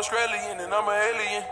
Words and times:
Australian 0.00 0.56
and 0.64 0.72
I'm 0.72 0.88
an 0.88 0.96
alien. 0.96 1.44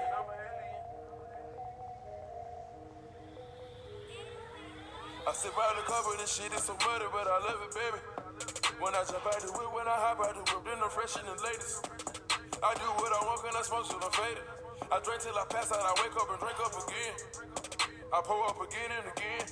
I 5.29 5.33
sit 5.37 5.53
by 5.53 5.69
the 5.77 5.85
cover, 5.85 6.17
this 6.17 6.33
shit 6.33 6.49
is 6.57 6.65
so 6.65 6.73
muddy, 6.81 7.05
but 7.13 7.29
I 7.29 7.45
love 7.45 7.61
it, 7.61 7.77
baby. 7.77 8.01
When 8.81 8.97
I 8.97 9.05
jump 9.05 9.29
out 9.29 9.37
the 9.45 9.53
whip, 9.53 9.69
when 9.77 9.85
I 9.85 10.01
hop 10.01 10.25
out 10.25 10.33
the 10.33 10.41
whip, 10.49 10.65
then 10.65 10.81
I'm 10.81 10.89
fresh 10.89 11.21
and 11.21 11.29
the 11.29 11.37
latest. 11.45 11.93
I 12.65 12.73
do 12.73 12.89
what 12.97 13.13
I 13.13 13.21
want, 13.29 13.45
and 13.45 13.53
I 13.53 13.61
smoke 13.69 13.85
till 13.85 14.01
I'm 14.01 14.17
faded. 14.17 14.49
I 14.89 14.97
drink 15.05 15.21
till 15.29 15.37
I 15.37 15.45
pass 15.53 15.69
out, 15.69 15.85
I 15.85 15.93
wake 16.01 16.17
up 16.17 16.33
and 16.33 16.41
drink 16.41 16.57
up 16.65 16.73
again. 16.73 17.15
I 18.17 18.19
pull 18.25 18.41
up 18.49 18.57
again 18.65 18.91
and 18.97 19.13
again. 19.13 19.45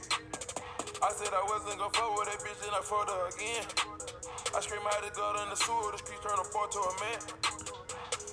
I 1.04 1.12
said 1.12 1.36
I 1.36 1.44
wasn't 1.44 1.76
gonna 1.84 1.92
fuck 1.92 2.16
with 2.16 2.32
that 2.32 2.40
bitch, 2.40 2.64
and 2.64 2.72
I 2.72 2.80
fucked 2.80 3.12
her 3.12 3.28
again. 3.28 3.64
I 4.56 4.58
scream 4.64 4.88
out 4.88 5.04
the 5.04 5.12
gut 5.12 5.36
in 5.44 5.52
the 5.52 5.58
sewer, 5.60 5.92
the 5.92 6.00
streets 6.00 6.24
turn 6.24 6.40
a 6.40 6.48
boy 6.48 6.64
to 6.64 6.80
a 6.80 6.92
man. 7.04 7.55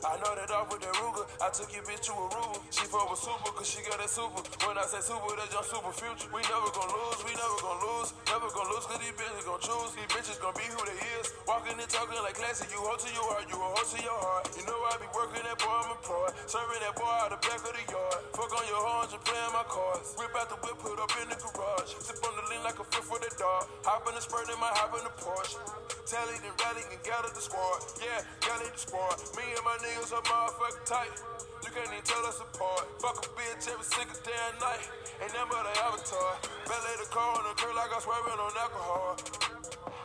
I 0.03 0.20
know 0.20 0.35
that 0.35 0.52
off 0.52 0.67
with 0.67 0.84
that 0.84 0.91
Ruger. 0.99 1.23
I 1.39 1.48
took 1.55 1.71
your 1.71 1.80
bitch 1.88 2.03
to 2.07 2.11
a 2.11 2.27
Ruger. 2.27 2.59
She 2.75 2.84
fuck 2.91 3.07
with 3.07 3.23
super, 3.23 3.55
cause 3.55 3.71
she 3.71 3.80
got 3.88 4.03
that 4.03 4.11
super. 4.11 4.44
When 4.67 4.75
I 4.75 4.84
say 4.84 4.99
super, 4.99 5.31
that's 5.39 5.55
your 5.55 5.63
super 5.63 5.95
future. 5.95 6.27
We 6.27 6.44
never 6.44 6.67
gon' 6.75 6.91
lose, 6.91 7.23
we 7.23 7.31
never 7.31 7.57
gon' 7.63 7.80
lose. 7.80 8.11
Never 8.27 8.52
gon' 8.52 8.67
lose, 8.67 8.84
cause 8.84 8.99
these 8.99 9.16
bitches 9.16 9.47
gon' 9.47 9.63
choose. 9.63 9.95
These 9.95 10.11
bitches 10.11 10.38
gon' 10.44 10.52
be 10.59 10.67
who 10.67 10.84
they 10.84 10.99
is. 11.23 11.31
Walking 11.47 11.80
and 11.80 11.88
talking 11.88 12.20
like 12.20 12.35
classic. 12.35 12.67
You 12.67 12.84
hold 12.84 12.99
to 12.99 13.09
your 13.16 13.23
heart, 13.31 13.47
you 13.47 13.55
a 13.55 13.63
hold 13.63 13.88
to 13.95 13.99
your 14.03 14.20
heart. 14.20 14.44
You 14.59 14.63
know 14.67 14.75
I 14.91 14.99
be 14.99 15.08
working 15.16 15.39
that 15.47 15.55
boy, 15.55 15.71
I'm 15.71 15.95
employed. 15.95 16.35
Serving 16.52 16.83
that 16.83 16.95
boy 16.99 17.08
out 17.23 17.31
the 17.31 17.39
back 17.39 17.63
of 17.63 17.72
the 17.72 17.83
yard. 17.88 18.20
Fuck 18.35 18.52
on 18.52 18.66
your 18.67 18.83
horns 18.83 19.16
and 19.16 19.23
playing 19.23 19.53
my 19.55 19.63
cards. 19.72 20.20
Rip 20.20 20.35
out 20.35 20.52
the 20.52 20.59
whip, 20.67 20.83
put 20.83 20.99
up 20.99 21.16
in 21.23 21.31
the 21.31 21.39
garage. 21.39 21.95
Sip 22.03 22.20
on 22.27 22.35
the 22.35 22.44
lean 22.52 22.59
like 22.67 22.75
a 22.75 22.85
fifth 22.91 23.08
for 23.08 23.23
the 23.23 23.31
dog. 23.39 23.72
Hop 23.88 24.03
in 24.03 24.20
the 24.20 24.23
spurt, 24.23 24.52
in 24.52 24.59
my 24.59 24.67
hop 24.75 24.92
in 24.99 25.03
the 25.08 25.14
Porsche. 25.16 25.64
Tally 26.03 26.36
and 26.44 26.55
rally 26.59 26.83
and 26.92 26.99
gather 27.08 27.31
the 27.31 27.39
squad. 27.39 27.80
Yeah, 28.03 28.20
gather 28.44 28.67
the 28.67 28.75
squad. 28.75 29.16
Me 29.39 29.47
and 29.47 29.64
my 29.64 29.80
niggas 29.94 30.09
are 30.09 30.25
motherfucking 30.25 30.86
tight. 30.89 31.13
You 31.61 31.69
can't 31.69 31.86
even 31.86 32.02
tell 32.02 32.25
us 32.25 32.41
apart. 32.41 32.89
Fuck 32.97 33.22
a 33.22 33.30
bitch 33.38 33.69
every 33.69 33.86
single 33.86 34.17
damn 34.25 34.53
night. 34.58 34.81
Ain't 35.22 35.33
that 35.38 35.45
but 35.45 35.69
an 35.69 35.77
avatar. 35.86 36.33
Ballet 36.66 36.97
the 36.97 37.08
car 37.13 37.30
on 37.38 37.45
the 37.45 37.53
curl 37.61 37.77
like 37.77 37.94
I'm 37.94 38.02
swerving 38.02 38.41
on 38.41 38.53
alcohol. 38.58 39.14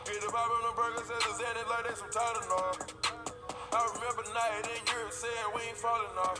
Get 0.05 0.21
the 0.21 0.29
vibe 0.29 0.53
on 0.53 0.63
the 0.69 0.73
burgers 0.77 1.09
and 1.09 1.21
the 1.25 1.33
Xanax 1.41 1.65
like 1.73 1.85
they 1.89 1.95
some 1.97 2.13
Tylenol. 2.13 2.73
I 3.73 3.79
remember 3.97 4.23
night 4.29 4.65
in 4.69 4.81
Europe 4.93 5.13
saying 5.13 5.49
we 5.57 5.61
ain't 5.65 5.77
falling 5.81 6.17
off. 6.21 6.37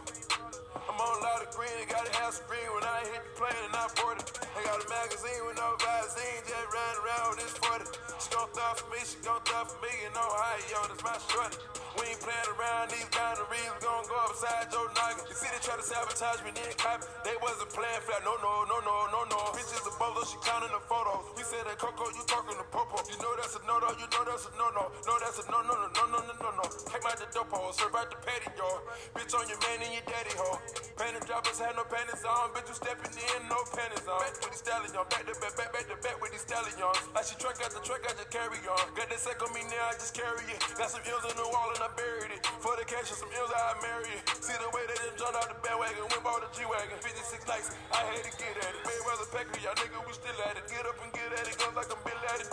I'm 0.85 0.97
on 0.97 1.13
a 1.17 1.21
lot 1.25 1.41
of 1.41 1.49
green, 1.53 1.89
got 1.89 2.05
a 2.05 2.13
house 2.21 2.41
green 2.45 2.69
when 2.73 2.85
I 2.85 3.01
hit 3.09 3.21
the 3.21 3.33
plane 3.33 3.61
and 3.65 3.73
I 3.73 3.85
boarded. 3.97 4.25
I 4.53 4.61
got 4.61 4.77
a 4.77 4.87
magazine 4.89 5.41
with 5.45 5.57
no 5.57 5.73
Visine, 5.81 6.41
just 6.45 6.69
riding 6.69 7.01
around 7.01 7.25
with 7.33 7.39
this 7.45 7.55
40. 7.61 7.85
She 8.21 8.29
gon' 8.29 8.49
throw 8.53 8.73
for 8.77 8.89
me, 8.93 9.01
she 9.05 9.17
gon' 9.25 9.41
throw 9.45 9.65
for 9.65 9.77
me, 9.81 9.89
you 10.05 10.09
know 10.13 10.21
in 10.21 10.37
Ohio, 10.37 10.81
that's 10.89 11.01
my 11.05 11.17
shorty. 11.29 11.57
We 11.99 12.07
ain't 12.15 12.21
playing 12.23 12.49
around 12.55 12.95
these 12.95 13.09
boundaries, 13.11 13.67
we 13.75 13.79
gon' 13.83 14.07
go 14.07 14.15
upside 14.31 14.71
Joe 14.71 14.87
Noggin. 14.95 15.27
You 15.27 15.35
see 15.35 15.51
they 15.51 15.59
try 15.59 15.75
to 15.75 15.83
sabotage 15.83 16.39
me, 16.47 16.55
then 16.55 16.71
copy. 16.79 17.03
They 17.27 17.35
wasn't 17.43 17.67
playing 17.75 18.01
flat, 18.07 18.23
no, 18.23 18.39
no, 18.39 18.63
no, 18.71 18.79
no, 18.79 18.95
no, 19.11 19.21
no. 19.27 19.39
Bitches 19.51 19.83
a 19.83 19.91
bolo, 19.99 20.23
she 20.23 20.39
counting 20.47 20.71
the 20.71 20.79
photos. 20.87 21.35
We 21.35 21.43
said 21.43 21.67
that 21.67 21.75
Coco, 21.75 22.07
you 22.15 22.23
talking 22.23 22.55
to 22.55 22.63
Popo. 22.71 23.03
You 23.11 23.19
know 23.19 23.35
that's 23.35 23.59
a 23.59 23.61
no-no, 23.67 23.91
you 23.99 24.07
know 24.07 24.23
that's 24.23 24.47
a 24.47 24.51
no-no. 24.55 24.83
No, 24.95 25.13
that's 25.19 25.43
a 25.43 25.45
no-no, 25.51 25.73
no, 25.75 25.87
no, 25.91 26.03
no, 26.07 26.19
no, 26.23 26.33
no, 26.39 26.49
no. 26.55 26.65
Came 26.87 27.03
out 27.03 27.19
the 27.19 27.27
dope 27.35 27.51
hole, 27.51 27.75
serve 27.75 27.91
out 27.91 28.07
the 28.07 28.17
patty, 28.23 28.47
y'all. 28.55 28.79
Bitch 29.11 29.35
on 29.35 29.43
your 29.51 29.59
man 29.67 29.83
and 29.83 29.91
your 29.91 30.05
daddy 30.07 30.31
hoe. 30.39 30.55
Panty 30.95 31.19
droppers 31.27 31.59
had 31.59 31.75
no 31.75 31.83
panties 31.83 32.23
on, 32.23 32.55
bitch 32.55 32.67
you 32.71 32.75
stepping 32.79 33.11
in, 33.11 33.39
no 33.51 33.59
panties 33.75 34.07
on. 34.07 34.23
Back 34.23 34.39
with 34.39 34.55
the 34.55 34.59
stallion, 34.59 34.91
back 34.95 35.23
to 35.27 35.33
back, 35.35 35.53
back, 35.59 35.69
back 35.75 35.85
to 35.91 35.95
back 35.99 36.17
with 36.23 36.31
the 36.31 36.39
stallions. 36.39 36.79
Like 37.11 37.27
she 37.27 37.35
truck 37.39 37.59
after 37.59 37.83
truck, 37.83 38.03
I 38.07 38.15
just 38.15 38.31
carry 38.31 38.59
on. 38.71 38.83
Got 38.95 39.11
that 39.11 39.19
sack 39.19 39.43
on 39.43 39.51
me 39.51 39.67
now, 39.67 39.91
I 39.91 39.99
just 39.99 40.15
carry 40.15 40.47
it. 40.47 40.59
Got 40.79 40.91
some 40.91 41.03
ills 41.03 41.27
in 41.27 41.35
the 41.35 41.47
wall 41.51 41.71
and 41.75 41.83
I 41.83 41.88
buried 41.95 42.31
it. 42.35 42.41
For 42.59 42.73
the 42.75 42.85
cash 42.85 43.09
and 43.09 43.19
some 43.19 43.31
ills, 43.31 43.53
I 43.53 43.77
marry 43.81 44.11
it. 44.11 44.23
See 44.41 44.57
the 44.57 44.69
way 44.75 44.83
they 44.89 44.97
just 44.99 45.17
jumped 45.17 45.37
out 45.37 45.47
the 45.47 45.57
bandwagon, 45.61 46.05
went 46.09 46.23
bought 46.25 46.43
a 46.43 46.49
G-Wagon. 46.51 46.97
56 46.99 47.47
nights, 47.47 47.71
I 47.93 48.01
had 48.09 48.21
to 48.25 48.33
get 48.35 48.53
at 48.59 48.71
it. 48.73 48.81
Mayweather 48.83 49.27
Packer, 49.31 49.59
y'all 49.63 49.77
nigga, 49.79 49.99
we 50.03 50.13
still 50.13 50.39
at 50.49 50.57
it. 50.57 50.65
Get 50.69 50.83
up 50.85 50.97
and 50.99 51.11
get 51.13 51.29
at 51.33 51.45
it, 51.47 51.55
guns 51.57 51.75
like 51.77 51.89
I'm 51.89 52.01
Bill 52.03 52.21
at 52.29 52.39
it. 52.41 52.49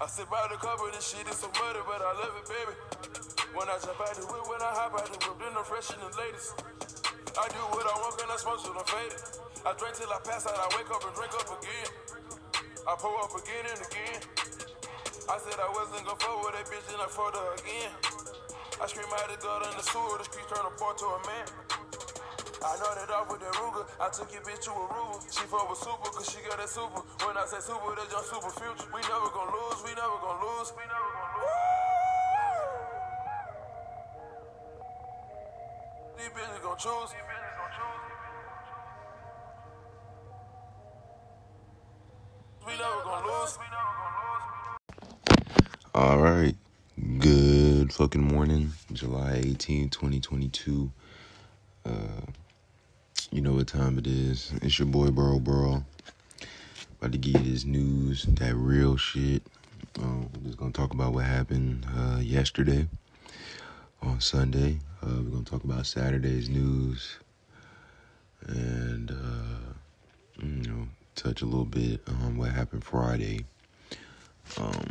I 0.00 0.06
sit 0.10 0.28
by 0.28 0.42
the 0.50 0.58
cover, 0.58 0.90
this 0.90 1.06
shit 1.06 1.24
is 1.30 1.38
so 1.38 1.48
muddy, 1.54 1.80
but 1.86 2.02
I 2.02 2.12
love 2.18 2.34
it, 2.34 2.46
baby. 2.50 2.74
When 3.54 3.70
I 3.70 3.78
jump 3.78 4.00
out 4.02 4.12
the 4.18 4.26
whip, 4.26 4.44
when 4.50 4.60
I 4.60 4.70
hop 4.74 4.98
out 4.98 5.06
the 5.06 5.16
whip, 5.16 5.38
then 5.38 5.54
I'm 5.54 5.64
fresh 5.64 5.88
and 5.94 6.02
the 6.02 6.10
latest. 6.18 6.58
I 7.38 7.46
do 7.48 7.62
what 7.72 7.86
I 7.86 7.94
want, 8.02 8.18
and 8.20 8.30
I 8.30 8.36
smoke 8.36 8.60
till 8.60 8.74
I'm 8.74 8.84
faded. 8.84 9.22
I 9.64 9.70
drink 9.78 9.94
till 9.96 10.10
I 10.10 10.18
pass 10.26 10.44
out, 10.50 10.58
I 10.58 10.66
wake 10.76 10.90
up 10.90 11.02
and 11.06 11.14
drink 11.14 11.32
up 11.38 11.48
again. 11.56 11.88
I 12.84 12.92
pull 13.00 13.16
up 13.16 13.32
again 13.32 13.64
and 13.64 13.80
again. 13.80 14.63
I 15.24 15.40
said 15.40 15.56
I 15.56 15.72
wasn't 15.72 16.04
gonna 16.04 16.20
fuck 16.20 16.36
with 16.44 16.52
that 16.52 16.68
bitch, 16.68 16.84
and 16.92 17.00
I 17.00 17.08
fucked 17.08 17.32
her 17.32 17.56
again. 17.56 17.92
I 18.76 18.84
scream 18.84 19.08
out 19.08 19.24
the 19.24 19.40
gut 19.40 19.64
in 19.64 19.72
the 19.72 19.84
sewer, 19.88 20.20
the 20.20 20.24
streets 20.28 20.52
turn 20.52 20.60
a 20.60 20.72
boy 20.76 20.92
to 20.92 21.06
a 21.16 21.20
man. 21.24 21.48
I 22.60 22.76
know 22.76 22.92
that 22.92 23.08
off 23.08 23.32
with 23.32 23.40
that 23.40 23.56
Ruger. 23.56 23.88
I 24.00 24.12
took 24.12 24.28
your 24.32 24.44
bitch 24.44 24.60
to 24.68 24.72
a 24.72 24.84
Ruger. 24.84 25.24
She 25.32 25.48
fuck 25.48 25.64
with 25.64 25.80
super, 25.80 26.12
cause 26.12 26.28
she 26.28 26.44
got 26.44 26.60
that 26.60 26.68
super. 26.68 27.00
When 27.24 27.36
I 27.40 27.48
say 27.48 27.60
super, 27.64 27.96
that's 27.96 28.12
your 28.12 28.24
super 28.24 28.52
future. 28.52 28.88
We 28.92 29.00
never 29.08 29.32
gonna 29.32 29.52
lose, 29.52 29.80
we 29.84 29.96
never 29.96 30.16
gonna 30.20 30.44
lose. 30.44 30.68
We 30.76 30.84
never 30.84 31.08
gonna 31.16 31.40
lose. 31.40 31.64
These 36.20 36.32
bitches 36.36 36.60
choose. 36.76 37.08
These 37.16 37.24
bitches 37.24 37.56
gon' 37.56 37.72
choose. 37.72 38.02
We 42.68 42.72
never 42.76 43.00
gonna 43.08 43.24
lose. 43.24 43.52
We 43.56 43.66
never 43.72 43.92
gonna 43.96 44.08
lose. 44.08 44.13
All 45.96 46.18
right. 46.18 46.56
Good 47.20 47.92
fucking 47.92 48.20
morning, 48.20 48.72
July 48.92 49.34
18, 49.44 49.90
2022. 49.90 50.90
Uh, 51.86 51.90
you 53.30 53.40
know 53.40 53.52
what 53.52 53.68
time 53.68 53.98
it 53.98 54.08
is. 54.08 54.52
It's 54.60 54.76
your 54.76 54.86
boy, 54.86 55.12
Bro 55.12 55.38
Bro. 55.38 55.84
About 56.98 57.12
to 57.12 57.18
give 57.18 57.40
you 57.40 57.52
this 57.52 57.64
news, 57.64 58.24
that 58.24 58.56
real 58.56 58.96
shit. 58.96 59.44
Um, 60.02 60.28
we're 60.34 60.46
just 60.46 60.58
gonna 60.58 60.72
talk 60.72 60.92
about 60.92 61.12
what 61.12 61.26
happened 61.26 61.86
uh, 61.96 62.18
yesterday 62.18 62.88
on 64.02 64.20
Sunday. 64.20 64.80
Uh, 65.00 65.22
we're 65.22 65.30
gonna 65.30 65.44
talk 65.44 65.62
about 65.62 65.86
Saturday's 65.86 66.48
news 66.48 67.18
and, 68.48 69.12
uh, 69.12 69.72
you 70.42 70.68
know, 70.68 70.88
touch 71.14 71.42
a 71.42 71.46
little 71.46 71.64
bit 71.64 72.00
on 72.08 72.36
what 72.36 72.50
happened 72.50 72.82
Friday. 72.82 73.44
Um, 74.58 74.90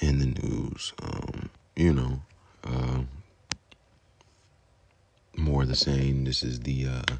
in 0.00 0.18
the 0.18 0.26
news. 0.26 0.92
Um, 1.02 1.50
you 1.76 1.92
know, 1.92 2.20
uh, 2.64 3.02
more 5.36 5.62
of 5.62 5.68
the 5.68 5.76
same. 5.76 6.24
This 6.24 6.42
is 6.42 6.60
the 6.60 6.86
uh, 6.86 7.14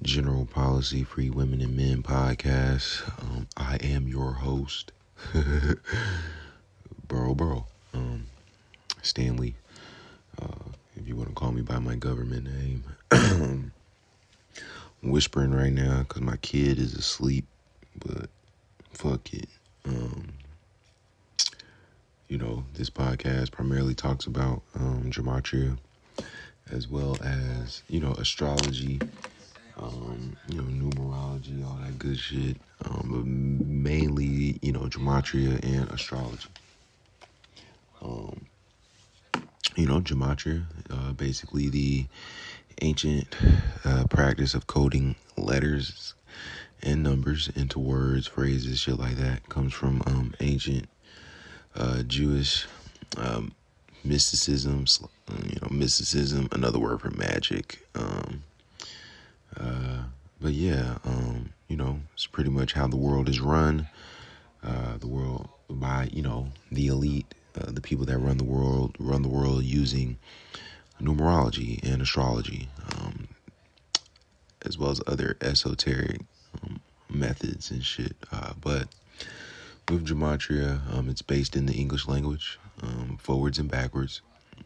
General 0.00 0.46
Policy 0.46 1.04
Free 1.04 1.30
Women 1.30 1.60
and 1.60 1.76
Men 1.76 2.02
podcast. 2.02 3.08
Um, 3.22 3.46
I 3.56 3.76
am 3.76 4.08
your 4.08 4.32
host, 4.32 4.92
Burrow 7.08 7.34
Burrow, 7.34 7.66
um, 7.94 8.26
Stanley. 9.02 9.54
Uh, 10.40 10.70
if 10.96 11.06
you 11.06 11.14
want 11.16 11.28
to 11.28 11.34
call 11.34 11.52
me 11.52 11.62
by 11.62 11.78
my 11.78 11.94
government 11.94 12.44
name, 12.44 12.84
whispering 15.02 15.52
right 15.52 15.72
now 15.72 16.00
because 16.00 16.22
my 16.22 16.36
kid 16.36 16.78
is 16.78 16.94
asleep, 16.94 17.46
but 17.98 18.28
fuck 18.92 19.32
it. 19.32 19.48
Um, 19.84 20.34
you 22.32 22.38
know, 22.38 22.64
this 22.72 22.88
podcast 22.88 23.52
primarily 23.52 23.94
talks 23.94 24.24
about 24.24 24.62
um, 24.74 25.10
gematria 25.10 25.76
as 26.70 26.88
well 26.88 27.18
as, 27.22 27.82
you 27.90 28.00
know, 28.00 28.12
astrology, 28.12 28.98
um, 29.76 30.34
you 30.48 30.56
know, 30.56 30.62
numerology, 30.62 31.62
all 31.62 31.78
that 31.84 31.98
good 31.98 32.18
shit. 32.18 32.56
Um, 32.86 33.08
but 33.10 33.26
mainly, 33.26 34.58
you 34.62 34.72
know, 34.72 34.84
gematria 34.84 35.62
and 35.62 35.90
astrology. 35.90 36.48
Um, 38.00 38.46
you 39.76 39.84
know, 39.84 40.00
gematria, 40.00 40.64
uh, 40.88 41.12
basically 41.12 41.68
the 41.68 42.06
ancient 42.80 43.36
uh, 43.84 44.06
practice 44.08 44.54
of 44.54 44.66
coding 44.66 45.16
letters 45.36 46.14
and 46.82 47.02
numbers 47.02 47.50
into 47.54 47.78
words, 47.78 48.26
phrases, 48.26 48.80
shit 48.80 48.98
like 48.98 49.16
that, 49.16 49.46
comes 49.50 49.74
from 49.74 50.02
um, 50.06 50.34
ancient 50.40 50.88
uh, 51.76 52.02
Jewish 52.02 52.66
um, 53.16 53.52
mysticism, 54.04 54.84
you 55.44 55.58
know, 55.60 55.68
mysticism, 55.70 56.48
another 56.52 56.78
word 56.78 57.00
for 57.00 57.10
magic. 57.10 57.86
Um, 57.94 58.42
uh, 59.58 60.02
but 60.40 60.52
yeah, 60.52 60.98
um, 61.04 61.52
you 61.68 61.76
know, 61.76 62.00
it's 62.14 62.26
pretty 62.26 62.50
much 62.50 62.72
how 62.72 62.86
the 62.86 62.96
world 62.96 63.28
is 63.28 63.40
run. 63.40 63.88
Uh, 64.64 64.96
the 64.98 65.08
world 65.08 65.48
by 65.68 66.08
you 66.12 66.22
know 66.22 66.48
the 66.70 66.86
elite, 66.86 67.34
uh, 67.60 67.70
the 67.70 67.80
people 67.80 68.06
that 68.06 68.18
run 68.18 68.38
the 68.38 68.44
world 68.44 68.94
run 68.98 69.22
the 69.22 69.28
world 69.28 69.64
using 69.64 70.18
numerology 71.00 71.82
and 71.82 72.00
astrology, 72.00 72.68
um, 72.94 73.28
as 74.64 74.78
well 74.78 74.90
as 74.90 75.00
other 75.06 75.36
esoteric 75.40 76.20
um, 76.62 76.80
methods 77.10 77.70
and 77.70 77.84
shit. 77.84 78.16
Uh, 78.30 78.52
but 78.60 78.88
with 79.92 80.06
gematria, 80.06 80.80
um, 80.92 81.08
it's 81.08 81.22
based 81.22 81.54
in 81.54 81.66
the 81.66 81.74
English 81.74 82.08
language, 82.08 82.58
um, 82.82 83.18
forwards 83.20 83.58
and 83.58 83.70
backwards. 83.70 84.22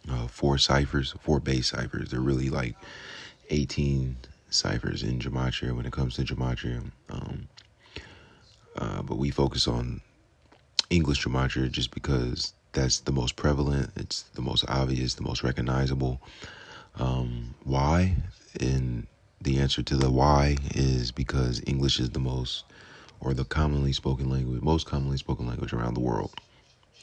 Uh, 0.09 0.27
four 0.29 0.57
ciphers, 0.57 1.15
four 1.21 1.41
base 1.41 1.69
ciphers. 1.69 2.11
They're 2.11 2.21
really 2.21 2.49
like 2.49 2.77
18 3.51 4.17
ciphers 4.51 5.03
in 5.03 5.19
gematria 5.19 5.75
when 5.75 5.85
it 5.85 5.93
comes 5.93 6.15
to 6.15 6.23
gematria. 6.23 6.83
Um, 7.11 7.49
uh, 8.77 9.03
but 9.03 9.17
we 9.17 9.31
focus 9.31 9.67
on 9.67 10.01
English 10.91 11.25
gematria 11.25 11.71
just 11.71 11.91
because 11.93 12.53
that's 12.73 13.01
the 13.01 13.13
most 13.13 13.37
prevalent, 13.37 13.91
it's 13.97 14.23
the 14.35 14.43
most 14.43 14.65
obvious, 14.69 15.15
the 15.15 15.23
most 15.23 15.43
recognizable. 15.43 16.21
Um, 16.99 17.55
why? 17.65 18.15
And 18.61 19.07
the 19.41 19.59
answer 19.59 19.83
to 19.83 19.97
the 19.97 20.11
why 20.11 20.57
is 20.75 21.11
because 21.11 21.63
English 21.67 21.99
is 21.99 22.11
the 22.11 22.21
most, 22.21 22.65
or 23.21 23.35
the 23.35 23.45
commonly 23.45 23.93
spoken 23.93 24.31
language, 24.31 24.63
most 24.63 24.87
commonly 24.87 25.17
spoken 25.17 25.47
language 25.47 25.73
around 25.73 25.95
the 25.95 26.01
world. 26.01 26.35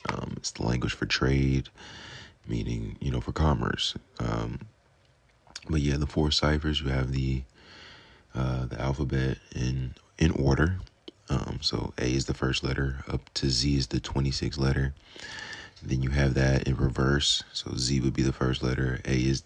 Um, 0.10 0.34
it's 0.38 0.52
the 0.52 0.64
language 0.64 0.94
for 0.94 1.06
trade, 1.06 1.70
meaning, 2.48 2.98
you 3.00 3.12
know, 3.12 3.22
for 3.22 3.32
commerce. 3.32 3.96
Um, 4.20 4.60
but 5.70 5.82
yeah, 5.82 5.98
the 5.98 6.08
four 6.08 6.32
ciphers, 6.32 6.82
you 6.82 6.90
have 6.90 7.12
the 7.12 7.44
uh, 8.36 8.66
the 8.66 8.80
alphabet 8.82 9.38
in 9.56 9.94
in 10.18 10.32
order. 10.32 10.78
Um, 11.30 11.60
so 11.62 11.94
A 11.98 12.06
is 12.14 12.26
the 12.26 12.34
first 12.34 12.64
letter, 12.64 13.04
up 13.08 13.34
to 13.36 13.50
Z 13.50 13.78
is 13.78 13.88
the 13.88 14.00
26th 14.00 14.60
letter. 14.60 14.94
Then 15.82 16.02
you 16.02 16.10
have 16.10 16.34
that 16.34 16.68
in 16.68 16.76
reverse. 16.76 17.44
So 17.54 17.72
Z 17.78 18.02
would 18.02 18.14
be 18.14 18.24
the 18.24 18.34
first 18.34 18.62
letter, 18.62 19.00
A 19.06 19.16
is 19.16 19.44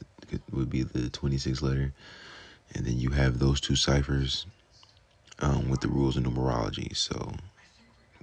would 0.51 0.69
be 0.69 0.83
the 0.83 1.09
26th 1.09 1.61
letter, 1.61 1.93
and 2.73 2.85
then 2.85 2.97
you 2.97 3.11
have 3.11 3.39
those 3.39 3.61
two 3.61 3.75
ciphers 3.75 4.45
um, 5.39 5.69
with 5.69 5.81
the 5.81 5.87
rules 5.87 6.17
of 6.17 6.23
numerology. 6.23 6.95
So 6.95 7.33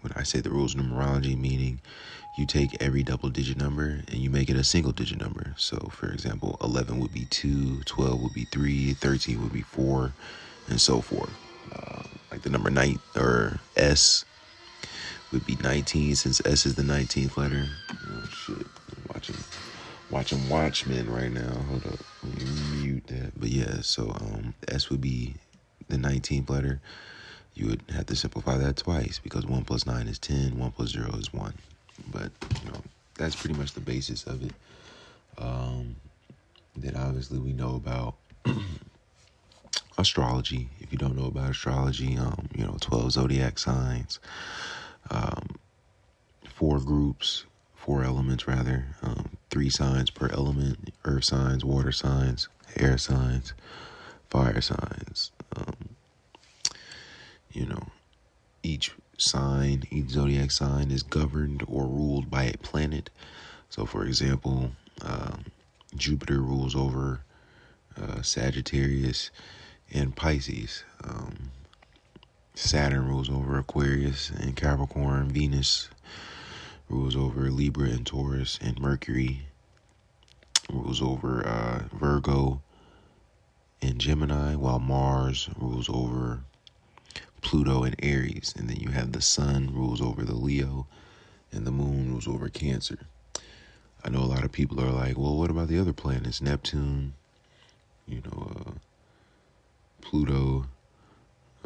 when 0.01 0.13
I 0.15 0.23
say 0.23 0.41
the 0.41 0.51
rules 0.51 0.75
of 0.75 0.81
numerology, 0.81 1.39
meaning 1.39 1.81
you 2.37 2.47
take 2.47 2.83
every 2.83 3.03
double 3.03 3.29
digit 3.29 3.57
number 3.57 4.03
and 4.09 4.15
you 4.15 4.29
make 4.29 4.51
it 4.51 4.57
a 4.57 4.65
single 4.65 4.93
digit 4.93 5.21
number. 5.21 5.55
So, 5.57 5.89
for 5.93 6.11
example, 6.11 6.59
11 6.63 6.99
would 6.99 7.13
be 7.13 7.27
2, 7.27 7.83
12 7.85 8.23
would 8.23 8.35
be 8.35 8.45
3, 8.45 8.95
13 8.95 9.43
would 9.43 9.53
be 9.53 9.63
4, 9.63 10.13
and 10.69 10.81
so 10.81 11.01
forth. 11.01 11.31
Uh, 11.73 12.03
like 12.31 12.43
the 12.43 12.51
number 12.51 12.71
9 12.71 12.99
or 13.17 13.61
S 13.77 14.25
would 15.33 15.47
be 15.47 15.57
19 15.63 16.17
since 16.17 16.45
S 16.45 16.67
is 16.67 16.75
the 16.75 16.83
19th 16.83 17.37
letter. 17.37 17.67
Oh, 17.91 18.29
shit. 18.31 18.57
I'm 18.57 19.03
watching, 19.09 19.37
watching 20.11 20.49
Watchmen 20.49 21.11
right 21.11 21.33
now. 21.33 21.53
Hold 21.69 21.87
up. 21.87 21.99
Mute 22.75 23.07
that. 23.07 23.39
But 23.39 23.51
yeah, 23.51 23.81
so 23.81 24.11
um, 24.11 24.55
S 24.69 24.91
would 24.91 25.01
be 25.01 25.35
the 25.89 25.97
19th 25.97 26.51
letter. 26.51 26.81
You 27.55 27.69
would 27.69 27.83
have 27.95 28.07
to 28.07 28.17
simplify 28.17 28.57
that 28.59 28.77
twice 28.77 29.21
because 29.23 29.47
1 29.47 29.65
plus 29.65 29.87
9 29.87 30.09
is 30.09 30.19
10, 30.19 30.59
1 30.59 30.71
plus 30.73 30.91
0 30.91 31.11
is 31.17 31.33
1. 31.33 31.55
But 32.11 32.33
you 32.65 32.71
know, 32.71 32.81
that's 33.17 33.37
pretty 33.37 33.55
much 33.59 33.73
the 33.73 33.81
basis 33.81 34.25
of 34.25 34.45
it. 34.45 34.53
Um, 35.39 35.97
then 36.77 36.97
obviously 36.97 37.39
we 37.39 37.53
know 37.53 37.77
about 37.77 38.15
astrology. 39.99 40.69
If 40.81 40.93
you 40.93 40.99
don't 40.99 41.17
know 41.17 41.27
about 41.27 41.51
astrology, 41.51 42.17
um, 42.19 42.49
you 42.55 42.65
know, 42.65 42.77
twelve 42.81 43.13
zodiac 43.13 43.59
signs, 43.59 44.21
um, 45.11 45.57
four 46.49 46.81
groups, 46.81 47.45
four 47.75 48.05
elements 48.05 48.47
rather, 48.49 48.87
um, 49.03 49.29
three 49.51 49.71
signs 49.71 50.11
per 50.11 50.29
element: 50.29 50.93
earth 51.05 51.25
signs, 51.25 51.65
water 51.65 51.93
signs, 51.93 52.49
air 52.77 52.99
signs, 52.99 53.55
fire 54.31 54.61
signs. 54.61 55.31
Um, 55.57 55.89
you 57.53 57.67
know, 57.67 57.89
each 58.63 58.93
sign, 59.17 59.85
each 59.91 60.11
zodiac 60.11 60.51
sign 60.51 60.91
is 60.91 61.03
governed 61.03 61.65
or 61.69 61.87
ruled 61.87 62.31
by 62.31 62.45
a 62.45 62.59
planet. 62.59 63.11
So, 63.71 63.87
for 63.87 64.05
example, 64.05 64.73
um, 65.03 65.45
Jupiter 65.97 66.41
rules 66.41 66.75
over 66.75 67.21
uh, 68.01 68.23
Sagittarius 68.23 69.31
and 69.93 70.17
Pisces. 70.17 70.85
Um, 71.03 71.51
Saturn 72.55 73.09
rules 73.09 73.29
over 73.29 73.59
Aquarius 73.59 74.31
and 74.31 74.57
Capricorn. 74.57 75.29
Venus 75.31 75.89
rules 76.89 77.17
over 77.17 77.51
Libra 77.51 77.89
and 77.89 78.07
Taurus, 78.07 78.59
and 78.63 78.81
Mercury 78.81 79.47
rules 80.73 81.03
over 81.03 81.47
uh, 81.47 81.85
Virgo 81.97 82.63
and 83.83 83.99
Gemini, 83.99 84.55
while 84.55 84.79
Mars 84.79 85.49
rules 85.59 85.89
over 85.89 86.41
Pluto 87.41 87.85
and 87.85 87.95
Aries, 88.03 88.55
and 88.57 88.69
then 88.69 88.77
you 88.77 88.89
have 88.91 89.13
the 89.13 89.21
sun 89.21 89.71
rules 89.73 90.01
over 90.01 90.25
the 90.25 90.35
Leo, 90.35 90.87
and 91.53 91.67
the 91.67 91.71
moon 91.71 92.11
rules 92.11 92.27
over 92.27 92.49
Cancer. 92.49 93.07
I 94.05 94.11
know 94.11 94.21
a 94.21 94.27
lot 94.27 94.45
of 94.45 94.53
people 94.53 94.81
are 94.81 94.91
like, 94.91 95.17
well, 95.17 95.37
what 95.37 95.51
about 95.51 95.69
the 95.69 95.79
other 95.79 95.93
planets? 95.93 96.43
Neptune, 96.43 97.15
you 98.07 98.23
know, 98.25 98.53
uh, 98.57 98.71
Pluto. 100.03 100.67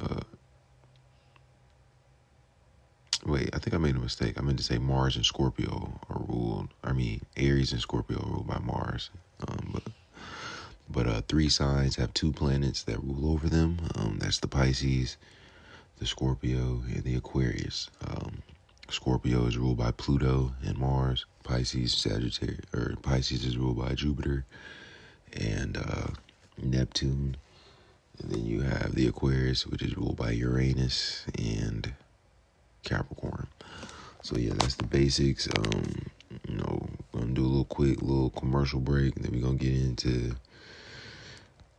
Uh, 0.01 0.21
wait, 3.27 3.51
I 3.53 3.59
think 3.59 3.75
I 3.75 3.79
made 3.79 3.97
a 3.97 4.01
mistake. 4.01 4.39
I 4.39 4.43
meant 4.43 4.59
to 4.59 4.65
say 4.65 4.79
Mars 4.79 5.17
and 5.17 5.27
Scorpio 5.27 5.99
are 6.09 6.23
ruled. 6.29 6.69
I 6.85 6.93
mean, 6.93 7.23
Aries 7.37 7.73
and 7.73 7.81
Scorpio 7.81 8.19
are 8.19 8.31
ruled 8.31 8.47
by 8.47 8.59
Mars. 8.59 9.11
Um, 9.47 9.71
but 9.73 9.83
but 10.99 11.07
uh, 11.07 11.23
three 11.29 11.49
signs 11.49 11.95
have 11.95 12.13
two 12.13 12.33
planets 12.33 12.83
that 12.83 13.01
rule 13.05 13.31
over 13.31 13.49
them. 13.49 13.79
Um, 13.95 14.19
that's 14.19 14.41
the 14.41 14.49
Pisces, 14.49 15.17
the 16.01 16.07
Scorpio, 16.07 16.83
and 16.93 17.05
the 17.05 17.15
Aquarius. 17.15 17.89
Um, 18.05 18.43
Scorpio 18.91 19.47
is 19.47 19.57
ruled 19.57 19.77
by 19.77 19.93
Pluto 19.93 20.55
and 20.67 20.77
Mars. 20.77 21.25
Pisces, 21.45 21.93
Sagittarius, 21.93 22.65
or 22.75 22.97
Pisces 23.01 23.45
is 23.45 23.57
ruled 23.57 23.79
by 23.79 23.95
Jupiter 23.95 24.45
and 25.35 25.77
uh, 25.77 26.09
Neptune. 26.61 27.37
And 28.21 28.33
then 28.33 28.45
you 28.45 28.63
have 28.63 28.97
the 28.97 29.07
Aquarius, 29.07 29.69
which 29.69 29.83
is 29.83 29.97
ruled 29.97 30.17
by 30.17 30.33
Uranus 30.33 31.27
and 31.39 31.93
Capricorn. 32.83 33.47
So 34.23 34.37
yeah, 34.37 34.55
that's 34.55 34.75
the 34.75 34.87
basics. 34.87 35.49
Um, 35.59 36.11
you 36.49 36.57
know, 36.57 36.89
gonna 37.13 37.27
do 37.35 37.45
a 37.45 37.47
little 37.47 37.65
quick 37.67 38.03
little 38.03 38.31
commercial 38.31 38.81
break, 38.81 39.15
then 39.15 39.31
we're 39.31 39.47
gonna 39.47 39.59
get 39.59 39.75
into 39.75 40.35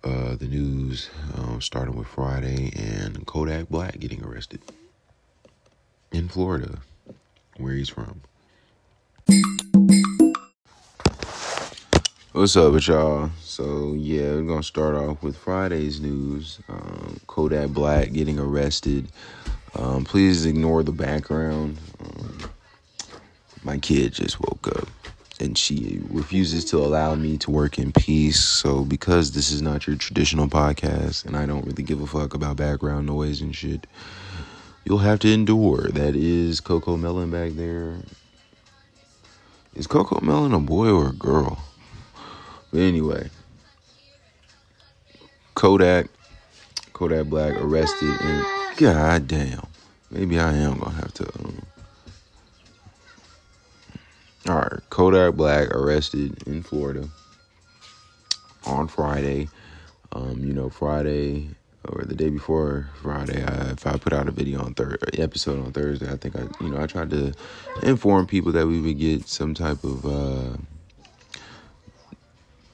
uh, 0.04 0.36
the 0.36 0.48
news, 0.48 1.10
um, 1.38 1.62
starting 1.62 1.96
with 1.96 2.08
Friday 2.08 2.72
and 2.76 3.26
Kodak 3.26 3.70
Black 3.70 4.00
getting 4.00 4.24
arrested 4.24 4.62
in 6.12 6.28
Florida, 6.28 6.80
where 7.58 7.74
he's 7.74 7.90
from. 7.90 8.22
What's 12.32 12.56
up 12.56 12.74
with 12.74 12.88
y'all? 12.88 13.32
So 13.42 13.94
yeah, 13.94 14.36
we're 14.36 14.44
gonna 14.44 14.64
start 14.64 14.96
off 14.96 15.22
with 15.22 15.36
Friday's 15.36 16.00
news. 16.00 16.60
Um, 16.70 17.20
Kodak 17.28 17.70
Black 17.70 18.14
getting 18.14 18.40
arrested. 18.40 19.10
Um, 19.76 20.06
please 20.06 20.46
ignore 20.46 20.84
the 20.84 20.92
background. 20.92 21.78
Um, 22.00 22.38
my 23.64 23.78
kid 23.78 24.14
just 24.14 24.40
woke 24.40 24.68
up 24.68 24.88
and 25.40 25.58
she 25.58 26.00
refuses 26.10 26.66
to 26.66 26.78
allow 26.78 27.16
me 27.16 27.38
to 27.38 27.52
work 27.52 27.80
in 27.80 27.92
peace. 27.92 28.44
So, 28.44 28.84
because 28.84 29.32
this 29.32 29.52
is 29.52 29.62
not 29.62 29.88
your 29.88 29.96
traditional 29.96 30.48
podcast 30.48 31.26
and 31.26 31.36
I 31.36 31.46
don't 31.46 31.66
really 31.66 31.84
give 31.84 32.02
a 32.02 32.08
fuck 32.08 32.34
about 32.34 32.58
background 32.58 33.08
noise 33.08 33.42
and 33.42 33.56
shit, 33.56 33.88
you'll 34.86 35.00
have 35.00 35.20
to 35.20 35.32
endure. 35.32 35.90
That 35.90 36.16
is 36.16 36.60
Coco 36.60 36.98
Melon 36.98 37.32
back 37.32 37.54
there. 37.54 37.98
Is 39.76 39.88
Coco 39.88 40.20
Melon 40.22 40.54
a 40.54 40.60
boy 40.60 40.90
or 40.90 41.10
a 41.10 41.14
girl? 41.14 41.64
But 42.72 42.82
anyway, 42.82 43.30
Kodak, 45.56 46.08
Kodak 46.94 47.28
Black 47.28 47.54
arrested 47.56 48.14
and 48.22 48.46
god 48.78 49.28
damn, 49.28 49.66
maybe 50.12 50.40
I 50.40 50.54
am 50.54 50.80
gonna 50.80 50.96
have 50.96 51.14
to. 51.16 51.26
Um, 51.40 51.62
all 54.50 54.56
right, 54.56 54.80
Kodak 54.90 55.36
Black 55.36 55.70
arrested 55.70 56.42
in 56.48 56.64
Florida 56.64 57.08
on 58.66 58.88
Friday. 58.88 59.48
Um, 60.12 60.44
you 60.44 60.54
know, 60.54 60.70
Friday 60.70 61.50
or 61.88 62.04
the 62.04 62.16
day 62.16 62.30
before 62.30 62.90
Friday, 63.04 63.44
I, 63.44 63.70
if 63.70 63.86
I 63.86 63.98
put 63.98 64.12
out 64.12 64.28
a 64.28 64.32
video 64.32 64.62
on 64.62 64.74
third 64.74 64.98
episode 65.20 65.64
on 65.64 65.72
Thursday, 65.72 66.12
I 66.12 66.18
think 66.18 66.36
I, 66.36 66.48
you 66.62 66.70
know, 66.72 66.82
I 66.82 66.88
tried 66.88 67.12
to 67.12 67.32
inform 67.84 68.26
people 68.26 68.52
that 68.54 68.66
we 68.66 68.82
would 68.82 68.98
get 68.98 69.28
some 69.28 69.54
type 69.54 69.84
of, 69.84 70.06
uh, 70.06 70.58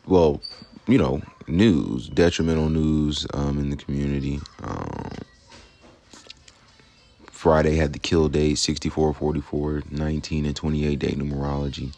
well, 0.07 0.41
you 0.87 0.97
know, 0.97 1.21
news, 1.45 2.07
detrimental 2.07 2.69
news 2.69 3.27
um, 3.33 3.59
in 3.59 3.69
the 3.69 3.75
community. 3.75 4.39
Um, 4.63 5.11
Friday 7.45 7.75
had 7.75 7.93
the 7.93 7.99
kill 7.99 8.27
date 8.27 8.55
64, 8.55 9.13
44, 9.13 9.83
19, 9.91 10.47
and 10.47 10.55
28 10.55 10.97
day 10.97 11.11
numerology. 11.11 11.93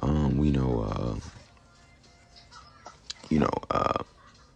Um, 0.00 0.38
we 0.38 0.50
know, 0.50 0.88
uh, 0.88 1.14
you 3.28 3.38
know, 3.38 3.50
uh, 3.70 4.02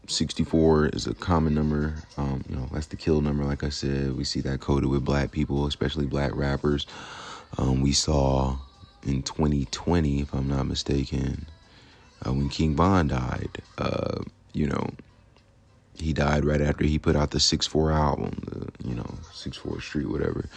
64 0.07 0.87
is 0.87 1.07
a 1.07 1.13
common 1.13 1.55
number. 1.55 1.97
Um, 2.17 2.43
you 2.49 2.57
know, 2.57 2.67
that's 2.73 2.87
the 2.87 2.97
kill 2.97 3.21
number. 3.21 3.45
Like 3.45 3.63
I 3.63 3.69
said, 3.69 4.17
we 4.17 4.25
see 4.25 4.41
that 4.41 4.61
coded 4.61 4.89
with 4.89 5.05
black 5.05 5.33
people, 5.33 5.67
especially 5.67 6.07
black 6.07 6.35
rappers. 6.35 6.87
Um, 7.59 7.83
we 7.83 7.93
saw 7.93 8.57
in 9.03 9.23
2020, 9.23 10.23
if 10.23 10.33
I'm 10.33 10.49
not 10.49 10.67
mistaken, 10.67 11.47
uh, 12.27 12.33
when 12.33 12.49
King 12.49 12.75
Von 12.75 13.09
died. 13.09 13.59
Uh, 13.77 14.23
you 14.55 14.67
know, 14.67 14.89
he 15.99 16.13
died 16.13 16.45
right 16.45 16.61
after 16.61 16.85
he 16.85 16.99
put 16.99 17.17
out 17.17 17.31
the 17.31 17.39
6-4 17.39 17.95
album, 17.95 18.43
the, 18.47 18.89
you 18.89 18.95
know, 18.95 19.15
6-4 19.33 19.81
Street, 19.81 20.09
whatever. 20.09 20.49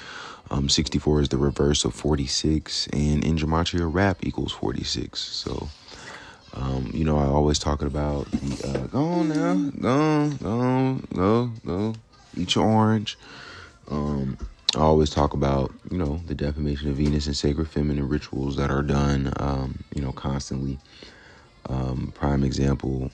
Um, 0.51 0.67
64 0.69 1.21
is 1.21 1.29
the 1.29 1.37
reverse 1.37 1.85
of 1.85 1.93
46, 1.93 2.87
and 2.87 3.23
in 3.23 3.37
Gematria, 3.37 3.91
rap 3.91 4.17
equals 4.21 4.51
46. 4.51 5.19
So, 5.19 5.69
um, 6.53 6.89
you 6.93 7.05
know, 7.05 7.17
I 7.17 7.25
always 7.25 7.59
talking 7.59 7.87
about 7.87 8.29
the, 8.31 8.67
uh, 8.67 8.87
go 8.87 9.03
on 9.05 9.29
now, 9.29 9.53
go 9.79 9.89
on, 9.89 10.35
go 10.37 10.59
on, 10.59 11.07
go, 11.13 11.51
go, 11.65 11.93
eat 12.35 12.55
your 12.55 12.65
orange. 12.65 13.17
Um, 13.89 14.37
I 14.75 14.79
always 14.79 15.09
talk 15.09 15.33
about, 15.33 15.71
you 15.89 15.97
know, 15.97 16.21
the 16.27 16.35
defamation 16.35 16.89
of 16.89 16.95
Venus 16.95 17.27
and 17.27 17.35
sacred 17.35 17.69
feminine 17.69 18.07
rituals 18.07 18.55
that 18.57 18.69
are 18.71 18.83
done, 18.83 19.33
um, 19.37 19.83
you 19.93 20.01
know, 20.01 20.11
constantly. 20.11 20.79
Um, 21.67 22.11
prime 22.15 22.43
example, 22.43 23.11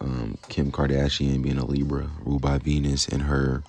um, 0.00 0.38
Kim 0.48 0.72
Kardashian 0.72 1.42
being 1.42 1.58
a 1.58 1.64
Libra, 1.64 2.10
ruled 2.24 2.42
by 2.42 2.58
Venus, 2.58 3.06
and 3.08 3.22
her, 3.22 3.62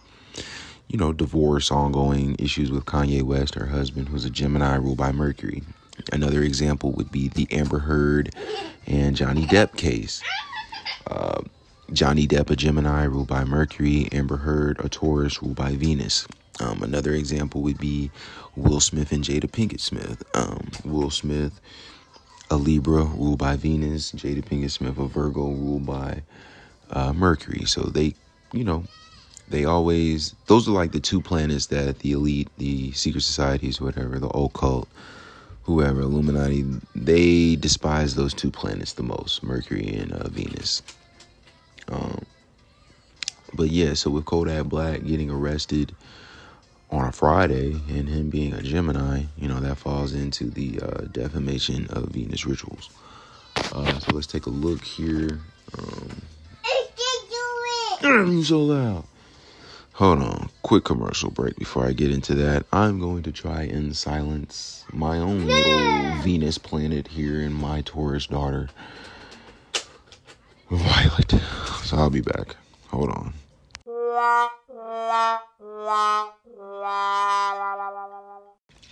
you 0.88 0.98
know, 0.98 1.14
divorce, 1.14 1.72
ongoing 1.72 2.36
issues 2.40 2.72
with 2.72 2.86
Kanye 2.86 3.22
West, 3.22 3.56
her 3.56 3.68
husband, 3.68 4.10
who's 4.10 4.26
a 4.26 4.30
Gemini, 4.30 4.76
ruled 4.76 4.98
by 4.98 5.12
Mercury. 5.12 5.64
Another 6.12 6.42
example 6.42 6.92
would 6.94 7.12
be 7.12 7.28
the 7.28 7.48
Amber 7.52 7.80
Heard 7.80 8.34
and 8.88 9.16
Johnny 9.16 9.46
Depp 9.46 9.76
case. 9.76 10.24
Uh, 11.08 11.42
Johnny 11.92 12.28
Depp, 12.28 12.50
a 12.50 12.56
Gemini, 12.56 13.04
ruled 13.04 13.28
by 13.28 13.44
Mercury. 13.44 14.08
Amber 14.12 14.38
Heard, 14.38 14.80
a 14.80 14.90
Taurus, 14.90 15.42
ruled 15.42 15.56
by 15.56 15.76
Venus. 15.76 16.28
Um, 16.60 16.84
another 16.84 17.14
example 17.14 17.62
would 17.62 17.78
be 17.78 18.12
Will 18.56 18.80
Smith 18.80 19.12
and 19.12 19.24
Jada 19.24 19.50
Pinkett 19.50 19.80
Smith. 19.80 20.24
Um, 20.36 20.70
Will 20.84 21.10
Smith, 21.10 21.60
a 22.50 22.56
Libra, 22.58 23.04
ruled 23.04 23.40
by 23.40 23.56
Venus. 23.56 24.12
Jada 24.14 24.44
Pinkett 24.44 24.72
Smith, 24.72 24.98
a 24.98 25.06
Virgo, 25.08 25.50
ruled 25.50 25.86
by 25.86 26.22
uh, 26.92 27.14
Mercury. 27.14 27.66
So 27.66 27.82
they, 27.84 28.14
you 28.54 28.64
know, 28.64 28.84
they 29.50 29.66
always, 29.66 30.36
those 30.48 30.68
are 30.68 30.72
like 30.72 30.92
the 30.92 31.00
two 31.00 31.22
planets 31.22 31.68
that 31.68 32.00
the 32.00 32.12
elite, 32.12 32.50
the 32.58 32.92
secret 32.92 33.22
societies, 33.22 33.82
whatever, 33.82 34.20
the 34.20 34.30
occult, 34.30 34.88
whoever, 35.64 36.02
Illuminati, 36.02 36.66
they 36.96 37.56
despise 37.56 38.16
those 38.16 38.34
two 38.34 38.52
planets 38.52 38.94
the 38.94 39.04
most, 39.04 39.44
Mercury 39.44 39.88
and 39.96 40.12
uh, 40.14 40.28
Venus. 40.30 40.82
Um, 41.90 42.26
but 43.54 43.70
yeah, 43.70 43.94
so 43.94 44.12
with 44.12 44.26
Kodak 44.26 44.66
Black 44.66 45.04
getting 45.04 45.30
arrested 45.32 45.96
on 46.92 47.06
a 47.06 47.12
Friday 47.12 47.80
and 47.90 48.10
him 48.10 48.30
being 48.30 48.54
a 48.54 48.62
Gemini, 48.62 49.24
you 49.38 49.48
know, 49.48 49.60
that 49.60 49.78
falls 49.78 50.14
into 50.14 50.50
the 50.50 50.80
uh, 50.82 51.02
defamation 51.12 51.88
of 51.88 52.06
Venus 52.10 52.46
rituals. 52.46 52.90
Uh, 53.72 54.00
so 54.00 54.14
let's 54.14 54.28
take 54.28 54.46
a 54.46 54.50
look 54.50 54.84
here. 54.84 55.40
Um, 55.78 56.22
you 58.02 58.44
so 58.44 58.60
loud. 58.60 59.04
Hold 59.94 60.22
on, 60.22 60.50
quick 60.62 60.86
commercial 60.86 61.30
break 61.30 61.58
before 61.58 61.86
I 61.86 61.92
get 61.92 62.10
into 62.10 62.34
that. 62.36 62.66
I'm 62.72 63.00
going 63.00 63.22
to 63.24 63.34
try 63.34 63.64
and 63.64 63.96
silence 63.96 64.86
my 64.94 65.18
own 65.18 65.46
little 65.46 66.22
Venus 66.24 66.58
planet 66.58 67.10
here 67.10 67.42
in 67.42 67.52
my 67.52 67.82
Taurus 67.82 68.28
daughter, 68.28 68.70
Violet. 70.72 71.34
So 71.84 71.98
I'll 71.98 72.10
be 72.10 72.22
back. 72.22 72.56
Hold 72.88 73.10
on. 73.10 73.34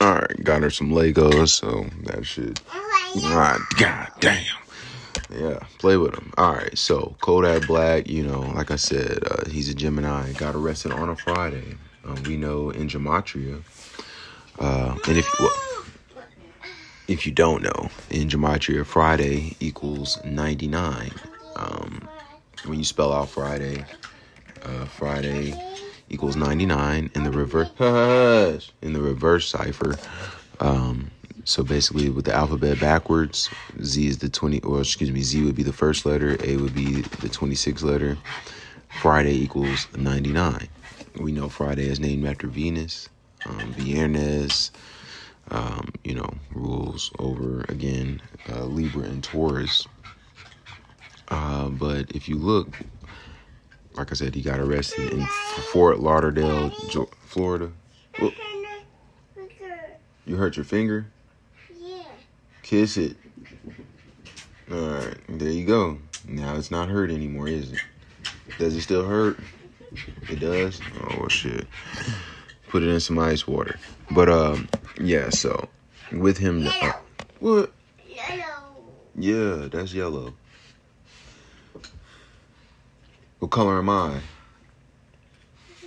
Alright, 0.01 0.43
got 0.43 0.61
her 0.61 0.69
some 0.69 0.91
Legos, 0.91 1.49
so 1.49 1.85
that 2.05 2.25
should. 2.25 2.59
God, 3.21 3.61
God 3.77 4.11
damn. 4.19 4.45
Yeah, 5.29 5.59
play 5.79 5.97
with 5.97 6.13
him. 6.13 6.31
All 6.37 6.53
right, 6.53 6.77
so 6.77 7.15
Kodak 7.19 7.67
Black, 7.67 8.07
you 8.09 8.23
know, 8.23 8.41
like 8.55 8.71
I 8.71 8.77
said, 8.77 9.19
uh, 9.29 9.49
he's 9.49 9.67
a 9.69 9.73
Gemini. 9.73 10.31
Got 10.33 10.55
arrested 10.55 10.91
on 10.93 11.09
a 11.09 11.15
Friday. 11.15 11.75
Um, 12.05 12.23
we 12.23 12.37
know 12.37 12.69
in 12.69 12.87
Gematria, 12.87 13.61
uh, 14.59 14.97
and 15.07 15.17
if 15.17 15.27
well, 15.39 15.83
if 17.09 17.25
you 17.25 17.33
don't 17.33 17.61
know, 17.63 17.89
in 18.09 18.29
Gematria, 18.29 18.85
Friday 18.85 19.57
equals 19.59 20.23
ninety 20.23 20.67
nine. 20.67 21.11
Um, 21.57 22.07
when 22.65 22.77
you 22.79 22.85
spell 22.85 23.11
out 23.11 23.29
Friday, 23.29 23.83
uh, 24.63 24.85
Friday 24.85 25.53
equals 26.09 26.35
ninety 26.35 26.65
nine 26.65 27.09
in 27.15 27.23
the 27.23 27.31
reverse. 27.31 27.69
in 28.81 28.93
the 28.93 29.01
reverse 29.01 29.49
cipher. 29.49 29.95
Um, 30.59 31.11
so 31.43 31.63
basically, 31.63 32.09
with 32.09 32.25
the 32.25 32.33
alphabet 32.33 32.79
backwards, 32.79 33.49
Z 33.81 34.05
is 34.07 34.17
the 34.17 34.29
20, 34.29 34.61
or 34.61 34.81
excuse 34.81 35.11
me, 35.11 35.21
Z 35.21 35.43
would 35.45 35.55
be 35.55 35.63
the 35.63 35.71
first 35.73 36.05
letter, 36.05 36.35
A 36.43 36.57
would 36.57 36.73
be 36.75 37.01
the 37.01 37.29
26th 37.29 37.83
letter. 37.83 38.17
Friday 39.01 39.33
equals 39.35 39.87
99. 39.95 40.67
We 41.21 41.31
know 41.31 41.47
Friday 41.49 41.87
is 41.87 41.99
named 41.99 42.25
after 42.25 42.47
Venus. 42.47 43.07
Um, 43.45 43.73
Viernes, 43.73 44.71
um, 45.51 45.91
you 46.03 46.15
know, 46.15 46.29
rules 46.53 47.11
over, 47.19 47.63
again, 47.69 48.21
uh, 48.49 48.65
Libra 48.65 49.03
and 49.03 49.23
Taurus. 49.23 49.87
Uh, 51.29 51.69
but 51.69 52.11
if 52.11 52.27
you 52.27 52.35
look, 52.37 52.79
like 53.97 54.11
I 54.11 54.15
said, 54.15 54.35
he 54.35 54.41
got 54.41 54.59
arrested 54.59 55.11
in 55.11 55.25
Fort 55.71 55.99
Lauderdale, 55.99 56.69
Florida. 57.25 57.71
You 60.25 60.35
hurt 60.35 60.57
your 60.57 60.65
finger? 60.65 61.07
Yeah. 61.79 62.03
Kiss 62.61 62.97
it. 62.97 63.15
Alright, 64.69 65.17
there 65.29 65.49
you 65.49 65.65
go. 65.65 65.99
Now 66.27 66.57
it's 66.57 66.69
not 66.69 66.89
hurt 66.89 67.09
anymore, 67.09 67.47
is 67.47 67.71
it? 67.71 67.79
Does 68.59 68.75
it 68.75 68.81
still 68.81 69.05
hurt? 69.05 69.39
It 70.29 70.41
does? 70.41 70.81
Oh 71.09 71.29
shit. 71.29 71.65
Put 72.67 72.83
it 72.83 72.89
in 72.89 72.99
some 72.99 73.17
ice 73.17 73.47
water. 73.47 73.79
But 74.11 74.27
um 74.27 74.67
yeah, 74.99 75.29
so 75.29 75.69
with 76.11 76.37
him 76.37 76.67
uh, 76.67 76.91
what? 77.39 77.71
Yellow. 78.05 78.83
Yeah, 79.15 79.69
that's 79.71 79.93
yellow. 79.93 80.33
What 83.39 83.51
color 83.51 83.77
am 83.77 83.89
I? 83.89 84.19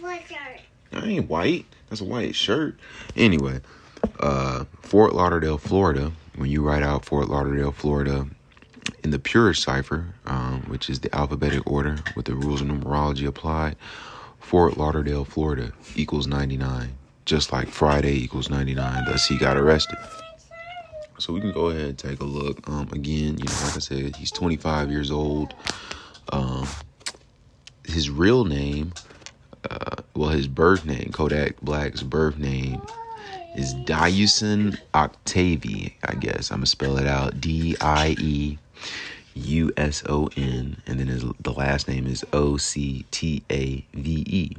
White 0.00 0.24
shirt. 0.28 0.60
I 0.92 1.06
ain't 1.06 1.28
white. 1.28 1.66
That's 1.88 2.00
a 2.00 2.04
white 2.04 2.34
shirt. 2.34 2.78
Anyway, 3.16 3.60
uh 4.18 4.64
Fort 4.82 5.14
Lauderdale, 5.14 5.58
Florida 5.58 6.12
when 6.40 6.50
you 6.50 6.62
write 6.62 6.82
out 6.82 7.04
Fort 7.04 7.28
Lauderdale, 7.28 7.70
Florida, 7.70 8.26
in 9.04 9.10
the 9.10 9.18
purest 9.18 9.62
cipher, 9.62 10.06
um, 10.24 10.62
which 10.68 10.88
is 10.88 11.00
the 11.00 11.14
alphabetic 11.14 11.70
order 11.70 11.98
with 12.16 12.24
the 12.24 12.34
rules 12.34 12.62
of 12.62 12.68
numerology 12.68 13.26
applied, 13.26 13.76
Fort 14.38 14.78
Lauderdale, 14.78 15.26
Florida 15.26 15.72
equals 15.96 16.26
99, 16.26 16.94
just 17.26 17.52
like 17.52 17.68
Friday 17.68 18.14
equals 18.14 18.48
99. 18.48 19.04
Thus, 19.04 19.26
he 19.26 19.36
got 19.36 19.58
arrested. 19.58 19.98
So 21.18 21.34
we 21.34 21.40
can 21.42 21.52
go 21.52 21.68
ahead 21.68 21.88
and 21.88 21.98
take 21.98 22.20
a 22.20 22.24
look. 22.24 22.66
Um, 22.66 22.88
again, 22.92 23.36
you 23.36 23.44
know, 23.44 23.60
like 23.64 23.76
I 23.76 23.80
said, 23.80 24.16
he's 24.16 24.30
25 24.30 24.90
years 24.90 25.10
old. 25.10 25.54
Um, 26.32 26.66
his 27.90 28.10
real 28.10 28.44
name, 28.44 28.92
uh, 29.70 29.96
well, 30.14 30.30
his 30.30 30.48
birth 30.48 30.84
name, 30.84 31.10
Kodak 31.12 31.60
Black's 31.60 32.02
birth 32.02 32.38
name 32.38 32.80
is 33.56 33.74
Dieuson 33.74 34.78
Octavie, 34.94 35.92
I 36.04 36.14
guess. 36.14 36.50
I'm 36.50 36.58
gonna 36.58 36.66
spell 36.66 36.96
it 36.98 37.06
out. 37.06 37.40
D 37.40 37.76
I 37.80 38.16
E 38.18 38.58
U 39.34 39.72
S 39.76 40.02
O 40.08 40.28
N, 40.36 40.82
and 40.86 41.00
then 41.00 41.08
his, 41.08 41.24
the 41.40 41.52
last 41.52 41.88
name 41.88 42.06
is 42.06 42.24
O 42.32 42.56
C 42.56 43.04
T 43.10 43.42
A 43.50 43.84
V 43.94 44.24
E. 44.26 44.56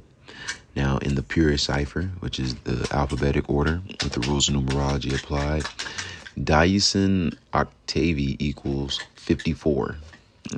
Now, 0.75 0.97
in 0.99 1.15
the 1.15 1.23
purest 1.23 1.65
cipher, 1.65 2.03
which 2.19 2.39
is 2.39 2.55
the 2.55 2.87
alphabetic 2.91 3.49
order 3.49 3.81
with 3.87 4.13
the 4.13 4.21
rules 4.21 4.47
of 4.47 4.55
numerology 4.55 5.13
applied, 5.13 5.63
Dieuson 6.39 7.35
Octavi 7.53 8.37
equals 8.39 9.01
54. 9.15 9.97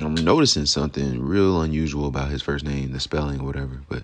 I'm 0.00 0.14
noticing 0.14 0.66
something 0.66 1.20
real 1.20 1.62
unusual 1.62 2.06
about 2.06 2.30
his 2.30 2.42
first 2.42 2.64
name, 2.64 2.92
the 2.92 3.00
spelling 3.00 3.40
or 3.40 3.44
whatever, 3.44 3.80
but 3.88 4.02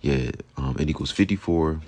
yeah, 0.00 0.30
um, 0.56 0.76
it 0.78 0.90
equals 0.90 1.10
54 1.10 1.80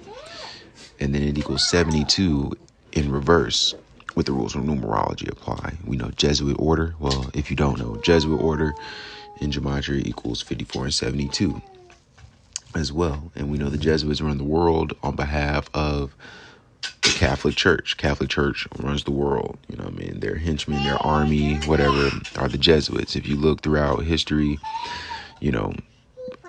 and 1.01 1.15
then 1.15 1.23
it 1.23 1.37
equals 1.37 1.69
72 1.69 2.53
in 2.93 3.11
reverse 3.11 3.75
with 4.15 4.27
the 4.27 4.33
rules 4.33 4.55
of 4.55 4.63
numerology 4.63 5.31
apply. 5.31 5.75
We 5.85 5.97
know 5.97 6.11
Jesuit 6.11 6.57
order. 6.59 6.95
Well, 6.99 7.31
if 7.35 7.51
you 7.51 7.57
don't 7.57 7.79
know, 7.79 7.97
Jesuit 7.97 8.41
order 8.41 8.75
in 9.41 9.51
gematria 9.51 10.07
equals 10.07 10.43
54 10.43 10.85
and 10.85 10.95
72 10.95 11.61
as 12.75 12.93
well. 12.93 13.33
And 13.35 13.51
we 13.51 13.59
know 13.59 13.69
the 13.69 13.79
Jesuits 13.79 14.21
run 14.21 14.39
the 14.39 14.45
world 14.45 14.95
on 15.03 15.17
behalf 15.17 15.69
of 15.75 16.15
the 17.03 17.11
Catholic 17.11 17.57
Church. 17.57 17.97
Catholic 17.97 18.31
Church 18.31 18.67
runs 18.79 19.05
the 19.05 19.11
world. 19.11 19.59
You 19.69 19.77
know 19.77 19.85
I 19.85 19.91
mean? 19.91 20.21
Their 20.21 20.37
henchmen, 20.37 20.83
their 20.85 21.03
army, 21.03 21.57
whatever, 21.67 22.11
are 22.37 22.49
the 22.49 22.59
Jesuits. 22.59 23.17
If 23.17 23.27
you 23.27 23.37
look 23.37 23.63
throughout 23.63 24.05
history, 24.05 24.59
you 25.41 25.53
know, 25.53 25.75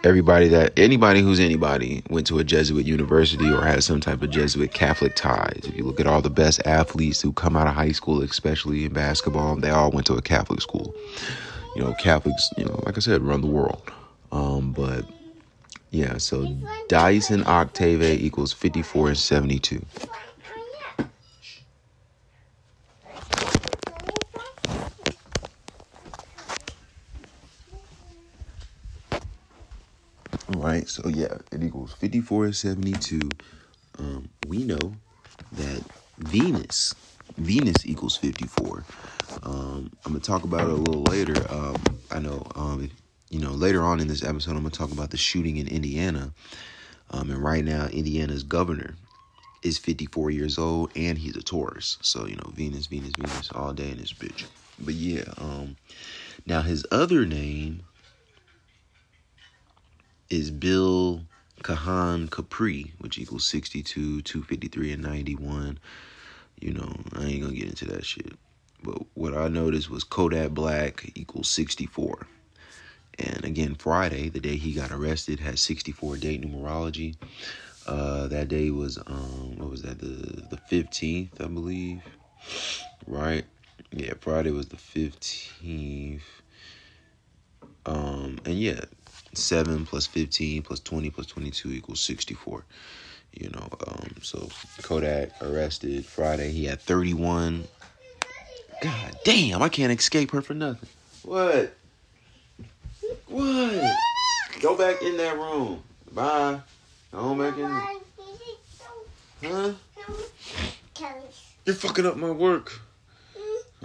everybody 0.03 0.47
that 0.49 0.77
anybody 0.77 1.21
who's 1.21 1.39
anybody 1.39 2.03
went 2.09 2.27
to 2.27 2.39
a 2.39 2.43
Jesuit 2.43 2.85
university 2.85 3.49
or 3.49 3.63
has 3.63 3.85
some 3.85 4.01
type 4.01 4.21
of 4.21 4.29
Jesuit 4.29 4.73
Catholic 4.73 5.15
ties. 5.15 5.61
If 5.63 5.75
you 5.75 5.83
look 5.83 5.99
at 5.99 6.07
all 6.07 6.21
the 6.21 6.29
best 6.29 6.61
athletes 6.65 7.21
who 7.21 7.31
come 7.33 7.55
out 7.55 7.67
of 7.67 7.73
high 7.73 7.91
school, 7.91 8.21
especially 8.21 8.85
in 8.85 8.93
basketball, 8.93 9.55
they 9.55 9.69
all 9.69 9.91
went 9.91 10.07
to 10.07 10.15
a 10.15 10.21
Catholic 10.21 10.61
school. 10.61 10.93
You 11.75 11.83
know, 11.83 11.93
Catholics, 11.93 12.49
you 12.57 12.65
know, 12.65 12.81
like 12.85 12.97
I 12.97 12.99
said, 12.99 13.21
run 13.21 13.41
the 13.41 13.47
world. 13.47 13.89
Um, 14.31 14.73
but 14.73 15.05
yeah, 15.91 16.17
so 16.17 16.45
Dieuson 16.89 17.45
Octave 17.45 18.03
equals 18.03 18.51
54 18.51 19.09
and 19.09 19.17
72. 19.17 19.83
Right, 30.49 30.89
so 30.89 31.07
yeah, 31.07 31.37
it 31.51 31.63
equals 31.63 31.93
54 31.93 32.45
and 32.45 32.55
72. 32.55 33.29
Um, 33.97 34.29
we 34.47 34.63
know 34.63 34.93
that 35.53 35.83
Venus, 36.17 36.93
Venus 37.37 37.85
equals 37.85 38.17
54. 38.17 38.83
Um, 39.43 39.91
I'm 40.05 40.11
gonna 40.11 40.19
talk 40.19 40.43
about 40.43 40.67
it 40.67 40.73
a 40.73 40.75
little 40.75 41.03
later. 41.03 41.35
Um, 41.49 41.81
I 42.11 42.19
know, 42.19 42.45
um, 42.55 42.91
you 43.29 43.39
know, 43.39 43.51
later 43.51 43.83
on 43.83 44.01
in 44.01 44.07
this 44.07 44.23
episode, 44.23 44.51
I'm 44.51 44.57
gonna 44.57 44.71
talk 44.71 44.91
about 44.91 45.11
the 45.11 45.17
shooting 45.17 45.57
in 45.57 45.67
Indiana. 45.67 46.33
Um, 47.11 47.31
and 47.31 47.41
right 47.41 47.63
now, 47.63 47.87
Indiana's 47.87 48.43
governor 48.43 48.95
is 49.61 49.77
54 49.77 50.29
years 50.29 50.57
old, 50.57 50.91
and 50.95 51.17
he's 51.17 51.37
a 51.37 51.41
Taurus. 51.41 51.97
So 52.01 52.27
you 52.27 52.35
know, 52.35 52.51
Venus, 52.53 52.87
Venus, 52.87 53.13
Venus, 53.17 53.49
all 53.53 53.73
day 53.73 53.91
in 53.91 53.97
this 53.97 54.11
bitch. 54.11 54.45
But 54.77 54.95
yeah, 54.95 55.23
um, 55.37 55.77
now 56.45 56.61
his 56.61 56.85
other 56.91 57.25
name 57.25 57.83
is 60.33 60.49
Bill 60.49 61.21
Kahan 61.61 62.27
Kapri, 62.27 62.91
which 62.97 63.19
equals 63.19 63.47
62, 63.47 64.23
253, 64.23 64.93
and 64.93 65.03
91. 65.03 65.77
You 66.59 66.73
know, 66.73 66.95
I 67.13 67.25
ain't 67.25 67.41
gonna 67.43 67.53
get 67.53 67.67
into 67.69 67.85
that 67.85 68.03
shit. 68.03 68.33
But 68.81 68.97
what 69.13 69.35
I 69.35 69.47
noticed 69.47 69.91
was 69.91 70.03
Kodak 70.03 70.49
Black 70.49 71.11
equals 71.13 71.49
64. 71.49 72.25
And 73.19 73.45
again, 73.45 73.75
Friday, 73.75 74.29
the 74.29 74.39
day 74.39 74.55
he 74.55 74.73
got 74.73 74.91
arrested, 74.91 75.39
had 75.39 75.59
64 75.59 76.17
date 76.17 76.41
numerology. 76.41 77.15
Uh, 77.85 78.27
that 78.27 78.47
day 78.47 78.71
was 78.71 78.97
um, 79.05 79.57
what 79.57 79.69
was 79.69 79.83
that? 79.83 79.99
The 79.99 80.07
the 80.49 80.57
15th, 80.57 81.39
I 81.39 81.47
believe. 81.47 82.01
Right? 83.05 83.45
Yeah, 83.91 84.13
Friday 84.19 84.49
was 84.49 84.69
the 84.69 84.77
15th. 84.77 86.21
Um, 87.85 88.39
and 88.45 88.55
yeah, 88.55 88.79
7 89.37 89.85
plus 89.85 90.05
15 90.07 90.61
plus 90.61 90.79
20 90.79 91.09
plus 91.09 91.25
22 91.27 91.71
equals 91.71 92.01
64 92.01 92.63
you 93.33 93.49
know 93.49 93.67
um 93.87 94.15
so 94.21 94.47
kodak 94.81 95.31
arrested 95.41 96.05
friday. 96.05 96.51
He 96.51 96.65
had 96.65 96.79
31 96.79 97.67
god 98.81 99.17
damn 99.23 99.61
i 99.61 99.69
can't 99.69 99.91
escape 99.91 100.31
her 100.31 100.41
for 100.41 100.53
nothing. 100.53 100.89
What? 101.23 101.73
What? 103.27 103.95
Go 104.61 104.77
back 104.77 105.01
in 105.01 105.17
that 105.17 105.35
room. 105.37 105.81
Bye. 106.11 106.59
Go 107.11 107.35
back 107.35 107.57
in 107.57 107.69
huh? 109.49 109.73
You're 111.65 111.75
fucking 111.75 112.05
up 112.05 112.17
my 112.17 112.31
work. 112.31 112.79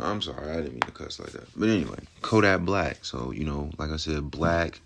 I'm 0.01 0.23
sorry 0.23 0.51
i 0.51 0.57
didn't 0.57 0.73
mean 0.73 0.81
to 0.81 0.93
cuss 0.93 1.19
like 1.19 1.33
that. 1.33 1.49
But 1.57 1.71
anyway 1.71 1.99
kodak 2.23 2.61
black. 2.61 3.05
So 3.05 3.31
you 3.31 3.45
know 3.45 3.71
like 3.79 3.91
i 3.91 3.97
said 3.97 4.31
black 4.31 4.81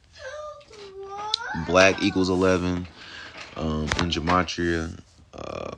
black 1.67 2.03
equals 2.03 2.29
11 2.29 2.87
um, 3.57 3.83
in 3.83 4.11
gematria. 4.11 4.99
Uh, 5.35 5.73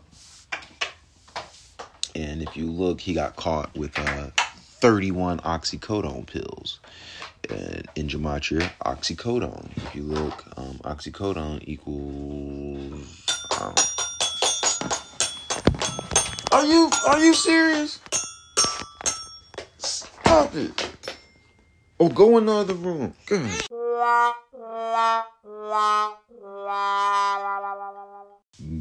and 2.14 2.42
if 2.42 2.56
you 2.56 2.70
look, 2.70 3.00
he 3.00 3.14
got 3.14 3.36
caught 3.36 3.74
with 3.76 3.98
uh, 3.98 4.30
31 4.80 5.40
oxycodone 5.40 6.26
pills. 6.26 6.80
And 7.50 7.86
in 7.96 8.08
gematria, 8.08 8.70
oxycodone. 8.84 9.76
If 9.76 9.94
you 9.94 10.02
look, 10.02 10.44
um, 10.56 10.78
oxycodone 10.84 11.62
equals. 11.66 13.26
Um, 13.60 13.74
are 16.52 16.64
you 16.64 16.90
are 17.06 17.18
you 17.18 17.34
serious? 17.34 18.00
Stop 19.78 20.54
it! 20.54 21.16
Or 21.98 22.10
go 22.10 22.38
in 22.38 22.46
the 22.46 22.52
other 22.52 22.74
room. 22.74 23.14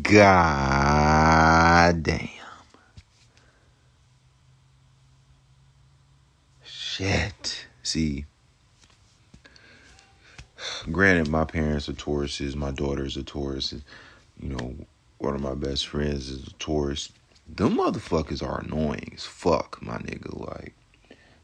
God 0.01 2.03
damn. 2.03 2.29
Shit. 6.63 7.67
See, 7.83 8.25
granted, 10.91 11.29
my 11.29 11.45
parents 11.45 11.87
are 11.89 11.93
Tauruses, 11.93 12.55
my 12.55 12.71
daughter's 12.71 13.17
a 13.17 13.23
Taurus, 13.23 13.73
you 14.39 14.49
know, 14.49 14.73
one 15.19 15.35
of 15.35 15.41
my 15.41 15.53
best 15.53 15.87
friends 15.87 16.29
is 16.29 16.47
a 16.47 16.53
Taurus. 16.53 17.11
Them 17.47 17.77
motherfuckers 17.77 18.41
are 18.41 18.61
annoying 18.61 19.11
as 19.15 19.25
fuck, 19.25 19.79
my 19.81 19.97
nigga. 19.97 20.47
Like, 20.47 20.73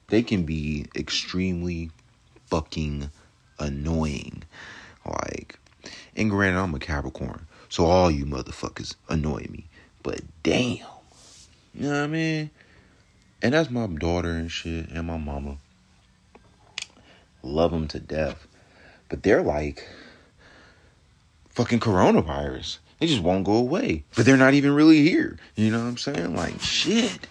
they 0.07 0.23
can 0.23 0.43
be 0.43 0.85
extremely 0.95 1.91
fucking 2.47 3.11
annoying. 3.59 4.43
Like, 5.05 5.59
and 6.15 6.29
granted, 6.29 6.59
I'm 6.59 6.75
a 6.75 6.79
Capricorn, 6.79 7.47
so 7.69 7.85
all 7.85 8.11
you 8.11 8.25
motherfuckers 8.25 8.95
annoy 9.07 9.47
me. 9.49 9.65
But 10.03 10.21
damn, 10.43 10.77
you 11.73 11.87
know 11.87 11.89
what 11.89 12.03
I 12.03 12.07
mean? 12.07 12.49
And 13.41 13.53
that's 13.53 13.69
my 13.69 13.87
daughter 13.87 14.31
and 14.31 14.51
shit, 14.51 14.89
and 14.89 15.07
my 15.07 15.17
mama. 15.17 15.57
Love 17.41 17.71
them 17.71 17.87
to 17.89 17.99
death. 17.99 18.47
But 19.07 19.23
they're 19.23 19.41
like 19.41 19.87
fucking 21.49 21.79
coronavirus. 21.79 22.79
They 22.99 23.07
just 23.07 23.23
won't 23.23 23.45
go 23.45 23.53
away. 23.53 24.03
But 24.15 24.25
they're 24.25 24.35
not 24.37 24.53
even 24.53 24.73
really 24.73 25.03
here. 25.03 25.37
You 25.55 25.71
know 25.71 25.79
what 25.79 25.87
I'm 25.89 25.97
saying? 25.97 26.35
Like, 26.35 26.59
shit. 26.61 27.27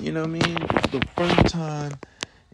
You 0.00 0.12
know 0.12 0.20
what 0.20 0.30
I 0.30 0.32
mean? 0.32 0.54
The 0.92 1.02
first 1.16 1.52
time 1.52 1.92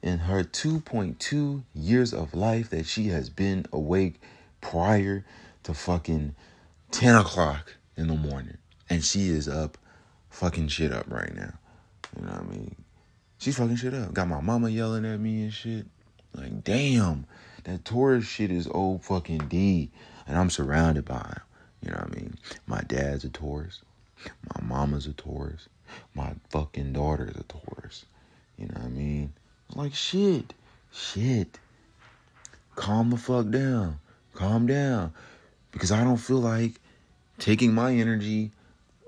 in 0.06 0.18
her 0.20 0.44
2.2 0.44 1.64
years 1.74 2.14
of 2.14 2.32
life 2.32 2.70
that 2.70 2.86
she 2.86 3.08
has 3.08 3.28
been 3.28 3.66
awake 3.72 4.20
prior 4.60 5.24
to 5.64 5.74
fucking 5.74 6.32
10 6.92 7.16
o'clock 7.16 7.74
in 7.96 8.06
the 8.06 8.14
morning. 8.14 8.56
And 8.88 9.04
she 9.04 9.30
is 9.30 9.48
up 9.48 9.76
fucking 10.30 10.68
shit 10.68 10.92
up 10.92 11.06
right 11.08 11.34
now. 11.34 11.54
You 12.16 12.24
know 12.24 12.32
what 12.34 12.40
I 12.40 12.44
mean? 12.44 12.76
She's 13.38 13.56
fucking 13.56 13.74
shit 13.74 13.94
up. 13.94 14.14
Got 14.14 14.28
my 14.28 14.40
mama 14.40 14.68
yelling 14.68 15.04
at 15.04 15.18
me 15.18 15.42
and 15.42 15.52
shit. 15.52 15.86
Like, 16.32 16.62
damn, 16.62 17.26
that 17.64 17.84
Taurus 17.84 18.24
shit 18.24 18.52
is 18.52 18.68
old 18.68 19.02
fucking 19.02 19.48
D. 19.48 19.90
And 20.28 20.38
I'm 20.38 20.50
surrounded 20.50 21.04
by 21.04 21.16
him. 21.16 21.40
You 21.82 21.90
know 21.90 21.98
what 21.98 22.12
I 22.12 22.14
mean? 22.14 22.38
My 22.68 22.80
dad's 22.82 23.24
a 23.24 23.28
Taurus. 23.28 23.80
My 24.54 24.62
mama's 24.62 25.06
a 25.06 25.12
Taurus. 25.12 25.68
My 26.14 26.34
fucking 26.50 26.92
daughter's 26.92 27.34
a 27.36 27.42
Taurus. 27.42 28.04
You 28.56 28.66
know 28.66 28.74
what 28.74 28.84
I 28.84 28.88
mean? 28.90 29.32
Like, 29.74 29.94
shit. 29.94 30.54
Shit. 30.92 31.58
Calm 32.74 33.10
the 33.10 33.16
fuck 33.16 33.50
down. 33.50 33.98
Calm 34.34 34.66
down 34.66 35.12
because 35.76 35.92
I 35.92 36.04
don't 36.04 36.16
feel 36.16 36.40
like 36.40 36.80
taking 37.38 37.74
my 37.74 37.92
energy 37.92 38.50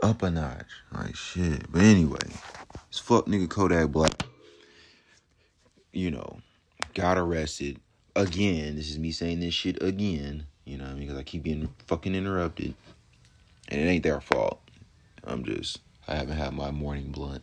up 0.03 0.23
a 0.23 0.31
notch. 0.31 0.66
Like 0.92 1.16
shit. 1.16 1.71
But 1.71 1.83
anyway, 1.83 2.18
this 2.90 2.99
fuck 2.99 3.27
nigga 3.27 3.49
Kodak 3.49 3.88
Black, 3.88 4.23
you 5.92 6.11
know, 6.11 6.40
got 6.94 7.18
arrested 7.18 7.79
again. 8.16 8.77
This 8.77 8.90
is 8.90 8.99
me 8.99 9.12
saying 9.12 9.40
this 9.40 9.55
shit 9.55 9.83
again. 9.83 10.47
You 10.64 10.77
know, 10.77 10.94
because 10.99 11.16
I 11.16 11.23
keep 11.23 11.44
getting 11.44 11.68
fucking 11.87 12.14
interrupted, 12.14 12.75
and 13.68 13.81
it 13.81 13.85
ain't 13.85 14.03
their 14.03 14.21
fault. 14.21 14.61
I'm 15.25 15.44
just 15.44 15.81
I 16.07 16.16
haven't 16.16 16.37
had 16.37 16.53
my 16.53 16.71
morning 16.71 17.11
blunt. 17.11 17.42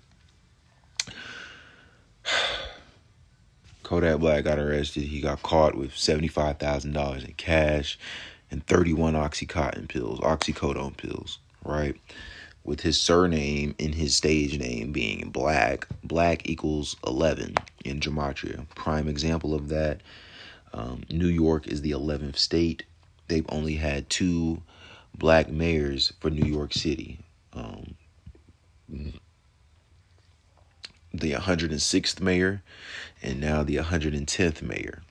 Kodak 3.86 4.20
Black 4.20 4.44
got 4.44 4.58
arrested. 4.58 5.04
He 5.04 5.22
got 5.22 5.44
caught 5.44 5.76
with 5.76 5.96
seventy-five 5.96 6.58
thousand 6.58 6.94
dollars 6.94 7.24
in 7.24 7.34
cash 7.34 8.00
and 8.50 8.66
31 8.66 9.14
Oxycontin 9.14 9.88
pills, 9.88 10.20
oxycodone 10.22 10.98
pills, 10.98 11.40
right? 11.64 11.96
With 12.64 12.82
his 12.82 13.00
surname 13.00 13.76
in 13.78 13.94
his 13.94 14.16
stage 14.16 14.58
name 14.58 14.92
being 14.92 15.30
black, 15.30 15.88
black 16.04 16.50
equals 16.50 16.96
11 17.06 17.56
in 17.84 18.00
Gematria. 18.00 18.68
Prime 18.76 19.08
example 19.08 19.54
of 19.54 19.70
that, 19.70 20.02
um, 20.74 21.04
New 21.10 21.28
York 21.28 21.68
is 21.68 21.82
the 21.82 21.92
11th 21.92 22.38
state. 22.38 22.84
They've 23.28 23.46
only 23.50 23.76
had 23.76 24.10
two 24.10 24.62
black 25.16 25.50
mayors 25.50 26.14
for 26.20 26.30
New 26.30 26.50
York 26.50 26.74
City. 26.74 27.20
Um, 27.54 27.96
the 31.14 31.34
106th 31.34 32.20
mayor 32.20 32.62
and 33.26 33.42
now 33.42 33.64
the 33.64 33.78
110th 33.78 34.62
mayor. 34.62 35.02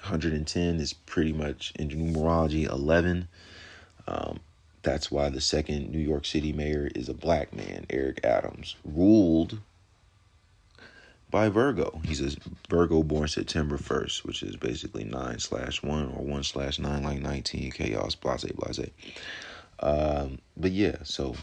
110 0.00 0.80
is 0.80 0.92
pretty 0.92 1.32
much 1.32 1.72
in 1.76 1.88
numerology 1.88 2.70
11. 2.70 3.26
Um, 4.06 4.40
that's 4.82 5.10
why 5.10 5.28
the 5.30 5.40
second 5.40 5.90
New 5.90 5.98
York 5.98 6.24
City 6.24 6.52
mayor 6.52 6.90
is 6.94 7.08
a 7.08 7.14
black 7.14 7.54
man, 7.54 7.86
Eric 7.90 8.20
Adams, 8.22 8.76
ruled 8.84 9.58
by 11.30 11.48
Virgo. 11.48 12.00
He's 12.04 12.20
a 12.20 12.36
Virgo 12.68 13.02
born 13.02 13.28
September 13.28 13.76
1st, 13.76 14.24
which 14.24 14.42
is 14.42 14.56
basically 14.56 15.04
9 15.04 15.38
slash 15.40 15.82
1 15.82 16.12
or 16.14 16.22
1 16.24 16.44
slash 16.44 16.78
9, 16.78 17.02
like 17.02 17.20
19, 17.20 17.72
chaos, 17.72 18.14
blase, 18.14 18.44
blase. 18.44 18.90
Um, 19.80 20.38
but 20.56 20.70
yeah, 20.70 20.98
so, 21.02 21.34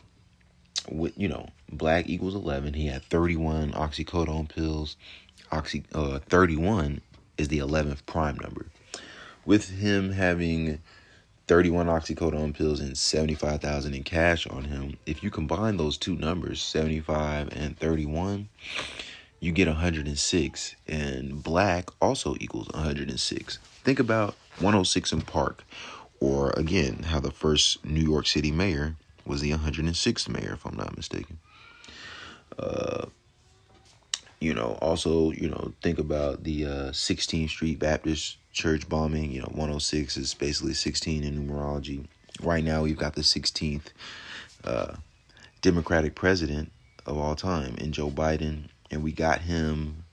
with, 0.89 1.17
you 1.17 1.27
know, 1.27 1.49
black 1.71 2.07
equals 2.09 2.35
11. 2.35 2.73
He 2.73 2.87
had 2.87 3.03
31 3.03 3.71
oxycodone 3.71 4.49
pills. 4.49 4.97
Oxy, 5.51 5.83
uh, 5.93 6.19
31 6.19 7.01
is 7.37 7.49
the 7.49 7.59
11th 7.59 8.05
prime 8.05 8.37
number. 8.41 8.67
With 9.45 9.69
him 9.69 10.11
having 10.11 10.79
31 11.47 11.87
oxycodone 11.87 12.53
pills 12.53 12.79
and 12.79 12.97
75,000 12.97 13.93
in 13.93 14.03
cash 14.03 14.47
on 14.47 14.65
him, 14.65 14.97
if 15.05 15.23
you 15.23 15.29
combine 15.29 15.77
those 15.77 15.97
two 15.97 16.15
numbers, 16.15 16.61
75 16.61 17.49
and 17.51 17.77
31, 17.77 18.47
you 19.39 19.51
get 19.51 19.67
106 19.67 20.75
and 20.87 21.43
black 21.43 21.89
also 21.99 22.35
equals 22.39 22.69
106. 22.69 23.57
Think 23.83 23.99
about 23.99 24.35
106 24.59 25.11
in 25.11 25.21
Park 25.21 25.63
or 26.19 26.51
again 26.51 27.03
how 27.03 27.19
the 27.19 27.31
first 27.31 27.83
New 27.83 28.01
York 28.01 28.27
City 28.27 28.51
mayor 28.51 28.95
was 29.25 29.41
the 29.41 29.51
106th 29.51 30.29
mayor 30.29 30.53
if 30.53 30.65
I'm 30.65 30.77
not 30.77 30.95
mistaken. 30.95 31.39
Uh 32.57 33.07
you 34.41 34.55
know, 34.55 34.77
also, 34.81 35.31
you 35.31 35.47
know, 35.47 35.71
think 35.81 35.99
about 35.99 36.43
the 36.43 36.65
uh, 36.65 36.91
16th 36.91 37.49
Street 37.49 37.77
Baptist 37.77 38.37
Church 38.51 38.89
bombing. 38.89 39.31
You 39.31 39.41
know, 39.41 39.49
106 39.51 40.17
is 40.17 40.33
basically 40.33 40.73
16 40.73 41.23
in 41.23 41.47
numerology. 41.47 42.05
Right 42.41 42.63
now, 42.63 42.81
we've 42.81 42.97
got 42.97 43.13
the 43.13 43.21
16th 43.21 43.93
uh, 44.65 44.95
Democratic 45.61 46.15
president 46.15 46.71
of 47.05 47.19
all 47.19 47.35
time 47.35 47.75
in 47.77 47.91
Joe 47.91 48.09
Biden, 48.09 48.63
and 48.89 49.03
we 49.03 49.11
got 49.11 49.41
him 49.41 50.03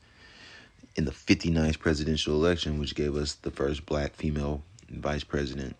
in 0.95 1.07
the 1.07 1.11
59th 1.11 1.79
presidential 1.79 2.35
election, 2.35 2.79
which 2.79 2.95
gave 2.95 3.17
us 3.17 3.33
the 3.35 3.51
first 3.51 3.87
black 3.87 4.14
female 4.14 4.62
vice 4.91 5.25
president, 5.25 5.75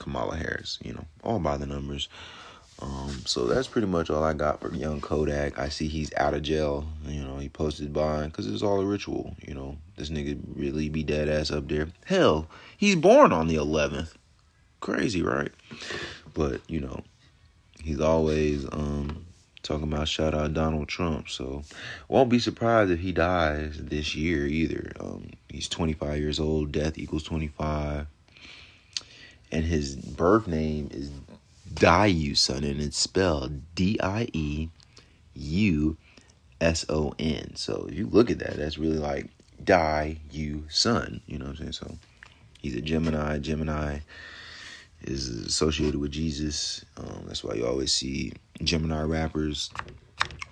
Kamala 0.00 0.36
Harris. 0.36 0.80
You 0.82 0.94
know, 0.94 1.04
all 1.22 1.38
by 1.38 1.56
the 1.56 1.66
numbers. 1.66 2.08
Um, 2.82 3.22
so 3.26 3.44
that's 3.44 3.68
pretty 3.68 3.86
much 3.86 4.08
all 4.08 4.24
I 4.24 4.32
got 4.32 4.60
for 4.60 4.72
young 4.74 5.00
Kodak. 5.00 5.58
I 5.58 5.68
see 5.68 5.88
he's 5.88 6.12
out 6.14 6.34
of 6.34 6.42
jail. 6.42 6.86
You 7.04 7.22
know, 7.22 7.36
he 7.36 7.48
posted 7.48 7.92
bond 7.92 8.32
because 8.32 8.46
it's 8.46 8.62
all 8.62 8.80
a 8.80 8.86
ritual. 8.86 9.34
You 9.46 9.54
know, 9.54 9.76
this 9.96 10.10
nigga 10.10 10.38
really 10.54 10.88
be 10.88 11.02
dead 11.02 11.28
ass 11.28 11.50
up 11.50 11.68
there. 11.68 11.88
Hell, 12.06 12.48
he's 12.76 12.96
born 12.96 13.32
on 13.32 13.48
the 13.48 13.56
11th. 13.56 14.14
Crazy, 14.80 15.22
right? 15.22 15.52
But 16.32 16.62
you 16.68 16.80
know, 16.80 17.02
he's 17.82 18.00
always 18.00 18.64
um 18.72 19.26
talking 19.62 19.92
about 19.92 20.08
shout 20.08 20.34
out 20.34 20.54
Donald 20.54 20.88
Trump. 20.88 21.28
So 21.28 21.62
won't 22.08 22.30
be 22.30 22.38
surprised 22.38 22.90
if 22.90 23.00
he 23.00 23.12
dies 23.12 23.76
this 23.78 24.14
year 24.14 24.46
either. 24.46 24.92
Um, 25.00 25.30
he's 25.48 25.68
25 25.68 26.18
years 26.18 26.40
old. 26.40 26.72
Death 26.72 26.98
equals 26.98 27.24
25. 27.24 28.06
And 29.52 29.64
his 29.64 29.96
birth 29.96 30.46
name 30.46 30.88
is 30.92 31.10
Dieuson, 31.72 32.58
and 32.58 32.80
it's 32.80 32.98
spelled 32.98 33.74
D 33.74 33.98
I 34.02 34.28
E 34.32 34.68
U 35.34 35.96
S 36.60 36.84
O 36.88 37.14
N. 37.18 37.54
So 37.56 37.86
if 37.88 37.94
you 37.94 38.06
look 38.06 38.30
at 38.30 38.38
that, 38.40 38.56
that's 38.56 38.78
really 38.78 38.98
like 38.98 39.28
die 39.62 40.18
you 40.30 40.64
son. 40.68 41.20
You 41.26 41.38
know 41.38 41.46
what 41.46 41.60
I'm 41.60 41.72
saying? 41.72 41.72
So 41.72 41.96
he's 42.60 42.76
a 42.76 42.80
Gemini. 42.80 43.38
Gemini 43.38 43.98
is 45.02 45.28
associated 45.28 46.00
with 46.00 46.10
Jesus. 46.10 46.84
Um, 46.96 47.24
that's 47.26 47.44
why 47.44 47.54
you 47.54 47.66
always 47.66 47.92
see 47.92 48.32
Gemini 48.62 49.02
rappers 49.02 49.70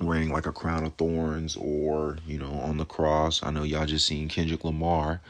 wearing 0.01 0.31
like 0.31 0.47
a 0.47 0.53
crown 0.53 0.85
of 0.85 0.95
thorns 0.95 1.57
or 1.57 2.17
you 2.27 2.39
know 2.39 2.53
on 2.61 2.77
the 2.77 2.85
cross. 2.85 3.43
I 3.43 3.51
know 3.51 3.65
y'all 3.65 3.87
just 3.87 4.07
seen 4.07 4.29
Kendrick 4.29 4.65
Lamar 4.65 5.21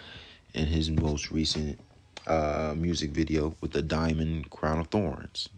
in 0.54 0.66
his 0.66 0.90
most 0.90 1.30
recent 1.30 1.80
uh, 2.26 2.74
music 2.76 3.10
video 3.10 3.54
with 3.60 3.72
the 3.72 3.82
diamond 3.82 4.50
crown 4.50 4.78
of 4.78 4.88
thorns 4.88 5.48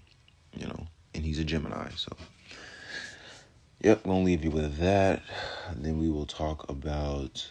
you 0.57 0.67
know, 0.67 0.87
and 1.15 1.25
he's 1.25 1.39
a 1.39 1.45
Gemini. 1.45 1.89
So, 1.97 2.17
yep, 3.81 4.05
gonna 4.05 4.21
leave 4.21 4.45
you 4.45 4.51
with 4.51 4.79
that. 4.79 5.23
then 5.75 5.99
we 5.99 6.11
will 6.11 6.27
talk 6.27 6.69
about 6.69 7.49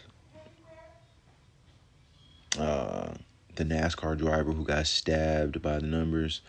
uh, 2.58 3.14
the 3.56 3.64
NASCAR 3.64 4.16
driver 4.16 4.52
who 4.52 4.64
got 4.64 4.86
stabbed 4.86 5.62
by 5.62 5.78
the 5.78 5.86
numbers, 5.86 6.40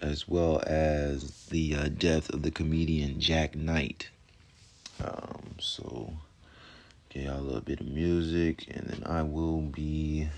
as 0.00 0.28
well 0.28 0.62
as 0.66 1.46
the 1.46 1.74
uh, 1.74 1.88
death 1.88 2.30
of 2.30 2.42
the 2.42 2.50
comedian 2.50 3.20
Jak 3.20 3.54
Knight. 3.54 4.10
Um, 5.02 5.54
so, 5.58 6.12
get 7.08 7.24
y'all 7.24 7.40
a 7.40 7.42
little 7.42 7.60
bit 7.60 7.80
of 7.80 7.88
music, 7.88 8.66
and 8.70 8.86
then 8.86 9.02
I 9.06 9.22
will 9.22 9.60
be 9.62 10.28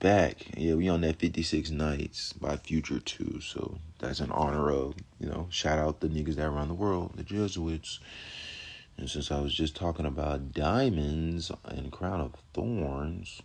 back. 0.00 0.46
Yeah, 0.56 0.74
we 0.74 0.88
on 0.88 1.00
that 1.02 1.16
56 1.16 1.70
Nights 1.70 2.32
by 2.32 2.56
Future 2.56 3.00
too. 3.00 3.40
So 3.40 3.78
that's 3.98 4.20
in 4.20 4.30
honor 4.30 4.70
of, 4.70 4.94
you 5.18 5.28
know, 5.28 5.46
shout 5.50 5.78
out 5.78 6.00
the 6.00 6.08
niggas 6.08 6.36
that 6.36 6.50
run 6.50 6.68
the 6.68 6.74
world, 6.74 7.12
the 7.16 7.24
Jesuits. 7.24 8.00
And 8.96 9.08
since 9.08 9.30
I 9.30 9.40
was 9.40 9.54
just 9.54 9.76
talking 9.76 10.06
about 10.06 10.52
diamonds 10.52 11.50
and 11.64 11.92
crown 11.92 12.20
of 12.20 12.34
thorns. 12.52 13.42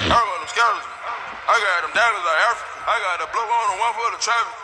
I 0.00 0.08
got 0.08 0.40
them 0.40 0.48
scoundrels. 0.48 0.88
I 1.50 1.56
got 1.60 1.82
them 1.84 1.92
diamonds 1.92 2.24
like 2.24 2.40
Africa. 2.48 2.72
I 2.88 2.96
got 3.04 3.16
the 3.20 3.28
blow 3.30 3.44
on 3.44 3.66
the 3.68 3.76
one 3.78 3.92
for 3.92 4.08
the 4.16 4.20
traffic. 4.22 4.56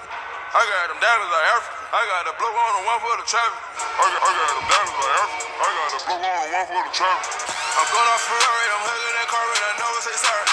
I 0.54 0.62
got 0.64 0.88
them 0.88 1.00
diamonds 1.02 1.30
like 1.34 1.46
Africa. 1.54 1.75
I 1.86 2.02
got 2.02 2.26
the 2.26 2.34
blow 2.34 2.50
on 2.50 2.72
the 2.76 2.82
one 2.82 2.98
for 2.98 3.14
the 3.14 3.26
traffic. 3.30 3.62
I 3.78 4.06
got, 4.10 4.18
I 4.18 4.30
got 4.34 4.50
them 4.58 4.66
diamonds 4.66 4.98
like 4.98 5.14
Africa. 5.22 5.46
I 5.54 5.68
got 5.70 5.88
the 5.94 6.00
blow 6.02 6.18
on 6.18 6.34
the 6.34 6.50
one 6.50 6.66
for 6.66 6.82
the 6.82 6.94
traffic. 6.98 7.30
I'm 7.76 7.86
going 7.94 8.08
off 8.10 8.22
Ferrari, 8.26 8.66
I'm 8.74 8.84
hugging 8.90 9.14
that 9.22 9.28
car 9.30 9.46
and 9.46 9.62
I 9.70 9.86
it 9.86 10.02
say 10.02 10.16
sorry. 10.18 10.46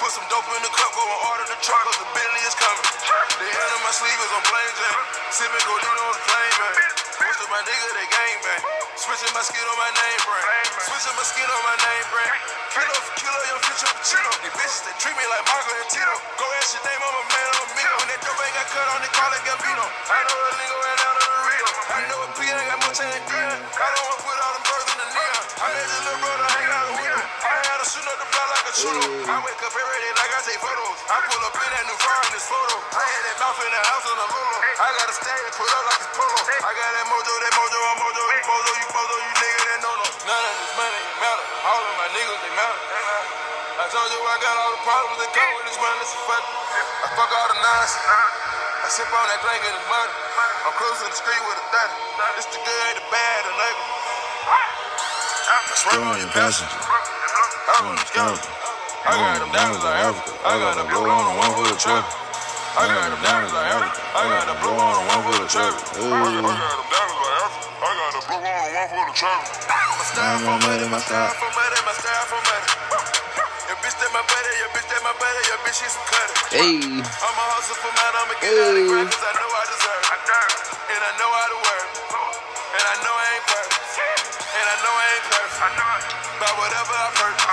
Put 0.00 0.10
some 0.16 0.24
dope 0.32 0.48
in 0.56 0.62
the 0.64 0.72
cup, 0.72 0.90
go 0.96 1.04
and 1.04 1.20
order 1.28 1.46
the 1.52 1.58
truck, 1.60 1.82
cause 1.84 2.00
the 2.00 2.08
Bentley 2.16 2.42
is 2.48 2.56
coming. 2.56 2.88
The 3.36 3.48
end 3.52 3.70
of 3.76 3.80
my 3.84 3.92
sleeve 3.92 4.16
is 4.16 4.32
on 4.32 4.44
plain 4.48 4.70
Jane. 4.80 5.04
Sipping 5.28 5.60
on 5.60 6.12
the 6.16 6.22
plane, 6.24 6.56
man. 6.56 7.05
Of 7.16 7.48
my 7.48 7.64
nigga, 7.64 7.88
they 7.96 8.08
gang 8.12 8.36
bang. 8.44 8.60
Switching 8.92 9.32
my 9.32 9.40
skin 9.40 9.64
on 9.64 9.78
my 9.80 9.88
name 9.88 10.20
brand. 10.28 10.68
Switching 10.84 11.16
my 11.16 11.24
skin 11.24 11.48
on 11.48 11.62
my 11.64 11.76
name 11.80 12.06
brand. 12.12 12.36
Kilo 12.76 12.92
for 12.92 13.14
kilo, 13.16 13.40
your 13.48 13.60
future 13.64 13.88
Cheeto. 14.04 14.28
These 14.44 14.52
bitches, 14.52 14.84
they 14.84 14.92
treat 15.00 15.16
me 15.16 15.24
like 15.32 15.40
Marco 15.48 15.72
and 15.80 15.88
Tito. 15.88 16.12
Go 16.36 16.44
ask 16.60 16.76
your 16.76 16.84
name, 16.84 17.00
I'm 17.00 17.16
a 17.16 17.24
man, 17.32 17.52
on 17.56 17.68
me. 17.72 17.84
When 17.88 18.08
that 18.12 18.20
dope 18.20 18.36
ain't 18.36 18.52
got 18.52 18.68
cut 18.68 18.84
on, 18.92 19.00
they 19.00 19.12
call 19.16 19.32
it 19.32 19.42
Gambino. 19.48 19.86
I 20.12 20.18
know 20.28 20.38
a 20.44 20.52
nigga 20.60 20.76
ran 20.76 20.98
out 21.08 21.16
of 21.16 21.24
the 21.24 21.40
Rio. 21.40 21.68
I 21.88 21.98
know 22.04 22.18
a 22.20 22.28
P 22.36 22.40
ain't 22.52 22.68
got 22.68 22.80
much 22.84 23.00
in 23.00 23.08
the 23.08 23.20
Dion. 23.32 23.64
I 23.64 23.86
don't 23.96 24.04
want 24.12 24.18
to 24.20 24.24
put 24.28 24.36
all 24.36 24.52
them 24.52 24.64
birds 24.68 24.88
in 24.92 24.98
the 25.00 25.08
neon. 25.16 25.44
I 25.56 25.66
made 25.72 25.88
this 25.88 26.02
little 26.04 26.20
brother 26.20 26.48
hang 26.52 26.68
out 26.68 26.86
with 27.00 27.16
him. 27.16 27.75
I 27.86 27.94
had 27.94 27.94
to 27.94 28.02
shoot 28.02 28.10
up 28.10 28.18
the 28.18 28.26
block 28.34 28.50
like 28.50 28.66
a 28.66 28.74
chulo. 28.74 28.98
I 29.30 29.36
wake 29.46 29.62
up 29.62 29.70
every 29.70 29.98
day 30.02 30.10
like 30.18 30.32
I 30.34 30.42
take 30.42 30.58
photos. 30.58 30.98
I 31.06 31.22
pull 31.22 31.38
up 31.38 31.54
in 31.54 31.70
that 31.70 31.86
new 31.86 31.94
car 32.02 32.18
in 32.18 32.34
this 32.34 32.42
photo. 32.50 32.82
I 32.82 32.98
had 32.98 33.22
that 33.30 33.36
mouth 33.38 33.62
in 33.62 33.70
the 33.70 33.78
house 33.78 34.06
on 34.10 34.16
the 34.18 34.26
Lolo. 34.26 34.58
I 34.58 34.88
got 34.90 35.06
a 35.06 35.14
stand 35.14 35.42
and 35.46 35.54
put 35.54 35.70
up 35.70 35.86
like 35.86 36.02
it's 36.02 36.10
polo. 36.18 36.40
I 36.66 36.70
got 36.74 36.90
that 36.98 37.06
mojo, 37.06 37.30
that 37.30 37.54
mojo, 37.54 37.78
I'm 37.78 37.98
mojo. 38.02 38.22
You 38.26 38.42
bozo, 38.42 38.72
you 38.74 38.88
bozo, 38.90 39.14
you 39.22 39.32
nigga 39.38 39.62
that 39.70 39.80
no 39.86 39.90
no. 40.02 40.06
None 40.18 40.44
of 40.50 40.54
this 40.66 40.74
money 40.74 41.02
matter. 41.22 41.46
All 41.62 41.78
of 41.78 41.94
my 41.94 42.08
niggas, 42.10 42.40
they 42.42 42.54
matter. 42.58 42.80
I 43.78 43.84
told 43.86 44.10
you 44.10 44.18
I 44.18 44.34
got 44.42 44.54
all 44.66 44.72
the 44.74 44.82
problems 44.82 45.18
that 45.22 45.30
come 45.30 45.50
with 45.54 45.66
this 45.70 45.78
money. 45.78 46.02
It's 46.02 46.10
a 46.10 46.20
fuck. 46.26 46.42
I 46.42 47.08
fuck 47.14 47.30
all 47.38 47.48
the 47.54 47.58
nonsense. 47.62 48.02
I 48.82 48.86
sip 48.90 49.06
on 49.14 49.26
that 49.30 49.38
drink 49.46 49.62
and 49.62 49.78
the 49.78 49.86
money. 49.86 50.14
I'm 50.66 50.74
cruising 50.74 51.06
the 51.06 51.18
street 51.22 51.42
with 51.46 51.54
a 51.54 51.66
30. 51.70 52.34
It's 52.34 52.50
the 52.50 52.58
good, 52.66 52.92
the 52.98 53.04
bad, 53.14 53.38
the 53.46 53.54
nigga. 53.54 53.82
I 55.46 55.54
swear 55.78 56.02
on 56.02 56.18
your 56.18 56.34
passenger. 56.34 56.95
I 57.66 57.82
want. 57.82 57.98
I 57.98 59.18
got 59.18 59.42
them 59.42 59.50
diamonds 59.50 59.82
like 59.82 59.98
Africa. 59.98 60.30
I 60.46 60.54
got 60.54 60.74
the 60.78 60.86
blow 60.86 61.02
on 61.02 61.24
the 61.26 61.34
one 61.34 61.50
for 61.58 61.66
the 61.66 61.74
traffic. 61.74 62.14
I 62.78 62.86
got 62.86 63.10
them 63.10 63.18
diamonds 63.26 63.50
like 63.58 63.66
Africa. 63.74 63.98
I 64.14 64.22
got 64.30 64.46
the 64.46 64.54
blow 64.62 64.78
on 64.78 64.94
the 64.94 65.02
one 65.10 65.22
for 65.26 65.34
the 65.34 65.50
traffic. 65.50 65.82
I 65.82 66.06
got 66.06 66.70
them 66.78 66.86
diamonds 66.86 67.18
like 67.18 67.42
Africa. 67.42 67.82
I 67.82 67.90
got 67.90 68.10
the 68.14 68.22
blow 68.22 68.46
on 68.46 68.62
the 68.62 68.70
one 68.70 68.86
for 68.86 69.02
the 69.02 69.14
traffic. 69.18 69.50
My 69.98 70.04
style 70.06 70.38
for 70.46 70.58
money, 70.62 70.86
my 70.86 71.02
style 71.02 71.34
for 71.34 71.50
money, 71.58 71.78
my 71.82 71.94
style 71.98 72.26
for 72.30 72.38
money. 72.38 72.70
Your 73.66 73.78
bitch 73.82 73.98
that 73.98 74.10
my 74.14 74.22
buddy, 74.22 74.52
your 74.62 74.70
bitch 74.70 74.86
that 74.86 75.02
my 75.02 75.14
buddy, 75.18 75.42
your 75.50 75.58
bitch 75.66 75.82
she's 75.82 75.90
some 75.90 76.06
cutter. 76.06 76.38
Hey. 76.54 76.78
I'ma 77.02 77.44
hustle 77.50 77.78
for 77.82 77.90
mine, 77.90 78.14
I'ma 78.14 78.34
get 78.38 78.54
out 78.62 78.78
of 78.78 78.86
grind, 78.94 79.10
cause 79.10 79.26
I 79.26 79.32
know 79.42 79.50
I 79.50 79.62
deserve. 79.74 80.06
And 80.86 81.02
I 81.02 81.12
know 81.18 81.30
how 81.34 81.46
to 81.50 81.58
work. 81.66 81.88
And 82.78 82.84
I 82.86 82.94
know 83.02 83.10
I 83.10 83.26
ain't 83.34 83.46
perfect. 83.50 83.75
And 85.16 85.64
I 85.64 85.68
know 85.76 85.86
I 85.88 85.96
ain't 85.96 86.12
perfect. 86.12 86.40
But 86.44 86.52
whatever 86.60 86.92
I 86.92 87.08
purchase. 87.16 87.48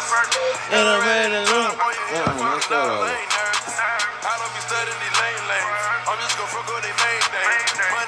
And 0.76 0.84
I'm 0.84 1.02
ready 1.08 1.30
to 1.32 1.42
look. 1.48 1.72
Oh, 1.80 1.92
yeah, 2.12 2.28
let's 2.28 2.60
it, 2.60 2.68
start 2.68 2.84
I 2.84 2.96
over. 3.00 3.08
ain't 3.08 3.32
nervous. 3.32 3.76
I 3.80 4.34
don't 4.40 4.54
be 4.56 4.62
studying 4.68 5.00
these 5.00 5.18
lane 5.20 5.44
lanes. 5.48 5.84
I'm 6.12 6.20
just 6.20 6.36
gonna 6.36 6.52
fuck 6.52 6.68
on 6.68 6.82
they 6.84 6.96
main 7.00 7.24
thing. 7.32 8.03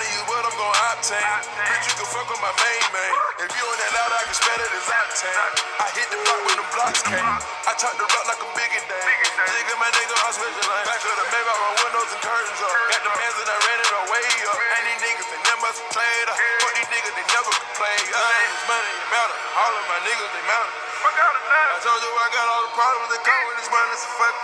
Octane. 1.06 1.70
Bitch, 1.70 1.86
you 1.86 1.94
can 2.02 2.08
fuck 2.10 2.26
with 2.26 2.42
my 2.42 2.50
main 2.50 2.86
man. 2.90 3.14
If 3.46 3.52
you 3.54 3.62
ain't 3.62 3.78
that 3.78 3.92
loud, 3.94 4.10
I 4.10 4.22
can 4.26 4.34
smell 4.34 4.58
it 4.58 4.72
as 4.74 4.88
octane. 4.90 5.54
I 5.78 5.88
hit 5.94 6.08
the 6.10 6.18
block 6.18 6.42
when 6.50 6.58
the 6.58 6.68
blocks 6.74 7.02
came. 7.06 7.22
I 7.22 7.72
chop 7.78 7.94
the 8.02 8.08
rock 8.10 8.26
like 8.26 8.42
a 8.42 8.50
big 8.58 8.72
and 8.74 8.86
dang. 8.90 9.18
Nigga, 9.54 9.74
my 9.78 9.90
nigga, 9.94 10.16
I'm 10.26 10.34
switching 10.34 10.66
lane. 10.66 10.86
Back 10.90 11.02
of 11.06 11.14
the 11.14 11.28
Maybach, 11.30 11.58
my 11.62 11.72
windows 11.86 12.10
and 12.10 12.22
curtains 12.26 12.62
up. 12.66 12.74
Got 12.90 13.02
the 13.06 13.12
pants 13.22 13.38
and 13.38 13.50
I 13.54 13.58
ran 13.70 13.80
it 13.86 13.92
away 14.02 14.26
up. 14.50 14.58
And 14.58 14.84
these 14.90 15.02
niggas, 15.06 15.28
they 15.30 15.42
never 15.46 15.70
played 15.94 16.28
up. 16.32 16.38
Fuck 16.42 16.74
these 16.74 16.90
niggas, 16.90 17.14
they 17.14 17.28
never 17.30 17.52
play. 17.78 17.98
Name 18.10 18.52
is 18.56 18.64
money, 18.66 18.94
it 18.98 19.10
matter. 19.14 19.38
All 19.62 19.74
of 19.78 19.86
my 19.86 20.00
niggas, 20.10 20.32
they 20.34 20.46
matter. 20.50 20.74
I 21.06 21.78
told 21.86 22.02
you 22.02 22.10
I 22.18 22.28
got 22.34 22.46
all 22.50 22.64
the 22.66 22.74
problems 22.74 23.10
that 23.14 23.22
come 23.22 23.44
with 23.46 23.58
this 23.62 23.70
money, 23.70 23.94
so 23.94 24.10
fuck. 24.18 24.36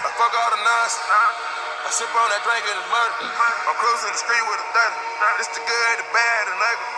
I 0.00 0.08
fuck 0.16 0.32
all 0.32 0.50
the 0.54 0.60
nonsense. 0.64 1.75
I 1.86 1.90
sip 1.94 2.10
on 2.10 2.26
that 2.34 2.42
drink 2.42 2.66
and 2.66 2.82
it's 2.82 2.90
murder. 2.90 3.30
I'm 3.30 3.78
cruising 3.78 4.10
the 4.10 4.18
street 4.18 4.42
with 4.50 4.58
a 4.58 4.66
30. 4.74 5.38
It's 5.38 5.54
the 5.54 5.62
good, 5.62 5.94
the 6.02 6.06
bad, 6.10 6.50
and 6.50 6.58
ugly. 6.58 6.90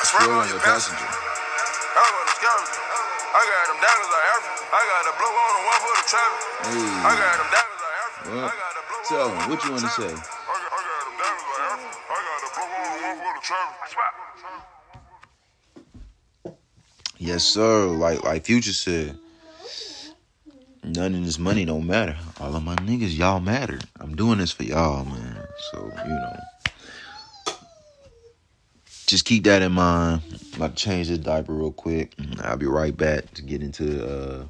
I 0.00 0.04
swear 0.08 0.32
on 0.32 0.48
your 0.48 0.56
passenger. 0.64 0.96
I 0.96 2.08
got 2.08 2.24
a 2.24 2.32
scavenger. 2.40 2.80
I 3.36 3.40
got 3.52 3.68
them 3.68 3.84
diamonds 3.84 4.08
like 4.16 4.26
Africa. 4.32 4.64
I 4.64 4.80
got 4.88 5.12
a 5.12 5.14
blue 5.20 5.28
on 5.28 5.52
the 5.52 5.60
one 5.60 5.80
for 5.84 5.92
the 5.92 6.08
traffic. 6.08 6.40
Hey. 6.72 6.88
I 7.04 7.12
got 7.12 7.36
them 7.36 7.52
diamonds 7.52 7.84
like 7.84 8.00
Africa. 8.00 8.32
Well, 8.32 8.48
I 8.48 8.56
got 8.56 8.80
a 8.80 8.84
blow 8.88 9.04
tell 9.04 9.28
on 9.28 9.36
the 9.36 9.44
what 9.52 9.60
you 9.60 9.76
wanna 9.76 9.92
for 9.92 10.00
say? 10.00 10.08
I 10.08 10.16
got, 10.16 11.04
them 11.04 11.20
diamonds 11.20 11.52
like 11.52 11.68
Africa. 11.68 11.92
I 11.92 12.16
got 12.16 12.40
a 12.40 12.50
blow 12.56 12.64
on 12.64 12.96
the 12.96 13.12
one 13.12 13.20
for 13.20 13.32
the 13.36 13.44
traffic. 13.44 13.76
Yes, 17.20 17.44
sir. 17.44 17.92
Like 17.92 18.24
like 18.24 18.48
Future 18.48 18.72
said, 18.72 19.20
none 20.80 21.12
of 21.12 21.28
this 21.28 21.36
money 21.36 21.68
don't 21.68 21.84
matter. 21.84 22.16
All 22.42 22.56
of 22.56 22.64
my 22.64 22.74
niggas, 22.74 23.16
y'all 23.16 23.38
matter. 23.38 23.78
I'm 24.00 24.16
doing 24.16 24.38
this 24.38 24.50
for 24.50 24.64
y'all, 24.64 25.04
man. 25.04 25.46
So 25.70 25.92
you 26.04 26.10
know, 26.10 26.40
just 29.06 29.24
keep 29.24 29.44
that 29.44 29.62
in 29.62 29.70
mind. 29.70 30.22
I'm 30.28 30.56
about 30.56 30.76
to 30.76 30.82
change 30.82 31.06
this 31.06 31.18
diaper 31.18 31.52
real 31.52 31.70
quick. 31.70 32.16
I'll 32.42 32.56
be 32.56 32.66
right 32.66 32.96
back 32.96 33.32
to 33.34 33.42
get 33.42 33.62
into 33.62 34.04
uh, 34.04 34.46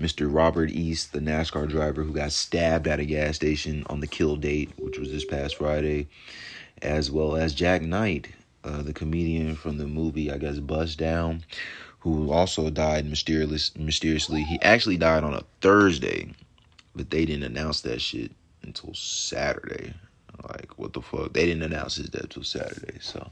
Mr. 0.00 0.34
Robert 0.34 0.70
East, 0.70 1.12
the 1.12 1.20
NASCAR 1.20 1.68
driver 1.68 2.02
who 2.02 2.14
got 2.14 2.32
stabbed 2.32 2.88
at 2.88 2.98
a 2.98 3.04
gas 3.04 3.36
station 3.36 3.84
on 3.90 4.00
the 4.00 4.06
kill 4.06 4.36
date, 4.36 4.70
which 4.78 4.98
was 4.98 5.10
this 5.10 5.26
past 5.26 5.56
Friday, 5.56 6.08
as 6.80 7.10
well 7.10 7.36
as 7.36 7.52
Jak 7.52 7.82
Knight, 7.82 8.28
uh, 8.64 8.80
the 8.80 8.94
comedian 8.94 9.54
from 9.54 9.76
the 9.76 9.86
movie, 9.86 10.32
I 10.32 10.38
guess, 10.38 10.60
Bust 10.60 10.98
Down, 10.98 11.44
who 11.98 12.32
also 12.32 12.70
died 12.70 13.04
mysterious, 13.04 13.76
mysteriously. 13.76 14.44
He 14.44 14.58
actually 14.62 14.96
died 14.96 15.24
on 15.24 15.34
a 15.34 15.44
Thursday, 15.60 16.30
but 16.96 17.10
they 17.10 17.24
didn't 17.24 17.44
announce 17.44 17.82
that 17.82 18.00
shit 18.00 18.32
until 18.62 18.94
Saturday. 18.94 19.92
Like, 20.48 20.78
what 20.78 20.92
the 20.92 21.02
fuck? 21.02 21.32
They 21.32 21.46
didn't 21.46 21.62
announce 21.62 21.96
his 21.96 22.08
death 22.08 22.30
till 22.30 22.44
Saturday. 22.44 22.98
So, 23.00 23.30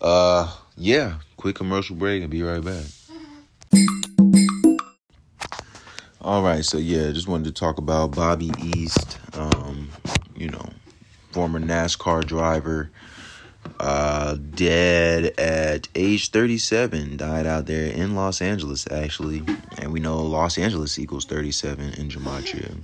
uh, 0.00 0.52
yeah, 0.76 1.18
quick 1.36 1.56
commercial 1.56 1.96
break 1.96 2.22
and 2.22 2.30
be 2.30 2.42
right 2.42 2.64
back. 2.64 2.84
All 6.20 6.42
right, 6.42 6.64
so 6.64 6.78
yeah, 6.78 7.12
just 7.12 7.28
wanted 7.28 7.44
to 7.44 7.52
talk 7.52 7.78
about 7.78 8.12
Bobby 8.12 8.50
East, 8.60 9.18
um, 9.34 9.90
you 10.34 10.48
know, 10.50 10.68
former 11.30 11.60
NASCAR 11.60 12.24
driver, 12.24 12.90
uh, 13.78 14.36
dead 14.54 15.38
at 15.38 15.88
age 15.94 16.30
37, 16.30 17.16
died 17.16 17.46
out 17.46 17.66
there 17.66 17.92
in 17.92 18.14
Los 18.14 18.40
Angeles, 18.40 18.86
actually. 18.90 19.42
And 19.78 19.92
we 19.92 20.00
know 20.00 20.22
Los 20.22 20.58
Angeles 20.58 20.98
equals 20.98 21.24
37 21.24 21.94
in 21.94 22.08
Gematria. 22.08 22.74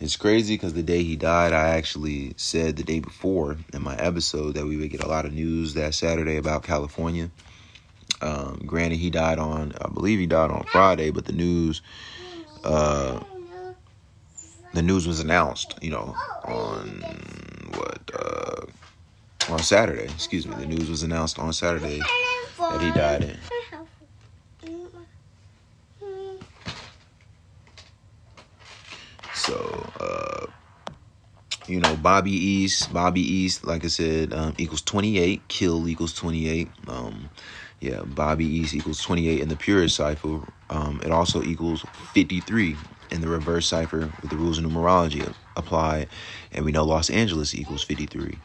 It's 0.00 0.16
crazy 0.16 0.54
because 0.54 0.72
the 0.72 0.82
day 0.82 1.02
he 1.02 1.16
died, 1.16 1.52
I 1.52 1.70
actually 1.70 2.34
said 2.36 2.76
the 2.76 2.82
day 2.82 3.00
before 3.00 3.58
in 3.72 3.82
my 3.82 3.96
episode 3.96 4.54
that 4.54 4.66
we 4.66 4.76
would 4.76 4.90
get 4.90 5.02
a 5.02 5.08
lot 5.08 5.26
of 5.26 5.32
news 5.32 5.74
that 5.74 5.94
Saturday 5.94 6.36
about 6.36 6.62
California. 6.62 7.30
Um, 8.22 8.62
granted, 8.66 8.98
he 8.98 9.10
died 9.10 9.38
on, 9.38 9.72
I 9.80 9.88
believe 9.88 10.18
he 10.18 10.26
died 10.26 10.50
on 10.50 10.64
Friday, 10.64 11.10
but 11.10 11.24
the 11.26 11.32
news, 11.32 11.82
uh, 12.64 13.20
the 14.74 14.82
news 14.82 15.06
was 15.06 15.20
announced, 15.20 15.78
you 15.82 15.90
know, 15.90 16.14
on 16.44 17.02
what, 17.74 18.10
uh, 18.14 18.66
on 19.48 19.60
Saturday, 19.60 20.04
excuse 20.04 20.46
me. 20.46 20.54
The 20.56 20.66
news 20.66 20.88
was 20.88 21.02
announced 21.02 21.38
on 21.38 21.52
Saturday 21.52 22.00
that 22.58 22.80
he 22.80 22.90
died 22.90 23.24
in. 23.24 23.36
So, 29.34 29.92
uh, 29.98 30.46
you 31.66 31.80
know, 31.80 31.96
Bobby 31.96 32.32
East, 32.32 32.92
Bobby 32.92 33.22
East, 33.22 33.64
like 33.64 33.84
I 33.84 33.88
said, 33.88 34.32
um, 34.32 34.54
equals 34.58 34.82
28. 34.82 35.48
Kill 35.48 35.88
equals 35.88 36.12
28. 36.12 36.68
Um, 36.88 37.30
yeah, 37.80 38.02
Bobby 38.02 38.44
East 38.44 38.74
equals 38.74 39.00
28 39.00 39.40
in 39.40 39.48
the 39.48 39.56
purest 39.56 39.96
cipher. 39.96 40.40
Um, 40.68 41.00
it 41.04 41.10
also 41.10 41.42
equals 41.42 41.84
53 42.12 42.76
in 43.10 43.20
the 43.20 43.28
reverse 43.28 43.66
cipher 43.66 44.12
with 44.20 44.30
the 44.30 44.36
rules 44.36 44.58
of 44.58 44.64
numerology 44.64 45.34
apply. 45.56 46.06
And 46.52 46.64
we 46.64 46.72
know 46.72 46.84
Los 46.84 47.10
Angeles 47.10 47.54
equals 47.54 47.82
53. 47.82 48.38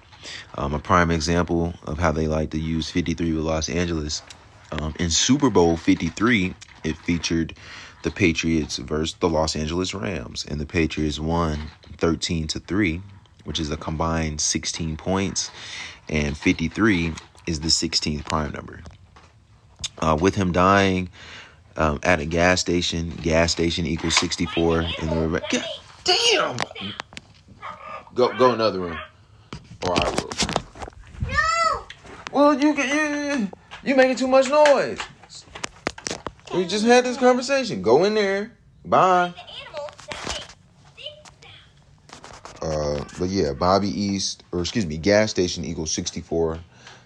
Um, 0.55 0.73
a 0.73 0.79
prime 0.79 1.11
example 1.11 1.73
of 1.85 1.99
how 1.99 2.11
they 2.11 2.27
like 2.27 2.51
to 2.51 2.59
use 2.59 2.89
53 2.89 3.33
with 3.33 3.43
Los 3.43 3.69
Angeles. 3.69 4.21
Um, 4.71 4.93
in 4.99 5.09
Super 5.09 5.49
Bowl 5.49 5.77
53, 5.77 6.53
it 6.83 6.97
featured 6.97 7.55
the 8.03 8.11
Patriots 8.11 8.77
versus 8.77 9.15
the 9.19 9.27
Los 9.27 9.55
Angeles 9.55 9.93
Rams, 9.93 10.45
and 10.45 10.59
the 10.59 10.65
Patriots 10.65 11.19
won 11.19 11.71
13 11.97 12.47
to 12.47 12.59
3, 12.59 13.01
which 13.45 13.59
is 13.59 13.71
a 13.71 13.77
combined 13.77 14.39
16 14.39 14.95
points, 14.95 15.49
and 16.07 16.38
53 16.38 17.13
is 17.47 17.61
the 17.61 17.67
16th 17.67 18.25
prime 18.25 18.51
number. 18.51 18.81
Uh, 19.99 20.17
with 20.19 20.35
him 20.35 20.51
dying 20.51 21.09
um, 21.77 21.99
at 22.03 22.19
a 22.19 22.25
gas 22.25 22.61
station, 22.61 23.09
gas 23.09 23.51
station 23.51 23.85
equals 23.85 24.15
64 24.15 24.81
in 24.81 25.09
the 25.09 25.15
river. 25.15 25.41
God 25.49 25.65
damn! 26.03 26.57
Go 28.13 28.38
go 28.38 28.53
another 28.53 28.79
room, 28.79 28.99
or 29.88 29.93
I 29.93 30.10
will. 30.10 30.32
No! 31.21 31.86
Well, 32.32 32.60
you 32.60 32.74
can 32.74 33.41
you 33.41 33.50
you 33.84 33.95
making 33.95 34.17
too 34.17 34.28
much 34.28 34.50
noise. 34.50 35.00
We 36.54 36.65
just 36.65 36.86
had 36.86 37.04
this 37.04 37.17
conversation. 37.17 37.82
Go 37.82 38.04
in 38.04 38.13
there. 38.13 38.52
Bye. 38.84 39.34
Uh, 42.62 43.04
but 43.19 43.30
yeah, 43.30 43.54
Bobby 43.54 43.89
East, 43.89 44.43
or 44.52 44.62
excuse 44.62 44.86
me, 44.86 44.98
gas 44.98 45.30
station 45.30 45.63
equals 45.65 45.91
64, 45.91 46.60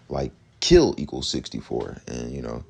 like 0.08 0.32
kill 0.62 0.96
equals 0.98 1.30
64. 1.30 2.02
And, 2.08 2.32
you 2.32 2.42
know, 2.42 2.64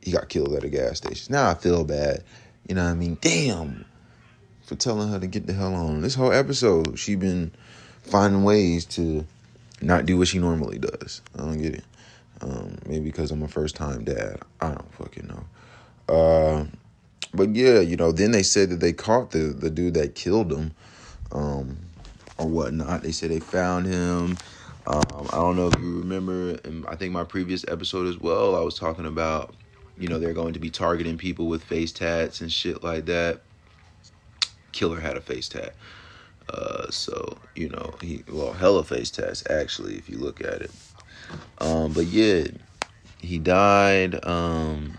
he 0.00 0.12
got 0.12 0.28
killed 0.28 0.54
at 0.54 0.64
a 0.64 0.68
gas 0.68 0.96
station. 0.96 1.32
Now 1.32 1.50
I 1.50 1.54
feel 1.54 1.84
bad. 1.84 2.24
You 2.68 2.74
know 2.74 2.84
what 2.84 2.92
I 2.92 2.94
mean? 2.94 3.18
Damn. 3.20 3.84
For 4.64 4.76
telling 4.76 5.10
her 5.10 5.18
to 5.18 5.26
get 5.26 5.46
the 5.46 5.52
hell 5.52 5.74
on. 5.74 6.00
This 6.00 6.14
whole 6.14 6.32
episode, 6.32 6.98
she 6.98 7.16
been 7.16 7.52
finding 8.06 8.44
ways 8.44 8.84
to 8.86 9.26
not 9.80 10.06
do 10.06 10.18
what 10.18 10.28
she 10.28 10.38
normally 10.38 10.78
does. 10.78 11.22
I 11.34 11.38
don't 11.38 11.62
get 11.62 11.74
it. 11.74 11.84
Um, 12.40 12.78
maybe 12.86 13.06
because 13.06 13.30
I'm 13.30 13.42
a 13.42 13.48
first 13.48 13.76
time 13.76 14.04
dad. 14.04 14.40
I 14.60 14.68
don't 14.68 14.94
fucking 14.94 15.26
know. 15.26 16.14
Uh, 16.14 16.64
but 17.34 17.54
yeah, 17.54 17.80
you 17.80 17.96
know, 17.96 18.12
then 18.12 18.30
they 18.30 18.42
said 18.42 18.70
that 18.70 18.80
they 18.80 18.92
caught 18.92 19.30
the, 19.30 19.38
the 19.38 19.70
dude 19.70 19.94
that 19.94 20.14
killed 20.14 20.52
him. 20.52 20.72
Um, 21.32 21.78
or 22.38 22.46
whatnot. 22.46 23.02
They 23.02 23.12
said 23.12 23.30
they 23.30 23.40
found 23.40 23.86
him. 23.86 24.36
Um, 24.86 25.26
I 25.32 25.36
don't 25.36 25.56
know 25.56 25.68
if 25.68 25.78
you 25.80 25.98
remember, 25.98 26.58
I 26.86 26.94
think 26.94 27.12
my 27.12 27.24
previous 27.24 27.64
episode 27.66 28.06
as 28.06 28.18
well, 28.18 28.54
I 28.54 28.60
was 28.60 28.78
talking 28.78 29.06
about, 29.06 29.54
you 29.98 30.08
know, 30.08 30.18
they're 30.18 30.32
going 30.32 30.52
to 30.52 30.60
be 30.60 30.70
targeting 30.70 31.18
people 31.18 31.48
with 31.48 31.64
face 31.64 31.90
tats 31.90 32.40
and 32.40 32.52
shit 32.52 32.84
like 32.84 33.06
that. 33.06 33.40
Killer 34.72 35.00
had 35.00 35.16
a 35.16 35.20
face 35.20 35.48
tat. 35.48 35.74
Uh, 36.48 36.90
so, 36.90 37.36
you 37.54 37.68
know, 37.68 37.94
he, 38.00 38.22
well, 38.30 38.52
hella 38.52 38.84
face 38.84 39.10
tats, 39.10 39.42
actually, 39.50 39.96
if 39.96 40.08
you 40.08 40.18
look 40.18 40.40
at 40.40 40.62
it. 40.62 40.70
Um, 41.58 41.92
but 41.92 42.06
yeah, 42.06 42.46
he 43.20 43.38
died, 43.38 44.24
um, 44.24 44.96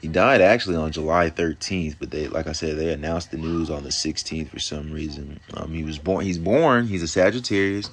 he 0.00 0.08
died 0.08 0.40
actually 0.40 0.76
on 0.76 0.92
July 0.92 1.30
13th, 1.30 1.96
but 1.98 2.10
they, 2.10 2.26
like 2.28 2.46
I 2.46 2.52
said, 2.52 2.78
they 2.78 2.92
announced 2.92 3.30
the 3.30 3.36
news 3.36 3.70
on 3.70 3.82
the 3.82 3.90
16th 3.90 4.48
for 4.48 4.58
some 4.58 4.90
reason. 4.90 5.40
Um, 5.54 5.72
he 5.72 5.84
was 5.84 5.98
born. 5.98 6.24
He's 6.24 6.38
born. 6.38 6.86
He's 6.86 7.02
a 7.02 7.08
Sagittarius, 7.08 7.90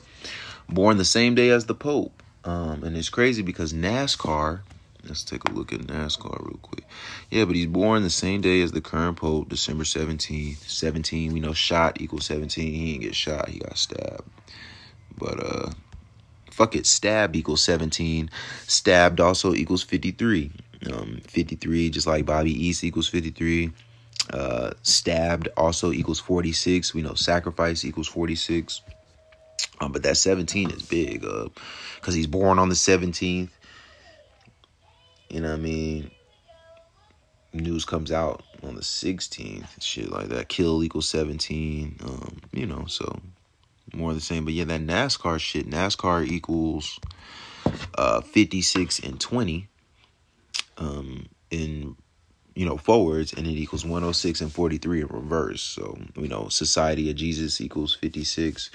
born 0.69 0.97
the 0.97 1.06
same 1.06 1.36
day 1.36 1.49
as 1.49 1.65
the 1.65 1.75
Pope. 1.75 2.23
Um, 2.45 2.84
and 2.84 2.95
it's 2.95 3.10
crazy 3.10 3.41
because 3.41 3.73
NASCAR. 3.73 4.62
Let's 5.08 5.24
take 5.24 5.48
a 5.48 5.52
look 5.52 5.74
at 5.74 5.80
NASCAR 5.82 6.46
real 6.46 6.60
quick. 6.62 6.84
Yeah, 7.32 7.46
but 7.46 7.56
he's 7.56 7.67
born 7.67 8.04
the 8.04 8.10
same 8.10 8.41
day 8.41 8.62
as 8.62 8.72
the 8.72 8.82
current 8.82 9.17
Pope, 9.17 9.50
December 9.50 9.84
17th. 9.84 10.58
17, 10.58 11.34
we 11.34 11.39
know 11.39 11.54
shot 11.54 12.02
equals 12.02 12.26
17. 12.26 12.72
He 12.72 12.91
didn't 12.93 13.04
get 13.04 13.15
shot. 13.15 13.50
He 13.50 13.60
got 13.60 13.78
stabbed. 13.78 14.30
But 15.17 15.39
uh, 15.43 15.72
fuck 16.52 16.76
it. 16.76 16.86
Stabbed 16.86 17.36
equals 17.36 17.63
17. 17.63 18.30
Stabbed 18.67 19.20
also 19.20 19.54
equals 19.54 19.84
53. 19.84 20.52
Um, 20.93 21.22
53, 21.28 21.89
just 21.89 22.08
like 22.08 22.26
Bobby 22.26 22.52
East 22.52 22.84
equals 22.84 23.08
53. 23.08 23.72
Uh, 24.32 24.72
stabbed 24.84 25.48
also 25.58 25.91
equals 25.91 26.20
46. 26.20 26.93
We 26.93 27.02
know 27.02 27.13
sacrifice 27.13 27.86
equals 27.86 28.08
46. 28.08 28.82
Um, 29.80 29.91
but 29.91 30.04
that 30.04 30.17
17 30.17 30.72
is 30.72 30.82
big, 30.82 31.24
uh, 31.24 31.50
cause 32.02 32.15
he's 32.15 32.28
born 32.28 32.58
on 32.58 32.70
the 32.70 32.76
17th. 32.76 33.50
You 35.30 35.42
know 35.42 35.50
what 35.50 35.60
I 35.60 35.62
mean? 35.62 36.12
News 37.54 37.86
comes 37.86 38.12
out 38.12 38.44
on 38.63 38.76
the 38.76 38.82
16th, 38.82 39.82
shit 39.82 40.12
like 40.12 40.30
that. 40.30 40.50
Kill 40.50 40.84
equals 40.84 41.10
17. 41.10 41.98
Um, 42.04 42.42
you 42.52 42.66
know, 42.66 42.86
so 42.86 43.20
more 43.94 44.12
of 44.12 44.16
the 44.16 44.22
same. 44.22 44.46
But 44.46 44.54
yeah, 44.54 44.66
that 44.66 44.82
NASCAR 44.82 45.40
shit, 45.40 45.70
NASCAR 45.70 46.28
equals 46.28 47.00
uh 47.98 48.22
56 48.22 49.00
and 49.00 49.20
20 49.20 49.68
um 50.78 51.28
in 51.52 51.96
you 52.56 52.66
know 52.66 52.78
forwards 52.78 53.34
and 53.34 53.46
it 53.46 53.52
equals 53.52 53.84
106 53.84 54.42
and 54.42 54.52
43 54.52 55.02
in 55.02 55.08
reverse 55.08 55.62
so 55.62 55.98
you 56.16 56.28
know 56.28 56.48
society 56.50 57.10
of 57.10 57.16
jesus 57.16 57.62
equals 57.62 57.94
56 57.96 58.70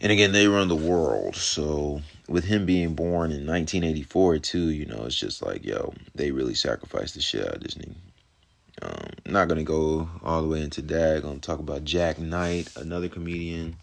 and 0.00 0.12
again 0.12 0.32
they 0.32 0.48
run 0.48 0.68
the 0.68 0.76
world 0.76 1.36
so 1.36 2.00
with 2.28 2.44
him 2.44 2.66
being 2.66 2.94
born 2.94 3.32
in 3.32 3.46
1984 3.46 4.38
too 4.38 4.70
you 4.70 4.86
know 4.86 5.04
it's 5.04 5.16
just 5.16 5.42
like 5.42 5.64
yo 5.64 5.92
they 6.14 6.30
really 6.30 6.54
sacrificed 6.54 7.14
the 7.14 7.20
shit 7.20 7.46
out 7.46 7.56
of 7.56 7.60
disney 7.60 7.94
um, 8.80 9.10
not 9.26 9.48
gonna 9.48 9.64
go 9.64 10.08
all 10.22 10.42
the 10.42 10.48
way 10.48 10.62
into 10.62 10.82
that 10.82 11.22
gonna 11.22 11.38
talk 11.38 11.58
about 11.58 11.84
Jak 11.84 12.18
Knight 12.18 12.68
another 12.76 13.08
comedian 13.08 13.76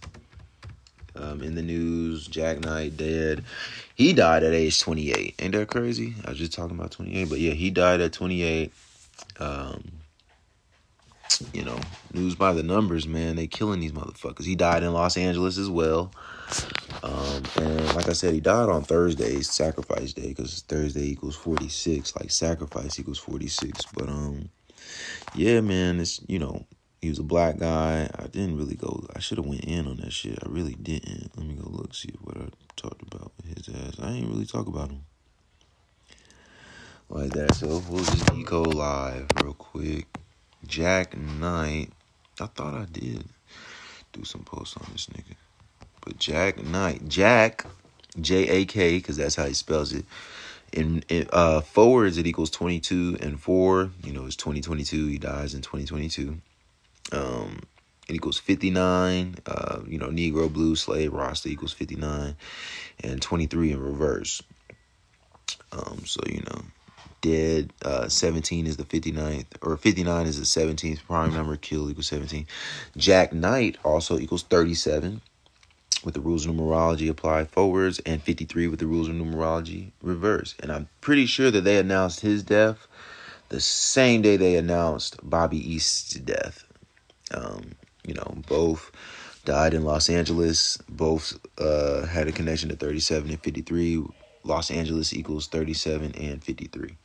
um, 1.16 1.42
in 1.42 1.56
the 1.56 1.62
news. 1.62 2.28
Jak 2.28 2.60
Knight 2.60 2.98
dead. 2.98 3.44
He 3.96 4.14
died 4.14 4.44
at 4.44 4.54
age 4.54 4.80
28. 4.80 5.36
Ain't 5.40 5.54
that 5.54 5.70
crazy? 5.70 6.16
I 6.26 6.30
was 6.30 6.40
just 6.40 6.54
talking 6.54 6.78
about 6.78 6.92
28, 6.92 7.30
but 7.30 7.40
yeah, 7.40 7.54
he 7.54 7.70
died 7.70 8.02
at 8.02 8.14
28. 8.14 8.74
Um, 9.40 9.84
you 11.54 11.64
know, 11.64 11.80
news 12.14 12.36
by 12.36 12.54
the 12.54 12.64
numbers, 12.64 13.08
man. 13.08 13.36
They 13.36 13.48
killing 13.48 13.80
these 13.80 13.92
motherfuckers. 13.92 14.46
He 14.46 14.56
died 14.56 14.84
in 14.84 14.94
Los 14.94 15.18
Angeles 15.18 15.58
as 15.58 15.70
well. 15.70 16.12
Um, 17.04 17.44
and 17.58 17.96
like 17.96 18.10
I 18.10 18.14
said, 18.14 18.34
he 18.34 18.40
died 18.40 18.70
on 18.70 18.84
Thursday, 18.84 19.42
sacrifice 19.42 20.14
day, 20.14 20.30
because 20.30 20.62
Thursday 20.62 21.06
equals 21.10 21.36
46. 21.36 22.16
Like 22.16 22.32
sacrifice 22.32 23.00
equals 23.00 23.20
46. 23.20 23.86
But 23.94 24.10
um, 24.10 24.50
yeah, 25.36 25.62
man, 25.62 26.00
it's 26.00 26.22
you 26.28 26.40
know, 26.40 26.66
he 27.02 27.10
was 27.10 27.20
a 27.20 27.24
black 27.24 27.58
guy. 27.58 28.10
I 28.18 28.28
didn't 28.28 28.58
really 28.58 28.76
go. 28.76 29.06
I 29.16 29.20
should 29.20 29.38
have 29.38 29.46
went 29.46 29.66
in 29.66 29.88
on 29.88 29.98
that 29.98 30.14
shit. 30.14 30.40
I 30.44 30.50
really 30.50 30.76
didn't. 30.76 31.32
Let 31.38 31.46
me 31.46 31.56
go 31.56 31.70
look 31.70 31.94
see 31.94 32.14
what 32.22 32.38
I 32.38 32.48
talked 32.76 33.02
about 33.02 33.32
with 33.38 33.58
his 33.58 33.76
ass. 33.76 34.00
I 34.02 34.12
ain't 34.12 34.30
really 34.30 34.46
talk 34.46 34.68
about 34.68 34.90
him 34.90 35.04
like 37.10 37.32
that. 37.32 37.56
So 37.56 37.84
we'll 37.90 38.04
just 38.04 38.34
eco 38.34 38.64
live 38.64 39.28
real 39.42 39.54
quick. 39.54 40.08
Jak 40.66 41.18
Knight. 41.18 41.92
I 42.40 42.48
thought 42.48 42.74
I 42.74 42.86
did 42.92 43.24
do 44.12 44.24
some 44.24 44.44
posts 44.44 44.76
on 44.78 44.88
this 44.92 45.08
nigga, 45.08 45.36
but 46.06 46.18
Jak 46.18 46.64
Knight. 46.64 47.08
Jack 47.10 47.66
J 48.20 48.48
A 48.48 48.66
K 48.66 48.98
because 48.98 49.18
that's 49.18 49.36
how 49.36 49.46
he 49.46 49.54
spells 49.54 49.94
it. 49.94 50.06
In, 50.72 51.04
in 51.10 51.28
uh 51.32 51.62
forwards 51.62 52.18
it 52.18 52.28
equals 52.28 52.50
22 52.50 53.20
and 53.22 53.40
4 53.40 53.92
you 54.04 54.12
know 54.12 54.26
it's 54.26 54.36
2022 54.36 55.08
he 55.08 55.18
dies 55.18 55.54
in 55.54 55.62
2022 55.62 56.36
um, 57.14 57.62
it 58.08 58.16
equals 58.16 58.38
59. 58.38 59.36
Uh, 59.46 59.80
you 59.88 59.98
know, 59.98 60.08
Negro, 60.08 60.52
Blue, 60.52 60.76
Slave, 60.76 61.14
Rasta 61.14 61.50
equals 61.50 61.74
59. 61.74 62.36
And 63.04 63.22
23 63.22 63.72
in 63.72 63.80
reverse. 63.80 64.42
Um, 65.72 66.04
so, 66.06 66.22
you 66.28 66.42
know, 66.42 66.62
dead. 67.22 67.74
Uh, 67.84 68.08
17 68.08 68.68
is 68.68 68.78
the 68.78 68.84
59th, 68.84 69.46
or 69.62 69.78
59 69.78 70.28
is 70.28 70.38
the 70.38 70.62
17th 70.62 71.04
prime 71.06 71.34
number. 71.34 71.56
Kill 71.58 71.90
equals 71.90 72.08
17. 72.08 72.46
Jak 72.96 73.34
Knight 73.34 73.78
also 73.84 74.18
equals 74.20 74.44
37 74.44 75.22
with 76.06 76.14
the 76.14 76.22
rules 76.22 76.46
of 76.46 76.54
numerology 76.54 77.10
applied 77.10 77.50
forwards, 77.50 78.00
and 78.06 78.22
53 78.22 78.68
with 78.68 78.80
the 78.80 78.88
rules 78.88 79.10
of 79.10 79.16
numerology 79.16 79.92
reverse. 80.02 80.56
And 80.60 80.72
I'm 80.72 80.88
pretty 81.02 81.26
sure 81.26 81.52
that 81.52 81.66
they 81.66 81.78
announced 81.78 82.22
his 82.22 82.44
death 82.44 82.88
the 83.50 83.62
same 83.62 84.22
day 84.22 84.38
they 84.38 84.56
announced 84.56 85.18
Bobby 85.24 85.58
East's 85.58 86.16
death. 86.16 86.66
Um, 87.34 87.72
you 88.06 88.14
know, 88.14 88.38
both 88.48 88.92
died 89.46 89.74
in 89.74 89.84
Los 89.84 90.10
Angeles. 90.10 90.78
Both 90.90 91.40
uh, 91.60 92.06
had 92.06 92.28
a 92.28 92.32
connection 92.32 92.70
to 92.70 92.76
37 92.76 93.30
and 93.30 93.42
53. 93.42 94.04
Los 94.44 94.72
Angeles 94.72 95.14
equals 95.14 95.48
37 95.48 96.14
and 96.16 96.44
53. 96.44 96.98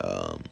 Um, 0.00 0.42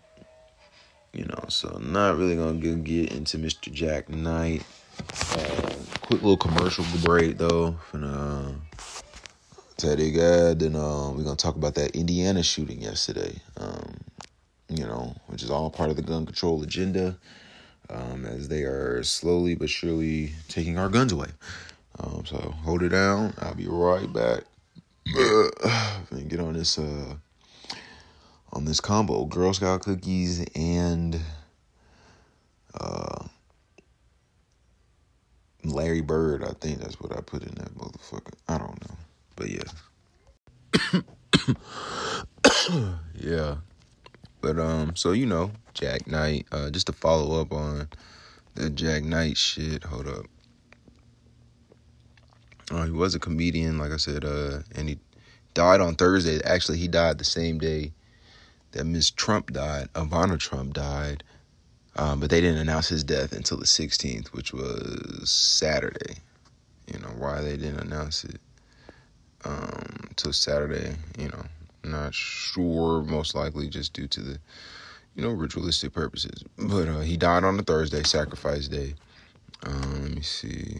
you 1.12 1.24
know, 1.24 1.44
so 1.48 1.78
not 1.80 2.16
really 2.16 2.36
gonna 2.36 2.54
get 2.76 3.12
into 3.12 3.38
Mr. 3.38 3.72
Jak 3.72 4.08
Knight. 4.08 4.62
Uh, 5.00 5.74
quick 6.00 6.22
little 6.22 6.36
commercial 6.36 6.84
break 7.02 7.38
though. 7.38 7.76
Finna 7.90 8.54
tell 9.76 9.98
you 9.98 10.12
guys, 10.12 10.56
then 10.56 10.76
uh, 10.76 11.10
we're 11.10 11.24
gonna 11.24 11.36
talk 11.36 11.56
about 11.56 11.74
that 11.74 11.96
Indiana 11.96 12.42
shooting 12.42 12.82
yesterday. 12.82 13.40
Um, 13.56 13.96
you 14.68 14.84
know, 14.84 15.14
which 15.26 15.42
is 15.42 15.50
all 15.50 15.70
part 15.70 15.90
of 15.90 15.96
the 15.96 16.02
gun 16.02 16.26
control 16.26 16.62
agenda 16.62 17.16
um, 17.88 18.24
as 18.24 18.48
they 18.48 18.62
are 18.62 19.02
slowly 19.02 19.54
but 19.54 19.68
surely 19.68 20.32
taking 20.48 20.78
our 20.78 20.88
guns 20.88 21.12
away. 21.12 21.28
Um, 21.98 22.24
so 22.24 22.36
hold 22.36 22.82
it 22.82 22.90
down. 22.90 23.34
I'll 23.38 23.54
be 23.54 23.66
right 23.66 24.10
back. 24.12 24.44
and 26.10 26.28
get 26.28 26.40
on 26.40 26.54
this 26.54 26.78
uh, 26.78 27.14
on 28.52 28.64
this 28.64 28.80
combo: 28.80 29.24
Girl 29.24 29.52
Scout 29.52 29.82
cookies 29.82 30.44
and 30.54 31.20
uh, 32.78 33.24
Larry 35.64 36.00
Bird. 36.00 36.44
I 36.44 36.52
think 36.60 36.80
that's 36.80 37.00
what 37.00 37.16
I 37.16 37.20
put 37.20 37.42
in 37.42 37.54
that 37.56 37.74
motherfucker. 37.76 38.34
I 38.48 38.58
don't 38.58 38.88
know, 38.88 38.96
but 39.36 39.48
yeah, 39.50 39.62
yeah. 43.14 43.56
But 44.40 44.58
um, 44.58 44.96
so 44.96 45.12
you 45.12 45.26
know, 45.26 45.52
Jak 45.74 46.06
Knight. 46.06 46.46
Uh, 46.52 46.70
just 46.70 46.86
to 46.86 46.92
follow 46.92 47.40
up 47.40 47.52
on 47.52 47.88
the 48.54 48.70
Jak 48.70 49.04
Knight 49.04 49.36
shit. 49.36 49.84
Hold 49.84 50.08
up. 50.08 50.26
Uh, 52.70 52.84
he 52.84 52.90
was 52.92 53.14
a 53.14 53.18
comedian, 53.18 53.78
like 53.78 53.90
I 53.90 53.96
said, 53.96 54.24
uh, 54.24 54.60
and 54.76 54.88
he 54.88 54.98
died 55.54 55.80
on 55.80 55.96
Thursday. 55.96 56.40
Actually, 56.44 56.78
he 56.78 56.86
died 56.86 57.18
the 57.18 57.24
same 57.24 57.58
day 57.58 57.92
that 58.72 58.84
Miss 58.84 59.10
Trump 59.10 59.52
died. 59.52 59.88
Ivana 59.94 60.38
Trump 60.38 60.74
died, 60.74 61.24
um, 61.96 62.20
but 62.20 62.30
they 62.30 62.40
didn't 62.40 62.60
announce 62.60 62.88
his 62.88 63.04
death 63.04 63.32
until 63.32 63.56
the 63.56 63.66
16th, 63.66 64.28
which 64.28 64.52
was 64.52 65.30
Saturday. 65.30 66.16
You 66.92 66.98
know 67.00 67.12
why 67.18 67.40
they 67.40 67.56
didn't 67.56 67.80
announce 67.80 68.24
it 68.24 68.40
um, 69.44 69.96
until 70.08 70.32
Saturday. 70.32 70.94
You 71.18 71.28
know, 71.28 71.44
not 71.84 72.14
sure. 72.14 73.02
Most 73.02 73.34
likely 73.34 73.68
just 73.68 73.92
due 73.92 74.08
to 74.08 74.20
the, 74.20 74.38
you 75.14 75.22
know, 75.22 75.30
ritualistic 75.30 75.92
purposes. 75.92 76.44
But 76.56 76.88
uh, 76.88 77.00
he 77.00 77.16
died 77.16 77.44
on 77.44 77.58
a 77.58 77.62
Thursday, 77.62 78.02
sacrifice 78.02 78.68
day. 78.68 78.94
Um, 79.64 80.02
let 80.02 80.14
me 80.16 80.22
see. 80.22 80.78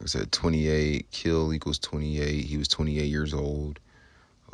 Like 0.00 0.02
I 0.02 0.06
said, 0.06 0.32
28. 0.32 1.10
Kill 1.10 1.52
equals 1.52 1.78
28. 1.78 2.44
He 2.44 2.56
was 2.56 2.68
28 2.68 3.04
years 3.04 3.32
old. 3.32 3.78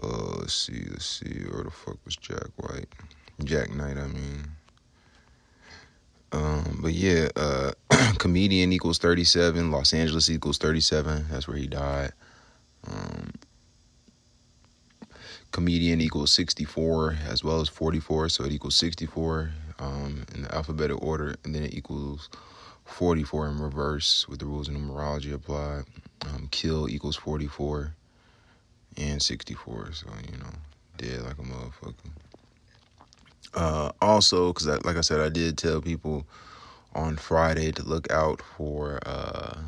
Uh, 0.02 0.36
let's 0.38 0.54
see. 0.54 0.84
Let's 0.90 1.06
see. 1.06 1.44
Where 1.50 1.64
the 1.64 1.70
fuck 1.70 1.96
was 2.04 2.16
Jack 2.16 2.48
White? 2.56 2.88
Jak 3.44 3.70
Knight, 3.74 3.96
I 3.96 4.06
mean. 4.06 4.50
Um, 6.32 6.80
but 6.82 6.92
yeah, 6.92 7.28
uh, 7.36 7.72
comedian 8.18 8.72
equals 8.72 8.98
37. 8.98 9.70
Los 9.70 9.94
Angeles 9.94 10.28
equals 10.30 10.58
37. 10.58 11.26
That's 11.30 11.48
where 11.48 11.56
he 11.56 11.66
died. 11.66 12.12
Um, 12.86 13.32
comedian 15.50 16.00
equals 16.00 16.32
64 16.32 17.16
as 17.26 17.42
well 17.42 17.60
as 17.60 17.68
44 17.68 18.28
so 18.28 18.44
it 18.44 18.52
equals 18.52 18.76
64 18.76 19.50
um, 19.78 20.24
in 20.34 20.42
the 20.42 20.54
alphabetical 20.54 21.04
order 21.06 21.36
and 21.44 21.54
then 21.54 21.62
it 21.64 21.74
equals 21.74 22.28
44 22.84 23.48
in 23.48 23.58
reverse 23.60 24.28
with 24.28 24.40
the 24.40 24.46
rules 24.46 24.68
of 24.68 24.74
numerology 24.74 25.32
applied 25.32 25.84
um, 26.26 26.48
kill 26.50 26.88
equals 26.88 27.16
44 27.16 27.94
and 28.96 29.22
64 29.22 29.92
so 29.92 30.06
you 30.30 30.36
know 30.38 30.50
dead 30.98 31.22
like 31.22 31.38
a 31.38 31.42
motherfucker 31.42 31.94
uh, 33.54 33.92
also 34.00 34.52
because 34.52 34.66
like 34.84 34.96
i 34.96 35.00
said 35.00 35.20
i 35.20 35.28
did 35.28 35.56
tell 35.56 35.80
people 35.80 36.26
on 36.94 37.16
friday 37.16 37.70
to 37.72 37.82
look 37.82 38.10
out 38.10 38.40
for 38.56 38.98
uh, 39.06 39.58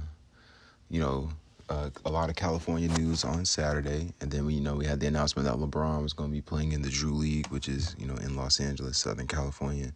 you 0.88 1.00
know 1.00 1.28
uh, 1.70 1.88
a 2.04 2.10
lot 2.10 2.28
of 2.28 2.34
California 2.34 2.88
news 2.98 3.22
on 3.24 3.44
Saturday, 3.44 4.12
and 4.20 4.30
then 4.30 4.44
we 4.44 4.54
you 4.54 4.60
know 4.60 4.74
we 4.74 4.84
had 4.84 4.98
the 4.98 5.06
announcement 5.06 5.46
that 5.46 5.56
LeBron 5.56 6.02
was 6.02 6.12
going 6.12 6.28
to 6.28 6.34
be 6.34 6.40
playing 6.40 6.72
in 6.72 6.82
the 6.82 6.88
Drew 6.90 7.12
League, 7.12 7.46
which 7.46 7.68
is 7.68 7.94
you 7.96 8.06
know 8.06 8.16
in 8.16 8.34
Los 8.34 8.58
Angeles, 8.58 8.98
Southern 8.98 9.28
California, 9.28 9.92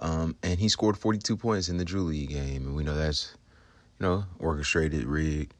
um, 0.00 0.34
and 0.42 0.58
he 0.58 0.68
scored 0.68 0.98
42 0.98 1.36
points 1.36 1.68
in 1.68 1.76
the 1.76 1.84
Drew 1.84 2.02
League 2.02 2.30
game, 2.30 2.66
and 2.66 2.74
we 2.74 2.82
know 2.82 2.96
that's 2.96 3.36
you 4.00 4.06
know 4.06 4.24
orchestrated, 4.40 5.04
rigged, 5.04 5.54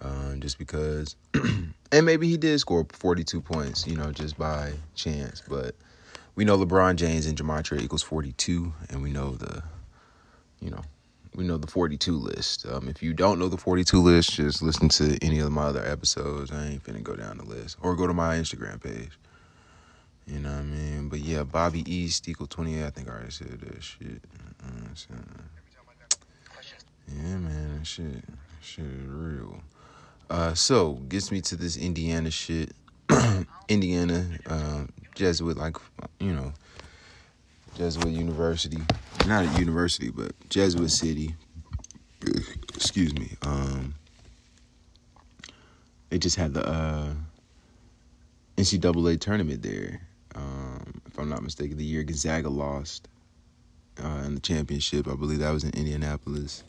um, 0.00 0.40
just 0.40 0.58
because, 0.58 1.14
and 1.34 2.04
maybe 2.04 2.28
he 2.28 2.36
did 2.36 2.58
score 2.58 2.84
42 2.92 3.40
points, 3.40 3.86
you 3.86 3.96
know, 3.96 4.10
just 4.10 4.36
by 4.36 4.72
chance, 4.96 5.42
but 5.48 5.76
we 6.34 6.44
know 6.44 6.56
LeBron 6.56 6.96
James 6.96 7.26
and 7.26 7.36
Gematria 7.36 7.80
equals 7.80 8.02
42, 8.02 8.72
and 8.88 9.02
we 9.02 9.10
know 9.10 9.32
the, 9.32 9.62
you 10.60 10.70
know, 10.70 10.82
we 11.34 11.44
know 11.44 11.56
the 11.56 11.66
42 11.66 12.16
list. 12.16 12.66
Um, 12.66 12.88
if 12.88 13.02
you 13.02 13.14
don't 13.14 13.38
know 13.38 13.48
the 13.48 13.56
42 13.56 14.00
list, 14.00 14.34
just 14.34 14.62
listen 14.62 14.88
to 14.90 15.18
any 15.22 15.38
of 15.38 15.50
my 15.50 15.64
other 15.64 15.84
episodes. 15.84 16.50
I 16.50 16.66
ain't 16.66 16.84
finna 16.84 17.02
go 17.02 17.16
down 17.16 17.38
the 17.38 17.44
list. 17.44 17.78
Or 17.80 17.96
go 17.96 18.06
to 18.06 18.12
my 18.12 18.36
Instagram 18.36 18.82
page. 18.82 19.18
You 20.26 20.38
know 20.38 20.50
what 20.50 20.58
I 20.58 20.62
mean? 20.62 21.08
But 21.08 21.20
yeah, 21.20 21.42
Bobby 21.42 21.90
East 21.92 22.28
equal 22.28 22.46
28. 22.46 22.84
I 22.84 22.90
think 22.90 23.08
I 23.08 23.12
already 23.12 23.30
said 23.30 23.60
that 23.60 23.82
shit. 23.82 24.22
Yeah, 27.08 27.36
man, 27.38 27.78
that 27.78 27.86
shit, 27.86 28.24
shit 28.60 28.84
is 28.84 29.06
real. 29.06 29.62
Uh, 30.30 30.54
so 30.54 30.94
gets 31.08 31.30
me 31.30 31.40
to 31.42 31.56
this 31.56 31.76
Indiana 31.76 32.30
shit. 32.30 32.72
Indiana, 33.68 34.26
uh, 34.46 34.84
Jesuit, 35.14 35.56
like 35.56 35.76
you 36.20 36.32
know, 36.32 36.52
Jesuit 37.76 38.08
University, 38.08 38.78
not 39.26 39.44
a 39.44 39.58
university, 39.58 40.10
but 40.10 40.32
Jesuit 40.48 40.90
City. 40.90 41.34
Excuse 42.74 43.14
me. 43.14 43.36
Um, 43.42 43.94
they 46.10 46.18
just 46.18 46.36
had 46.36 46.54
the 46.54 46.66
uh, 46.68 47.14
NCAA 48.56 49.18
tournament 49.18 49.62
there. 49.62 50.02
Um, 50.34 51.00
if 51.06 51.18
I'm 51.18 51.28
not 51.28 51.42
mistaken, 51.42 51.76
the 51.78 51.84
year 51.84 52.02
Gonzaga 52.02 52.48
lost 52.48 53.08
uh, 54.02 54.22
in 54.26 54.34
the 54.34 54.40
championship, 54.40 55.08
I 55.08 55.14
believe 55.14 55.38
that 55.40 55.50
was 55.50 55.64
in 55.64 55.70
Indianapolis. 55.70 56.64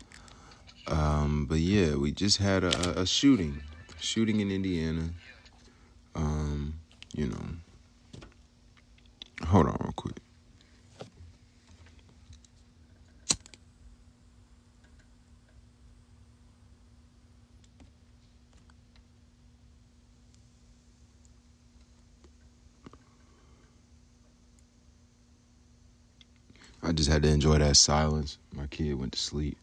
Um, 0.88 1.46
but 1.46 1.60
yeah, 1.60 1.96
we 1.96 2.12
just 2.12 2.38
had 2.38 2.64
a, 2.64 3.02
a 3.02 3.06
shooting, 3.06 3.62
shooting 4.00 4.40
in 4.40 4.52
Indiana. 4.52 5.10
Um, 6.16 6.76
you 7.16 7.28
know, 7.28 7.46
hold 9.48 9.68
on 9.68 9.78
real 9.82 9.94
quick. 9.96 10.16
I 26.86 26.92
just 26.92 27.10
had 27.10 27.24
to 27.24 27.30
enjoy 27.30 27.60
that 27.60 27.78
silence. 27.78 28.38
My 28.54 28.68
kid 28.68 29.00
went 29.00 29.14
to 29.14 29.20
sleep. 29.20 29.58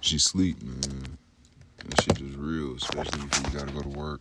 She 0.00 0.18
sleep, 0.18 0.62
man. 0.62 1.18
That 1.84 2.02
shit 2.02 2.20
is 2.20 2.36
real, 2.36 2.74
especially 2.76 3.22
if 3.22 3.52
you 3.52 3.58
gotta 3.58 3.72
go 3.72 3.82
to 3.82 3.88
work. 3.88 4.20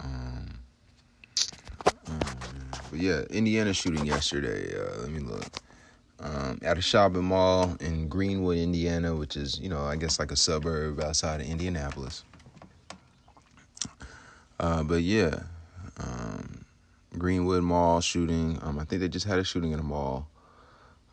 Um, 0.00 0.46
oh, 2.08 2.20
but 2.90 3.00
yeah, 3.00 3.22
Indiana 3.30 3.72
shooting 3.72 4.06
yesterday. 4.06 4.76
Uh, 4.78 5.02
let 5.02 5.10
me 5.10 5.20
look. 5.20 5.44
Um, 6.20 6.58
at 6.62 6.78
a 6.78 6.82
shopping 6.82 7.24
mall 7.24 7.76
in 7.80 8.08
Greenwood, 8.08 8.56
Indiana, 8.56 9.14
which 9.14 9.36
is, 9.36 9.58
you 9.58 9.68
know, 9.68 9.82
I 9.84 9.96
guess 9.96 10.18
like 10.18 10.30
a 10.30 10.36
suburb 10.36 11.00
outside 11.00 11.40
of 11.40 11.48
Indianapolis. 11.48 12.24
Uh, 14.60 14.84
but 14.84 15.02
yeah, 15.02 15.42
um, 15.98 16.64
Greenwood 17.18 17.62
Mall 17.64 18.00
shooting. 18.00 18.58
Um, 18.62 18.78
I 18.78 18.84
think 18.84 19.00
they 19.00 19.08
just 19.08 19.26
had 19.26 19.38
a 19.38 19.44
shooting 19.44 19.72
in 19.72 19.80
a 19.80 19.82
mall 19.82 20.28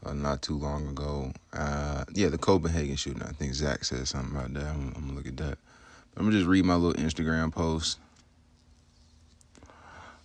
uh, 0.06 0.14
not 0.14 0.42
too 0.42 0.58
long 0.58 0.88
ago. 0.88 1.32
Uh, 1.54 2.04
yeah, 2.14 2.30
the 2.30 2.38
Copenhagen 2.38 2.96
shooting. 2.96 3.24
I 3.24 3.32
think 3.32 3.54
Zach 3.54 3.84
said 3.84 4.08
something 4.08 4.36
about 4.36 4.54
that. 4.54 4.66
I'm, 4.66 4.94
I'm 4.96 5.02
gonna 5.02 5.14
look 5.14 5.28
at 5.28 5.38
that. 5.38 5.58
I'm 6.18 6.26
gonna 6.26 6.38
just 6.38 6.48
read 6.48 6.66
my 6.66 6.76
little 6.76 7.02
Instagram 7.02 7.52
post. 7.52 8.00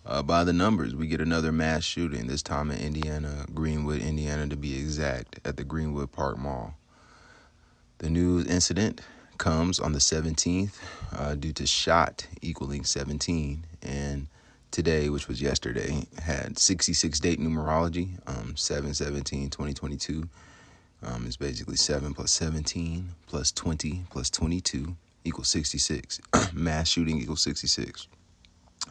Uh, 0.05 0.23
by 0.23 0.45
the 0.45 0.53
numbers, 0.53 0.95
we 0.95 1.09
get 1.09 1.21
another 1.21 1.51
mass 1.51 1.83
shooting, 1.83 2.29
this 2.29 2.43
time 2.43 2.71
in 2.71 2.79
Indiana, 2.79 3.45
Greenwood, 3.53 4.01
Indiana 4.01 4.47
to 4.47 4.57
be 4.57 4.79
exact, 4.79 5.41
at 5.45 5.57
the 5.57 5.65
Greenwood 5.65 6.13
Park 6.13 6.39
Mall. 6.39 6.75
The 7.99 8.09
news 8.09 8.47
incident 8.47 9.01
comes 9.39 9.81
on 9.81 9.93
the 9.93 9.99
17th 9.99 10.79
uh, 11.13 11.35
due 11.35 11.53
to 11.55 11.67
shot 11.67 12.29
equaling 12.41 12.85
17. 12.85 13.65
And 13.83 14.29
today, 14.77 15.09
which 15.09 15.27
was 15.27 15.41
yesterday, 15.41 16.07
had 16.23 16.59
66 16.59 17.19
date 17.21 17.41
numerology, 17.41 18.11
um, 18.27 18.55
7 18.59 18.93
17 18.93 19.49
2022. 19.49 20.29
Um, 21.03 21.25
it's 21.25 21.39
basically 21.39 21.77
7 21.77 22.13
plus 22.13 22.31
17 22.33 23.09
plus 23.27 23.51
20 23.53 24.05
plus 24.11 24.29
22 24.29 24.95
equals 25.25 25.49
66. 25.49 26.21
mass 26.53 26.91
shooting 26.91 27.19
equals 27.19 27.41
66. 27.41 28.07
I 28.87 28.91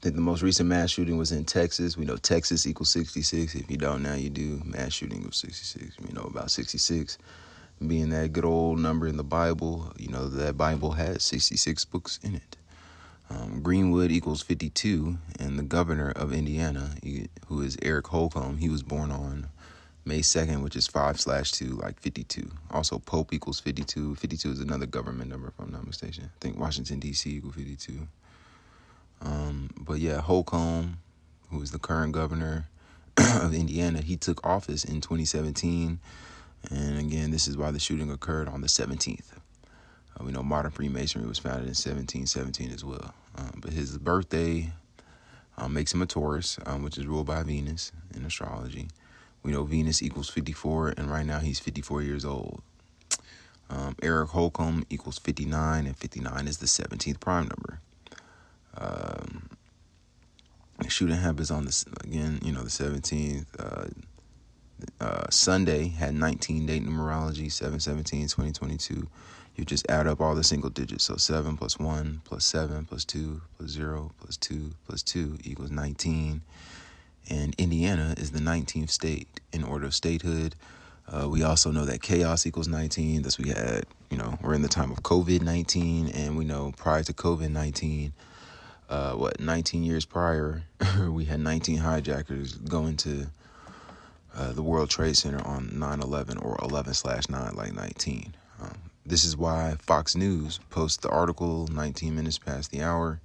think 0.00 0.14
the 0.14 0.22
most 0.22 0.40
recent 0.40 0.70
mass 0.70 0.88
shooting 0.90 1.18
was 1.18 1.32
in 1.32 1.44
Texas. 1.44 1.98
We 1.98 2.06
know 2.06 2.16
Texas 2.16 2.66
equals 2.66 2.88
66. 2.92 3.56
If 3.56 3.70
you 3.70 3.76
don't, 3.76 4.02
now 4.02 4.14
you 4.14 4.30
do. 4.30 4.62
Mass 4.64 4.94
shooting 4.94 5.18
equals 5.18 5.36
66. 5.36 6.00
We 6.00 6.14
know 6.14 6.22
about 6.22 6.50
66 6.50 7.18
being 7.86 8.08
that 8.08 8.32
good 8.32 8.46
old 8.46 8.78
number 8.78 9.06
in 9.06 9.18
the 9.18 9.22
Bible, 9.22 9.92
you 9.98 10.08
know, 10.08 10.28
that 10.28 10.56
Bible 10.56 10.92
has 10.92 11.22
66 11.24 11.84
books 11.84 12.18
in 12.22 12.36
it. 12.36 12.56
Um, 13.28 13.60
Greenwood 13.60 14.12
equals 14.12 14.42
52, 14.42 15.18
and 15.40 15.58
the 15.58 15.64
governor 15.64 16.10
of 16.10 16.32
Indiana, 16.32 16.90
who 17.48 17.60
is 17.60 17.76
Eric 17.82 18.06
Holcomb, 18.06 18.58
he 18.58 18.68
was 18.68 18.82
born 18.82 19.10
on 19.10 19.48
May 20.04 20.20
2nd, 20.20 20.62
which 20.62 20.76
is 20.76 20.86
5 20.86 21.20
slash 21.20 21.50
2, 21.52 21.66
like 21.66 21.98
52. 22.00 22.48
Also, 22.70 22.98
Pope 23.00 23.32
equals 23.32 23.58
52. 23.58 24.14
52 24.14 24.50
is 24.50 24.60
another 24.60 24.86
government 24.86 25.30
number, 25.30 25.48
if 25.48 25.54
I'm 25.58 25.72
not 25.72 25.86
mistaken. 25.86 26.24
I 26.24 26.38
think 26.40 26.58
Washington, 26.58 27.00
D.C. 27.00 27.28
equals 27.36 27.54
52. 27.56 28.06
Um, 29.22 29.70
but 29.76 29.98
yeah, 29.98 30.20
Holcomb, 30.20 30.98
who 31.50 31.60
is 31.62 31.72
the 31.72 31.78
current 31.80 32.12
governor 32.12 32.68
of 33.16 33.52
Indiana, 33.52 34.02
he 34.02 34.16
took 34.16 34.46
office 34.46 34.84
in 34.84 35.00
2017 35.00 35.98
and 36.70 36.98
again, 36.98 37.30
this 37.30 37.46
is 37.46 37.56
why 37.56 37.70
the 37.70 37.78
shooting 37.78 38.10
occurred 38.10 38.48
on 38.48 38.60
the 38.60 38.66
17th. 38.66 39.38
Uh, 40.18 40.24
we 40.24 40.32
know 40.32 40.42
modern 40.42 40.70
Freemasonry 40.70 41.26
was 41.26 41.38
founded 41.38 41.64
in 41.64 41.74
1717 41.74 42.70
as 42.70 42.84
well. 42.84 43.14
Um, 43.36 43.60
but 43.60 43.72
his 43.72 43.98
birthday 43.98 44.72
um, 45.58 45.74
makes 45.74 45.92
him 45.92 46.02
a 46.02 46.06
Taurus, 46.06 46.58
um, 46.66 46.82
which 46.82 46.98
is 46.98 47.06
ruled 47.06 47.26
by 47.26 47.42
Venus 47.42 47.92
in 48.14 48.24
astrology. 48.24 48.88
We 49.42 49.52
know 49.52 49.64
Venus 49.64 50.02
equals 50.02 50.28
54, 50.28 50.94
and 50.96 51.10
right 51.10 51.24
now 51.24 51.38
he's 51.38 51.60
54 51.60 52.02
years 52.02 52.24
old. 52.24 52.62
Um, 53.68 53.96
Eric 54.02 54.30
Holcomb 54.30 54.86
equals 54.90 55.18
59, 55.18 55.86
and 55.86 55.96
59 55.96 56.48
is 56.48 56.58
the 56.58 56.66
17th 56.66 57.20
prime 57.20 57.48
number. 57.48 57.80
Um, 58.76 59.50
shooting 60.88 61.16
happens 61.16 61.50
on 61.50 61.64
this 61.64 61.84
again, 62.04 62.40
you 62.42 62.52
know, 62.52 62.62
the 62.62 62.68
17th. 62.68 63.46
Uh, 63.58 63.88
uh, 65.00 65.24
Sunday 65.30 65.88
had 65.88 66.14
19 66.14 66.66
date 66.66 66.84
numerology, 66.84 67.50
717, 67.50 68.22
2022. 68.22 69.08
You 69.56 69.64
just 69.64 69.88
add 69.88 70.06
up 70.06 70.20
all 70.20 70.34
the 70.34 70.44
single 70.44 70.68
digits. 70.68 71.04
So 71.04 71.16
7 71.16 71.56
plus 71.56 71.78
1 71.78 72.20
plus 72.24 72.44
7 72.44 72.84
plus 72.84 73.04
2 73.06 73.40
plus 73.56 73.70
0 73.70 74.12
plus 74.20 74.36
2 74.36 74.72
plus 74.86 75.02
2 75.02 75.38
equals 75.44 75.70
19. 75.70 76.42
And 77.30 77.54
Indiana 77.58 78.14
is 78.18 78.30
the 78.30 78.38
19th 78.38 78.90
state 78.90 79.40
in 79.52 79.64
order 79.64 79.86
of 79.86 79.94
statehood. 79.94 80.54
Uh, 81.08 81.28
we 81.28 81.42
also 81.42 81.70
know 81.70 81.84
that 81.86 82.02
chaos 82.02 82.46
equals 82.46 82.68
19. 82.68 83.22
Thus, 83.22 83.38
we 83.38 83.48
had, 83.48 83.86
you 84.10 84.18
know, 84.18 84.38
we're 84.42 84.54
in 84.54 84.62
the 84.62 84.68
time 84.68 84.90
of 84.90 85.02
COVID 85.02 85.40
19. 85.42 86.08
And 86.10 86.36
we 86.36 86.44
know 86.44 86.72
prior 86.76 87.02
to 87.04 87.12
COVID 87.14 87.50
19, 87.50 88.12
uh, 88.90 89.12
what, 89.12 89.40
19 89.40 89.82
years 89.82 90.04
prior, 90.04 90.64
we 91.08 91.24
had 91.24 91.40
19 91.40 91.78
hijackers 91.78 92.54
going 92.54 92.96
to 92.98 93.26
uh, 94.36 94.52
the 94.52 94.62
World 94.62 94.90
Trade 94.90 95.16
Center 95.16 95.44
on 95.46 95.78
9 95.78 96.00
11 96.00 96.38
or 96.38 96.58
11 96.62 96.92
slash 96.92 97.30
9, 97.30 97.54
like 97.54 97.72
19. 97.72 98.34
This 99.08 99.22
is 99.22 99.36
why 99.36 99.76
Fox 99.78 100.16
News 100.16 100.58
posts 100.68 100.96
the 100.96 101.08
article 101.10 101.68
19 101.68 102.16
minutes 102.16 102.38
past 102.38 102.72
the 102.72 102.82
hour. 102.82 103.20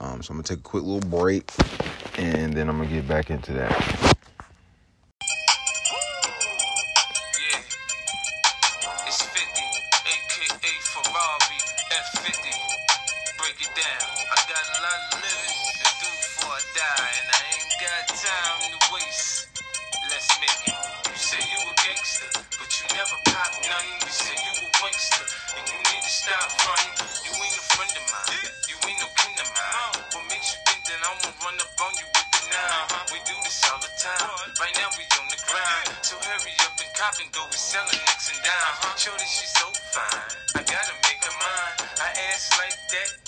Um, 0.00 0.20
so 0.20 0.32
I'm 0.32 0.38
going 0.38 0.42
to 0.42 0.56
take 0.56 0.58
a 0.58 0.62
quick 0.62 0.82
little 0.82 1.08
break 1.08 1.48
and 2.18 2.52
then 2.54 2.68
I'm 2.68 2.78
going 2.78 2.88
to 2.88 2.94
get 2.96 3.06
back 3.06 3.30
into 3.30 3.52
that. 3.52 4.18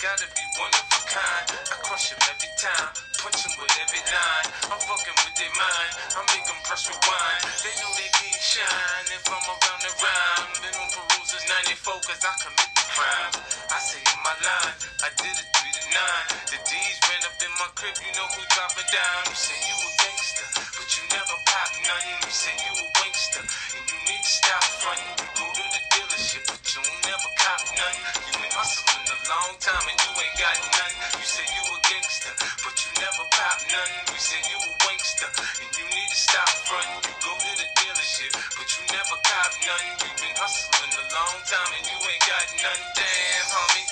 Gotta 0.03 0.27
be 0.35 0.43
one 0.59 0.67
of 0.75 0.83
a 0.83 1.01
kind. 1.07 1.47
I 1.63 1.79
crush 1.79 2.11
him 2.11 2.19
every 2.27 2.51
time. 2.59 2.91
punch 3.23 3.39
them 3.39 3.55
with 3.55 3.71
every 3.87 4.03
line. 4.03 4.47
I'm 4.67 4.81
fucking 4.83 5.15
with 5.23 5.35
their 5.39 5.53
mind. 5.55 5.91
I 6.11 6.19
make 6.27 6.43
them 6.43 6.59
press 6.67 6.91
rewind. 6.91 7.41
They 7.63 7.71
know 7.79 7.87
they 7.95 8.11
can't 8.11 8.35
shine 8.35 9.07
if 9.15 9.23
I'm 9.31 9.47
around 9.47 9.79
the 9.79 9.93
rhyme. 10.03 10.47
Been 10.59 10.75
on 10.75 10.91
Peru 10.91 11.19
since 11.23 11.47
94 11.47 12.03
cause 12.03 12.19
I 12.19 12.35
commit 12.35 12.71
the 12.75 12.83
crime. 12.91 13.31
I 13.71 13.79
say 13.79 14.03
in 14.03 14.19
my 14.27 14.35
line, 14.43 14.75
I 15.07 15.09
did 15.23 15.39
it 15.39 15.47
3 15.55 15.71
to 15.71 15.83
9. 15.95 16.51
The 16.51 16.59
D's 16.67 16.97
ran 17.07 17.23
up 17.23 17.39
in 17.39 17.53
my 17.63 17.69
crib, 17.79 17.95
you 18.03 18.11
know 18.19 18.27
who 18.27 18.43
dropping 18.51 18.89
down. 18.91 19.19
You 19.31 19.39
say 19.39 19.55
you 19.55 19.75
a 19.87 19.89
gangster, 20.03 20.47
but 20.83 20.87
you 20.99 21.03
never 21.15 21.35
pop 21.47 21.71
nothing. 21.79 22.19
You 22.27 22.33
say 22.35 22.51
you 22.59 22.71
a 22.75 22.85
wankster, 22.99 23.43
and 23.47 23.83
you 23.87 23.97
need 24.11 24.19
to 24.19 24.33
stop 24.35 24.67
fronting. 24.83 25.22
Long 29.29 29.55
time 29.59 29.85
and 29.87 29.97
you 29.99 30.11
ain't 30.19 30.37
got 30.39 30.57
nothing. 30.75 30.99
You 31.19 31.27
say 31.27 31.45
you 31.47 31.63
a 31.63 31.77
gangster, 31.87 32.33
but 32.65 32.75
you 32.75 32.89
never 32.99 33.23
pop 33.31 33.57
nothing. 33.71 34.03
We 34.11 34.19
say 34.19 34.39
you 34.51 34.57
a 34.59 34.71
wankster, 34.83 35.29
and 35.63 35.69
you 35.79 35.85
need 35.87 36.09
to 36.11 36.19
stop 36.19 36.51
fronting. 36.67 37.01
You 37.07 37.15
go 37.23 37.31
to 37.31 37.51
the 37.55 37.67
dealership, 37.79 38.31
but 38.59 38.67
you 38.67 38.81
never 38.91 39.15
cop 39.23 39.51
nothing. 39.63 39.93
You 40.03 40.09
been 40.19 40.35
hustling 40.35 40.93
a 40.97 41.05
long 41.15 41.37
time 41.47 41.71
and 41.71 41.83
you 41.87 41.97
ain't 42.03 42.25
got 42.27 42.45
nothing. 42.67 42.87
Damn, 42.99 43.47
homie. 43.47 43.87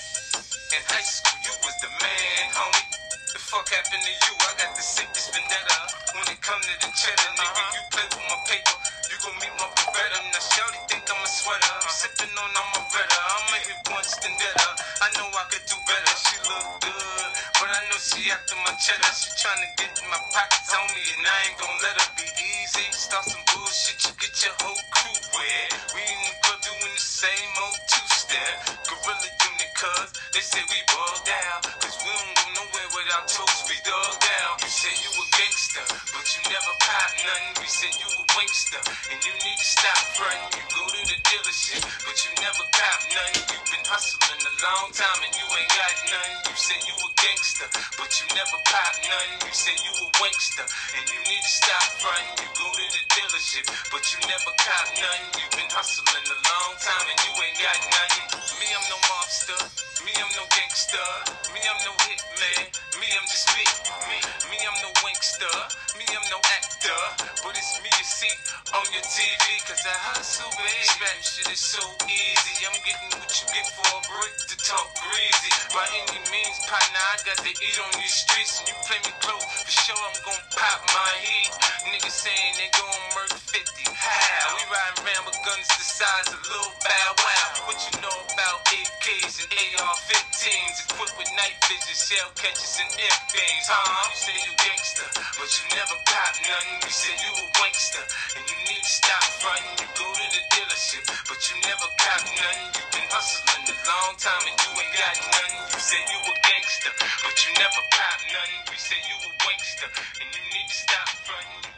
In 0.75 0.81
high 0.91 1.07
school, 1.07 1.37
you 1.47 1.53
was 1.63 1.75
the 1.79 1.91
man, 2.01 2.45
homie. 2.51 2.87
The 3.31 3.39
fuck 3.39 3.67
happened 3.71 4.03
to 4.03 4.11
you? 4.11 4.33
I 4.35 4.51
got 4.59 4.75
the 4.75 4.83
sickest 4.83 5.31
vendetta. 5.31 5.77
When 6.11 6.27
it 6.27 6.41
come 6.43 6.59
to 6.59 6.75
the 6.83 6.89
cheddar, 6.91 7.31
nigga, 7.39 7.63
you 7.71 7.81
play 7.91 8.07
with 8.11 8.25
my 8.27 8.39
paper. 8.51 8.90
Gon' 9.21 9.37
meet 9.37 9.53
my 9.61 9.69
Beretta. 9.77 10.19
Now, 10.33 10.41
Shorty 10.41 10.81
think 10.89 11.05
I'm 11.05 11.21
a 11.21 11.29
sweater. 11.29 11.73
I'm 11.77 11.89
sipping 11.93 12.33
on, 12.33 12.51
I'm 12.57 12.71
a 12.73 12.81
better. 12.89 13.21
I'ma 13.21 13.57
hit 13.69 13.81
once, 13.93 14.17
then 14.17 14.33
better. 14.33 14.71
I 14.97 15.07
know 15.13 15.29
I 15.29 15.45
could 15.53 15.61
do 15.69 15.77
better. 15.85 16.13
She 16.25 16.35
look 16.49 16.65
good, 16.81 17.29
but 17.61 17.69
I 17.69 17.81
know 17.93 18.01
she 18.01 18.33
after 18.33 18.57
my 18.65 18.73
cheddar. 18.81 19.13
She 19.13 19.29
tryna 19.37 19.69
get 19.77 19.93
in 19.93 20.09
my 20.09 20.17
pockets 20.33 20.73
on 20.73 20.85
me, 20.97 21.05
and 21.05 21.23
I 21.29 21.37
ain't 21.47 21.57
gon' 21.61 21.77
let 21.85 21.95
her 22.01 22.09
be 22.17 22.25
easy. 22.33 22.85
Start 22.97 23.29
some 23.29 23.45
bullshit, 23.53 24.01
you 24.09 24.13
get 24.17 24.33
your 24.41 24.57
whole 24.65 24.83
crew 24.89 25.17
wet. 25.37 25.69
We 25.93 26.01
in 26.01 26.19
the 26.25 26.33
club 26.41 26.59
doing 26.65 26.93
the 26.97 27.05
same 27.05 27.51
old 27.61 27.77
two-step. 27.93 28.53
Gorilla 28.89 29.29
unit, 29.29 29.71
cuz 29.77 30.09
they 30.33 30.41
say 30.41 30.65
we 30.65 30.79
ball 30.89 31.15
down. 31.29 31.59
Cause 31.77 31.97
we 32.01 32.09
don't 32.09 32.33
go 32.41 32.45
nowhere 32.57 32.89
without 33.11 33.27
toast, 33.27 33.67
we 33.67 33.75
dog 33.83 34.15
down. 34.23 34.55
You 34.63 34.71
say 34.71 34.95
you 35.03 35.11
a 35.11 35.25
gangster, 35.35 35.83
but 36.15 36.23
you 36.31 36.39
never 36.47 36.71
pop 36.79 37.11
nothing. 37.27 37.59
We 37.59 37.67
say 37.67 37.91
you 37.99 38.07
a 38.07 38.23
wankster, 38.39 38.79
and 39.11 39.19
you 39.19 39.35
need 39.35 39.59
to 39.59 39.67
stop 39.67 39.99
frontin'. 40.15 40.47
You 40.55 40.63
go 40.71 40.83
to 40.87 41.01
the 41.11 41.19
dealership, 41.19 41.83
but 42.07 42.15
you 42.23 42.31
never 42.39 42.63
cop 42.71 42.99
nothing. 43.11 43.43
You've 43.51 43.67
been 43.67 43.83
hustling 43.83 44.39
a 44.47 44.53
long 44.63 44.95
time 44.95 45.19
and 45.27 45.33
you 45.35 45.43
ain't 45.43 45.73
got 45.75 45.95
nothing. 46.07 46.39
You 46.47 46.55
say 46.55 46.79
you 46.87 46.95
a 47.03 47.09
gangster, 47.19 47.67
but 47.99 48.15
you 48.15 48.25
never 48.31 48.57
pop 48.71 48.93
nothing. 49.03 49.43
You 49.43 49.53
say 49.59 49.75
you 49.75 49.91
a 49.91 50.07
wankster, 50.23 50.63
and 50.95 51.03
you 51.03 51.19
need 51.27 51.43
to 51.43 51.51
stop 51.51 51.87
frontin'. 51.99 52.31
You 52.39 52.47
go 52.55 52.67
to 52.71 52.85
the 52.95 53.03
dealership, 53.11 53.65
but 53.91 54.07
you 54.07 54.23
never 54.23 54.55
cop 54.55 54.87
nothing. 54.95 55.27
You've 55.35 55.55
been 55.59 55.67
hustling 55.67 56.27
a 56.31 56.37
long 56.47 56.71
time 56.79 57.05
and 57.11 57.19
you 57.27 57.31
ain't 57.43 57.59
got 57.59 57.79
nothing. 57.91 58.39
Me, 58.55 58.71
I'm 58.71 58.85
no 58.87 58.95
mobster. 59.11 59.59
Me, 60.07 60.15
I'm 60.15 60.31
no 60.39 60.47
gangster. 60.47 61.07
Me, 61.51 61.59
I'm 61.59 61.79
no 61.83 61.91
hitman. 62.07 62.71
Me, 63.01 63.09
I'm 63.17 63.25
just 63.25 63.49
me. 63.57 63.65
Me, 64.13 64.17
me, 64.53 64.57
I'm 64.61 64.77
no 64.85 64.93
wankster. 65.01 65.49
Me, 65.97 66.05
I'm 66.05 66.21
no 66.29 66.37
actor. 66.53 67.01
But 67.41 67.57
it's 67.57 67.81
me 67.81 67.89
you 67.89 68.05
see 68.05 68.29
on 68.77 68.85
your 68.93 69.01
TV. 69.01 69.57
Cause 69.65 69.81
I 69.89 69.97
hustle, 70.13 70.53
baby. 70.53 71.09
Shit 71.25 71.49
is 71.49 71.57
so 71.57 71.81
easy. 72.05 72.61
I'm 72.61 72.77
getting 72.85 73.09
what 73.17 73.33
you 73.41 73.49
get 73.57 73.65
for 73.73 73.89
a 73.89 74.01
brick 74.05 74.37
to 74.53 74.55
talk 74.61 74.85
greasy. 75.01 75.49
By 75.73 75.89
any 75.97 76.21
means, 76.29 76.61
partner, 76.69 77.01
I 77.01 77.17
got 77.25 77.41
to 77.41 77.49
eat 77.49 77.77
on 77.81 77.89
these 77.97 78.21
streets. 78.21 78.61
And 78.61 78.69
you 78.69 78.77
play 78.85 79.01
me 79.01 79.17
close, 79.17 79.49
for 79.49 79.73
sure 79.73 79.97
I'm 79.97 80.21
gon' 80.21 80.45
pop 80.53 80.85
my 80.93 81.11
heat. 81.25 81.51
Niggas 81.89 82.21
saying 82.21 82.53
they 82.61 82.69
gon' 82.69 83.01
murder 83.17 83.41
50. 83.49 83.80
How? 83.93 84.55
We 84.55 84.63
riding 84.71 85.03
around 85.03 85.25
with 85.27 85.39
guns 85.43 85.67
the 85.67 85.83
size 85.83 86.29
of 86.31 86.39
Lil 86.47 86.71
Bow 86.79 87.09
Wow. 87.19 87.67
What 87.67 87.79
you 87.83 87.93
know 87.99 88.17
about 88.31 88.63
AKs 88.71 89.43
and 89.43 89.51
AR-15s? 89.51 90.75
Equipped 90.87 91.17
with 91.19 91.31
night 91.35 91.57
vision, 91.67 91.95
shell 91.95 92.31
catchers, 92.39 92.79
and 92.79 92.87
M-beams. 92.87 93.67
Huh? 93.67 94.07
You 94.07 94.17
say 94.17 94.35
you 94.47 94.53
gangster, 94.55 95.07
but 95.35 95.49
you 95.51 95.63
never 95.75 95.95
pop 96.07 96.33
nothing. 96.39 96.79
You 96.87 96.93
say 96.93 97.13
you 97.19 97.31
a 97.35 97.45
wankster, 97.59 98.03
and 98.39 98.43
you 98.47 98.57
need 98.71 98.83
to 98.83 98.91
stop 98.91 99.25
frontin'. 99.43 99.75
You 99.83 99.87
go 99.99 100.07
to 100.07 100.25
the 100.39 100.41
dealership, 100.55 101.03
but 101.27 101.39
you 101.51 101.55
never 101.67 101.87
cop 101.99 102.21
nothing. 102.31 102.69
You 102.77 102.83
been 102.95 103.07
hustling 103.11 103.65
a 103.71 103.75
long 103.87 104.13
time 104.19 104.43
and 104.47 104.55
you 104.55 104.71
ain't 104.77 104.95
got 104.95 105.15
nothing. 105.35 105.57
You 105.67 105.79
say 105.83 105.99
you 105.99 106.19
a 106.21 106.33
gangster, 106.47 106.93
but 107.27 107.35
you 107.43 107.49
never 107.59 107.81
pop 107.91 108.19
nothing. 108.29 108.61
You 108.71 108.77
say 108.79 108.99
you 109.03 109.15
a 109.19 109.31
wankster, 109.43 109.89
and 110.19 110.27
you 110.31 110.41
need 110.53 110.67
to 110.69 110.77
stop 110.79 111.09
frontin'. 111.27 111.70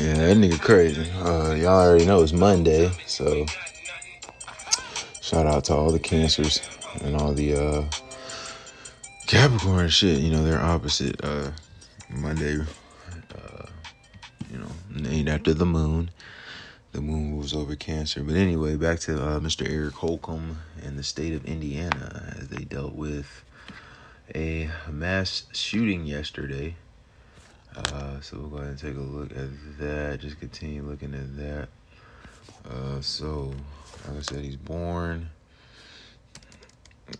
Yeah, 0.00 0.14
that 0.14 0.36
nigga 0.36 0.60
crazy. 0.60 1.10
Uh, 1.10 1.54
y'all 1.54 1.80
already 1.80 2.06
know 2.06 2.22
it's 2.22 2.32
Monday, 2.32 2.88
so 3.04 3.44
shout 5.20 5.44
out 5.44 5.64
to 5.64 5.74
all 5.74 5.90
the 5.90 5.98
cancers 5.98 6.60
and 7.02 7.16
all 7.16 7.32
the 7.32 7.54
uh, 7.54 7.84
Capricorn 9.26 9.88
shit. 9.88 10.20
You 10.20 10.30
know, 10.30 10.44
they're 10.44 10.60
opposite. 10.60 11.22
Uh, 11.24 11.50
Monday, 12.10 12.58
uh, 12.60 13.66
you 14.52 14.58
know, 14.58 14.70
named 14.94 15.28
after 15.28 15.52
the 15.52 15.66
moon. 15.66 16.10
The 16.92 17.00
moon 17.00 17.32
moves 17.32 17.52
over 17.52 17.74
Cancer. 17.74 18.22
But 18.22 18.36
anyway, 18.36 18.76
back 18.76 19.00
to 19.00 19.20
uh, 19.20 19.40
Mr. 19.40 19.68
Eric 19.68 19.94
Holcomb 19.94 20.58
and 20.80 20.96
the 20.96 21.02
state 21.02 21.34
of 21.34 21.44
Indiana 21.44 22.36
as 22.38 22.48
they 22.48 22.62
dealt 22.62 22.94
with 22.94 23.42
a 24.32 24.70
mass 24.88 25.46
shooting 25.52 26.06
yesterday. 26.06 26.76
Uh, 27.78 28.20
so 28.20 28.36
we'll 28.38 28.48
go 28.48 28.56
ahead 28.56 28.70
and 28.70 28.78
take 28.78 28.96
a 28.96 29.00
look 29.00 29.30
at 29.30 29.78
that. 29.78 30.18
Just 30.20 30.40
continue 30.40 30.82
looking 30.82 31.14
at 31.14 31.36
that. 31.36 31.68
Uh, 32.68 33.00
so, 33.00 33.54
like 34.08 34.18
I 34.18 34.20
said, 34.22 34.44
he's 34.44 34.56
born 34.56 35.30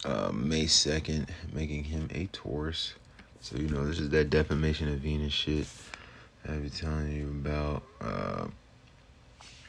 uh, 0.04 0.32
May 0.32 0.64
2nd, 0.64 1.28
making 1.52 1.84
him 1.84 2.08
a 2.12 2.26
Taurus. 2.26 2.94
So, 3.40 3.56
you 3.56 3.68
know, 3.68 3.86
this 3.86 4.00
is 4.00 4.10
that 4.10 4.30
defamation 4.30 4.88
of 4.88 4.98
Venus 4.98 5.32
shit 5.32 5.66
I've 6.44 6.62
been 6.62 6.70
telling 6.70 7.12
you 7.12 7.28
about, 7.28 7.82
uh, 8.00 8.46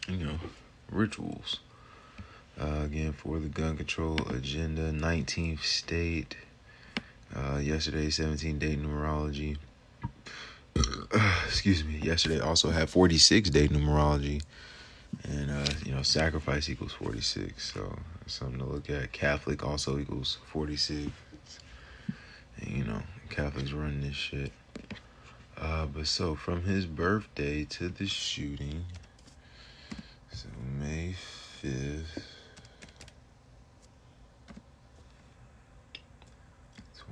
you 0.08 0.26
know, 0.26 0.40
rituals. 0.92 1.60
Uh, 2.60 2.82
again, 2.84 3.14
for 3.14 3.40
the 3.40 3.48
gun 3.48 3.78
control 3.78 4.18
agenda, 4.30 4.92
19th 4.92 5.64
state. 5.64 6.36
Uh, 7.36 7.60
yesterday, 7.62 8.10
17 8.10 8.58
day 8.58 8.76
numerology. 8.76 9.58
excuse 11.47 11.84
me, 11.84 11.97
yesterday 11.97 12.39
also 12.39 12.70
had 12.70 12.89
46 12.89 13.49
day 13.49 13.67
numerology. 13.67 14.41
And, 15.24 15.49
uh, 15.49 15.65
you 15.86 15.93
know, 15.93 16.01
sacrifice 16.03 16.70
equals 16.70 16.93
46. 16.93 17.74
So, 17.74 17.97
something 18.28 18.59
to 18.59 18.65
look 18.65 18.89
at. 18.89 19.11
Catholic 19.11 19.65
also 19.65 19.97
equals 19.97 20.38
46. 20.45 21.11
And, 22.57 22.70
you 22.70 22.84
know, 22.84 23.01
Catholics 23.30 23.72
run 23.72 24.01
this 24.01 24.15
shit. 24.15 24.51
Uh, 25.57 25.88
but 25.88 26.07
so, 26.07 26.36
from 26.36 26.63
his 26.63 26.86
birthday 26.86 27.65
to 27.65 27.89
the 27.89 28.07
shooting, 28.07 28.86
so 30.32 30.47
May 30.80 31.15
5th. 31.61 32.24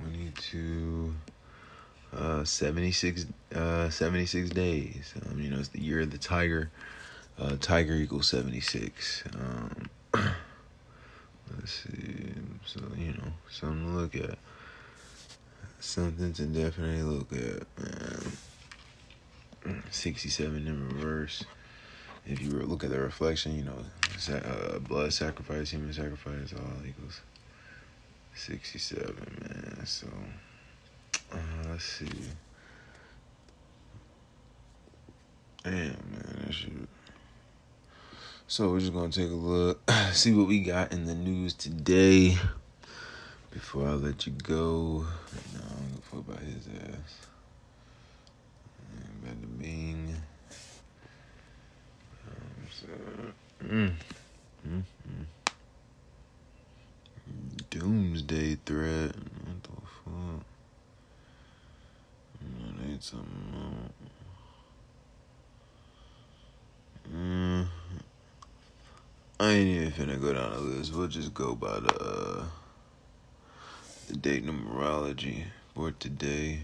22 0.03 1.13
uh 2.17 2.43
76 2.43 3.25
uh 3.55 3.89
76 3.89 4.49
days. 4.49 5.13
Um 5.29 5.39
you 5.41 5.49
know 5.49 5.59
it's 5.59 5.69
the 5.69 5.81
year 5.81 6.01
of 6.01 6.11
the 6.11 6.17
tiger. 6.17 6.69
Uh 7.39 7.55
tiger 7.59 7.93
equals 7.93 8.27
76 8.29 9.23
um 9.35 9.89
let's 11.55 11.71
see. 11.83 12.33
So 12.65 12.81
you 12.97 13.13
know 13.13 13.31
something 13.49 13.85
to 13.85 13.99
look 13.99 14.15
at. 14.15 14.37
Something 15.79 16.33
to 16.33 16.45
definitely 16.45 17.03
look 17.03 17.31
at 17.33 17.67
man. 19.65 19.81
67 19.91 20.67
in 20.67 20.87
reverse. 20.89 21.43
If 22.25 22.41
you 22.41 22.51
look 22.51 22.83
at 22.83 22.89
the 22.89 22.99
reflection 22.99 23.55
you 23.55 23.63
know 23.63 23.85
uh, 24.33 24.79
blood 24.79 25.13
sacrifice 25.13 25.69
human 25.69 25.93
sacrifice 25.93 26.53
all 26.53 26.87
equals 26.87 27.21
67 28.33 29.15
man. 29.41 29.85
So 29.85 30.07
uh, 31.33 31.37
let's 31.69 31.83
see. 31.85 32.09
Damn 35.63 35.73
man 35.73 36.43
that 36.45 36.53
shit. 36.53 36.71
So 38.47 38.69
we're 38.69 38.79
just 38.79 38.93
gonna 38.93 39.09
take 39.09 39.29
a 39.29 39.33
look 39.33 39.81
see 40.13 40.33
what 40.33 40.47
we 40.47 40.61
got 40.61 40.93
in 40.93 41.05
the 41.05 41.13
news 41.15 41.53
today 41.53 42.37
before 43.51 43.87
I 43.87 43.91
let 43.91 44.25
you 44.25 44.33
go. 44.33 45.05
No, 45.53 45.59
I'm 45.59 45.89
gonna 45.89 46.01
fuck 46.03 46.19
about 46.19 46.39
his 46.39 46.67
ass. 46.67 47.27
Bada 49.25 49.59
bing. 49.59 50.15
Um, 52.27 52.67
so, 52.71 52.87
mm, 53.65 53.91
mm, 54.67 54.83
mm. 55.09 55.25
Doomsday 57.69 58.55
threat. 58.65 59.15
What 59.15 59.63
the 59.63 59.69
fuck? 60.05 60.45
Some. 63.07 63.89
Mm, 67.15 67.65
I 69.39 69.51
ain't 69.51 69.69
even 69.69 69.91
finna 69.91 70.21
go 70.21 70.33
down 70.33 70.51
the 70.51 70.59
list. 70.59 70.93
We'll 70.93 71.07
just 71.07 71.33
go 71.33 71.55
by 71.55 71.79
the 71.79 71.93
uh, 71.93 72.43
the 74.09 74.17
date 74.17 74.45
numerology 74.45 75.45
for 75.73 75.91
today. 75.91 76.59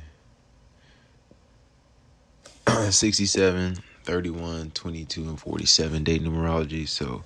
67, 2.90 3.78
31, 4.04 4.72
22, 4.72 5.22
and 5.22 5.40
47 5.40 6.04
date 6.04 6.24
numerology. 6.24 6.88
So, 6.90 7.24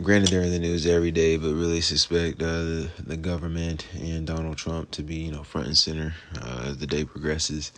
granted, 0.00 0.30
they're 0.30 0.42
in 0.42 0.52
the 0.52 0.60
news 0.60 0.86
every 0.86 1.10
day, 1.10 1.36
but 1.38 1.54
really 1.54 1.80
suspect 1.80 2.40
uh, 2.40 2.46
the, 2.46 2.90
the 3.04 3.16
government 3.16 3.88
and 3.98 4.26
Donald 4.28 4.58
Trump 4.58 4.92
to 4.92 5.02
be, 5.02 5.16
you 5.16 5.32
know, 5.32 5.42
front 5.42 5.66
and 5.66 5.76
center 5.76 6.14
uh, 6.40 6.66
as 6.66 6.78
the 6.78 6.86
day 6.86 7.04
progresses. 7.04 7.72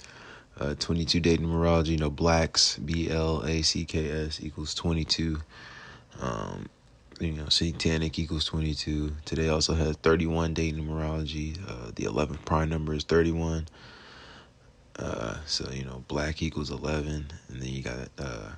Uh, 0.60 0.74
22 0.78 1.20
date 1.20 1.40
numerology, 1.40 1.88
you 1.88 1.96
know, 1.96 2.10
blacks, 2.10 2.78
B 2.78 3.10
L 3.10 3.42
A 3.44 3.62
C 3.62 3.84
K 3.84 4.10
S 4.26 4.40
equals 4.42 4.74
22. 4.74 5.40
Um, 6.20 6.68
you 7.20 7.32
know, 7.32 7.48
satanic 7.48 8.18
equals 8.18 8.44
22. 8.44 9.12
Today 9.24 9.48
also 9.48 9.74
has 9.74 9.96
31 9.96 10.54
date 10.54 10.76
numerology. 10.76 11.58
Uh, 11.68 11.90
the 11.94 12.04
11th 12.04 12.44
prime 12.44 12.68
number 12.68 12.94
is 12.94 13.04
31. 13.04 13.68
Uh, 14.98 15.36
so, 15.46 15.70
you 15.72 15.84
know, 15.84 16.04
black 16.08 16.42
equals 16.42 16.70
11. 16.70 17.32
And 17.48 17.62
then 17.62 17.68
you 17.68 17.82
got 17.82 18.08
uh, 18.18 18.50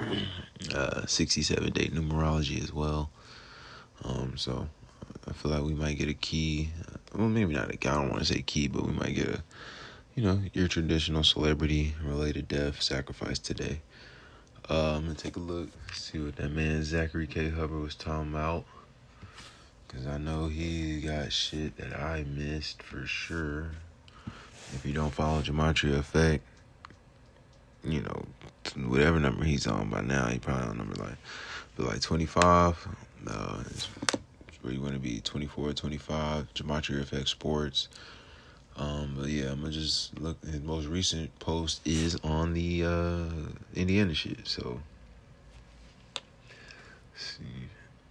uh, 0.74 1.06
67 1.06 1.72
date 1.72 1.94
numerology 1.94 2.62
as 2.62 2.72
well. 2.72 3.10
Um, 4.04 4.36
so 4.36 4.68
I 5.28 5.32
feel 5.32 5.52
like 5.52 5.62
we 5.62 5.74
might 5.74 5.98
get 5.98 6.08
a 6.08 6.14
key. 6.14 6.70
Well, 7.14 7.28
maybe 7.28 7.54
not 7.54 7.70
a 7.70 7.74
I 7.74 7.94
don't 7.94 8.10
want 8.10 8.20
to 8.20 8.24
say 8.24 8.42
key, 8.42 8.68
but 8.68 8.84
we 8.86 8.92
might 8.92 9.14
get 9.14 9.28
a, 9.28 9.42
you 10.14 10.22
know, 10.22 10.40
your 10.52 10.68
traditional 10.68 11.24
celebrity 11.24 11.94
related 12.04 12.48
death 12.48 12.82
sacrifice 12.82 13.38
today. 13.38 13.80
Uh, 14.68 14.96
I'm 14.96 15.04
gonna 15.04 15.14
take 15.14 15.36
a 15.36 15.40
look, 15.40 15.68
see 15.94 16.18
what 16.18 16.36
that 16.36 16.50
man 16.50 16.84
Zachary 16.84 17.26
K. 17.26 17.48
Hubbard 17.48 17.80
was 17.80 17.94
talking 17.94 18.30
about. 18.30 18.64
Cause 19.88 20.06
I 20.06 20.16
know 20.16 20.48
he 20.48 21.00
got 21.00 21.32
shit 21.32 21.76
that 21.76 21.98
I 21.98 22.24
missed 22.24 22.82
for 22.82 23.04
sure. 23.06 23.72
If 24.74 24.86
you 24.86 24.94
don't 24.94 25.12
follow 25.12 25.42
Gematria 25.42 25.98
Effect, 25.98 26.42
you 27.84 28.00
know, 28.00 28.24
whatever 28.88 29.20
number 29.20 29.44
he's 29.44 29.66
on 29.66 29.90
by 29.90 30.00
now, 30.00 30.28
he 30.28 30.38
probably 30.38 30.68
on 30.68 30.78
number 30.78 30.94
like, 30.94 31.16
feel 31.76 31.86
like 31.86 32.00
25. 32.00 32.88
Uh, 33.26 33.62
it's 33.66 33.88
where 34.62 34.72
you 34.72 34.80
want 34.80 34.94
to 34.94 35.00
be 35.00 35.20
24, 35.20 35.74
25. 35.74 36.54
Gematria 36.54 37.00
Effect 37.00 37.28
Sports. 37.28 37.88
Um, 38.76 39.16
but 39.18 39.28
yeah, 39.28 39.50
I'm 39.50 39.60
gonna 39.60 39.72
just 39.72 40.18
look. 40.18 40.42
His 40.44 40.62
most 40.62 40.86
recent 40.86 41.38
post 41.38 41.80
is 41.84 42.16
on 42.24 42.54
the 42.54 42.84
uh, 42.84 43.24
Indiana 43.74 44.14
shit. 44.14 44.46
So, 44.48 44.80
see, 47.14 47.44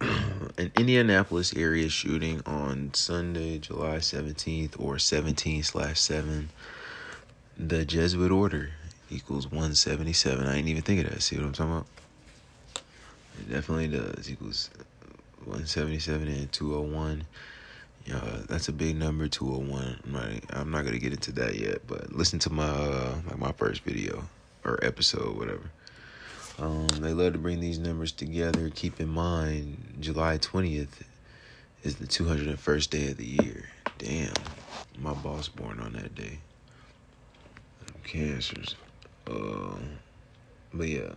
an 0.00 0.70
Indianapolis 0.76 1.54
area 1.54 1.88
shooting 1.88 2.42
on 2.46 2.94
Sunday, 2.94 3.58
July 3.58 3.96
17th 3.96 4.78
or 4.78 4.98
17 4.98 5.62
slash 5.62 6.00
seven. 6.00 6.50
The 7.58 7.84
Jesuit 7.84 8.30
order 8.30 8.70
equals 9.10 9.46
177. 9.46 10.46
I 10.46 10.56
ain't 10.56 10.68
even 10.68 10.82
think 10.82 11.04
of 11.04 11.10
that. 11.10 11.22
See 11.22 11.36
what 11.36 11.44
I'm 11.44 11.52
talking 11.52 11.72
about? 11.72 11.86
It 13.40 13.52
definitely 13.52 13.88
does 13.88 14.30
equals 14.30 14.70
177 15.44 16.28
and 16.28 16.52
201. 16.52 17.24
Yeah, 18.04 18.20
that's 18.48 18.68
a 18.68 18.72
big 18.72 18.96
number, 18.96 19.28
201. 19.28 20.00
Right, 20.10 20.44
I'm 20.50 20.70
not 20.70 20.84
gonna 20.84 20.98
get 20.98 21.12
into 21.12 21.32
that 21.32 21.54
yet, 21.56 21.86
but 21.86 22.12
listen 22.12 22.38
to 22.40 22.50
my 22.50 22.66
uh, 22.68 23.14
like 23.28 23.38
my 23.38 23.52
first 23.52 23.82
video 23.82 24.24
or 24.64 24.78
episode, 24.82 25.36
whatever. 25.36 25.70
Um, 26.58 26.88
they 26.88 27.12
love 27.12 27.32
to 27.32 27.38
bring 27.38 27.60
these 27.60 27.78
numbers 27.78 28.12
together. 28.12 28.70
Keep 28.70 29.00
in 29.00 29.08
mind, 29.08 29.96
July 30.00 30.38
20th 30.38 31.02
is 31.82 31.96
the 31.96 32.06
201st 32.06 32.90
day 32.90 33.10
of 33.10 33.16
the 33.16 33.24
year. 33.24 33.64
Damn, 33.98 34.34
my 34.98 35.14
boss 35.14 35.48
born 35.48 35.80
on 35.80 35.92
that 35.94 36.14
day. 36.14 36.38
Cancers. 38.04 38.74
Uh, 39.26 39.76
but 40.74 40.88
yeah. 40.88 41.12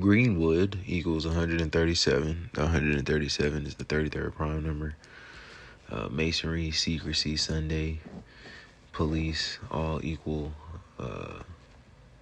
Greenwood 0.00 0.78
equals 0.86 1.26
137. 1.26 2.50
137 2.54 3.66
is 3.66 3.74
the 3.74 3.84
33rd 3.84 4.34
prime 4.34 4.64
number. 4.64 4.94
Uh, 5.90 6.08
masonry, 6.08 6.70
secrecy, 6.70 7.36
Sunday, 7.36 8.00
police, 8.92 9.58
all 9.70 10.00
equal 10.02 10.52
uh, 10.98 11.40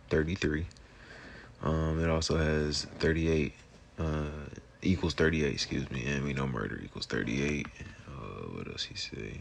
33. 0.09 0.67
Um, 1.63 2.03
it 2.03 2.11
also 2.11 2.37
has 2.37 2.87
38, 2.99 3.53
uh, 3.99 4.25
equals 4.83 5.15
38, 5.15 5.53
excuse 5.53 5.91
me, 5.91 6.05
and 6.07 6.25
we 6.25 6.33
know 6.33 6.47
murder 6.47 6.81
equals 6.83 7.07
38. 7.07 7.67
Uh, 8.09 8.11
what 8.55 8.67
else 8.67 8.85
he 8.85 8.97
say? 8.97 9.41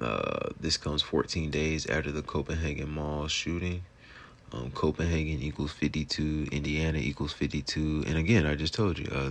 Uh, 0.00 0.50
this 0.60 0.76
comes 0.76 1.02
14 1.02 1.50
days 1.50 1.86
after 1.86 2.10
the 2.10 2.22
Copenhagen 2.22 2.90
Mall 2.90 3.28
shooting. 3.28 3.84
Um, 4.54 4.70
Copenhagen 4.70 5.42
equals 5.42 5.72
52. 5.72 6.48
Indiana 6.52 6.98
equals 6.98 7.32
52. 7.32 8.04
And 8.06 8.16
again, 8.16 8.46
I 8.46 8.54
just 8.54 8.74
told 8.74 8.98
you, 8.98 9.08
uh, 9.12 9.30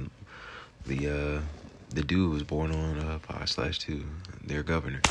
the 0.85 1.07
uh, 1.07 1.41
the 1.93 2.03
dude 2.03 2.31
was 2.31 2.43
born 2.43 2.71
on 2.71 2.97
uh, 2.97 3.19
5 3.19 3.49
slash 3.49 3.79
2, 3.79 4.03
their 4.45 4.63
governor. 4.63 5.01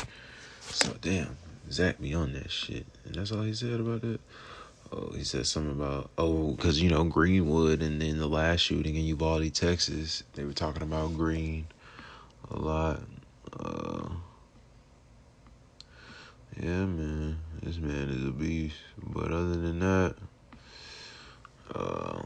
So, 0.61 0.93
damn, 1.01 1.37
Zach 1.71 1.99
me 1.99 2.13
on 2.13 2.33
that 2.33 2.51
shit. 2.51 2.85
And 3.05 3.15
that's 3.15 3.31
all 3.31 3.43
he 3.43 3.53
said 3.53 3.79
about 3.79 4.03
it. 4.03 4.19
Oh, 4.91 5.11
he 5.15 5.23
said 5.23 5.47
something 5.47 5.71
about, 5.71 6.11
oh, 6.17 6.51
because, 6.51 6.81
you 6.81 6.89
know, 6.89 7.03
Greenwood 7.05 7.81
and 7.81 8.01
then 8.01 8.19
the 8.19 8.27
last 8.27 8.59
shooting 8.59 8.95
in 8.95 9.05
Uvalde, 9.05 9.53
Texas, 9.53 10.23
they 10.33 10.43
were 10.43 10.53
talking 10.53 10.83
about 10.83 11.15
green 11.15 11.67
a 12.51 12.59
lot. 12.59 12.99
Uh, 13.57 14.09
yeah, 16.61 16.85
man, 16.85 17.37
this 17.61 17.77
man 17.77 18.09
is 18.09 18.25
a 18.25 18.31
beast. 18.31 18.75
But 18.97 19.31
other 19.31 19.55
than 19.55 19.79
that, 19.79 20.15
uh, 21.73 22.21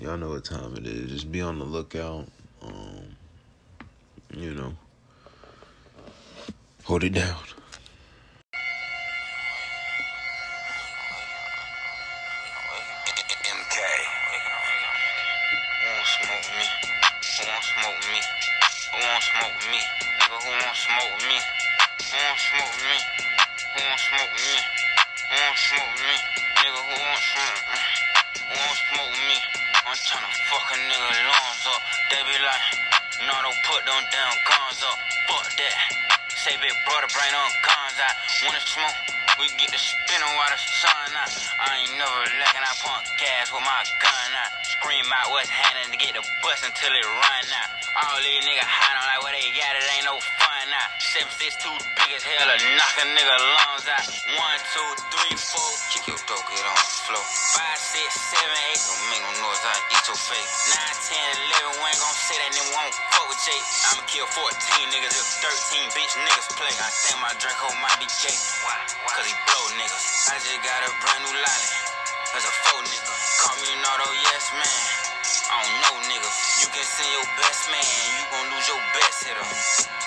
y'all 0.00 0.16
know 0.16 0.30
what 0.30 0.44
time 0.44 0.76
it 0.76 0.86
is. 0.86 1.10
Just 1.10 1.30
be 1.30 1.40
on 1.40 1.58
the 1.58 1.64
lookout. 1.64 2.26
Um, 2.62 3.16
you 4.34 4.54
know, 4.54 4.74
hold 6.84 7.04
it 7.04 7.12
down. 7.12 7.36
Like, 32.48 32.64
no, 33.28 33.34
don't 33.44 33.60
put 33.68 33.84
them 33.84 34.04
down 34.08 34.32
guns 34.48 34.80
up. 34.80 34.98
Fuck 35.28 35.52
that. 35.60 35.76
Say 36.32 36.56
big 36.56 36.72
brother, 36.88 37.10
bring 37.12 37.28
them 37.28 37.52
guns 37.60 37.98
out. 38.00 38.16
Wanna 38.46 38.62
smoke? 38.64 38.96
We 39.36 39.52
get 39.54 39.70
the 39.70 39.78
spinning 39.78 40.32
while 40.34 40.50
the 40.50 40.58
sun 40.58 41.12
out. 41.14 41.30
I 41.62 41.84
ain't 41.84 41.94
never 41.94 42.24
lacking. 42.40 42.64
I 42.64 42.74
pump 42.82 43.06
gas 43.20 43.52
with 43.52 43.62
my 43.62 43.80
gun 44.02 44.30
out. 44.34 44.50
Scream 44.66 45.06
out 45.14 45.30
what's 45.30 45.52
happening 45.52 45.94
to 45.94 45.98
get 46.00 46.16
the 46.16 46.24
bus 46.42 46.58
until 46.64 46.90
it 46.90 47.06
run 47.06 47.46
out. 47.62 47.70
All 48.02 48.18
these 48.18 48.42
niggas 48.42 48.66
hiding 48.66 49.06
like 49.12 49.22
what 49.22 49.34
they 49.36 49.46
got, 49.54 49.78
it 49.78 49.86
ain't 49.94 50.06
no 50.10 50.18
out. 50.72 50.90
Seven 51.00 51.32
six 51.32 51.56
two 51.56 51.72
big 51.96 52.10
as 52.12 52.24
hell 52.24 52.48
knock 52.76 52.94
a 53.00 53.04
nigga 53.12 53.36
lungs 53.36 53.86
out. 53.88 54.06
One, 54.36 54.60
two, 54.72 54.88
three, 55.12 55.36
four. 55.36 55.70
Kick 55.92 56.04
your 56.08 56.20
dope, 56.28 56.44
get 56.48 56.64
on 56.64 56.76
the 56.76 56.88
floor. 57.08 57.24
Five, 57.56 57.80
six, 57.80 58.12
seven, 58.12 58.56
eight. 58.68 58.80
Don't 58.80 59.04
make 59.08 59.22
no 59.24 59.32
noise, 59.48 59.62
I 59.64 59.76
eat 59.92 60.04
your 60.04 60.18
face. 60.18 60.52
Nine, 60.72 60.96
ten, 61.08 61.28
eleven, 61.48 61.72
we 61.80 61.86
ain't 61.88 62.00
gon' 62.00 62.16
say 62.16 62.36
that 62.36 62.50
nigga 62.52 62.72
won't 62.76 62.94
fuck 63.12 63.26
with 63.28 63.40
Jake. 63.44 63.64
I'ma 63.92 64.02
kill 64.08 64.28
14 64.28 64.92
niggas 64.92 65.14
if 65.16 65.26
13 65.40 65.96
bitch 65.96 66.14
niggas 66.20 66.48
play. 66.56 66.74
I 66.76 66.90
think 67.06 67.16
my 67.20 67.32
Draco 67.40 67.68
might 67.80 67.98
be 68.00 68.08
gay. 68.20 68.36
Cause 68.36 69.26
he 69.26 69.34
blow 69.48 69.64
niggas. 69.80 70.04
I 70.32 70.36
just 70.38 70.60
got 70.60 70.80
a 70.84 70.90
brand 71.00 71.22
new 71.24 71.34
lolly. 71.38 71.70
That's 72.36 72.44
a 72.44 72.54
faux 72.68 72.84
nigga. 72.84 73.14
Call 73.40 73.56
me 73.64 73.68
an 73.72 73.82
auto 73.88 74.08
yes 74.28 74.52
man. 74.52 74.80
I 75.48 75.56
don't 75.64 75.74
know 75.80 75.94
nigga. 76.12 76.30
You 76.60 76.68
can 76.68 76.84
send 76.84 77.08
your 77.08 77.26
best 77.40 77.72
man. 77.72 77.88
You 78.20 78.24
gon' 78.28 78.46
lose 78.52 78.68
your 78.68 78.82
best 78.92 79.18
hitter. 79.24 79.97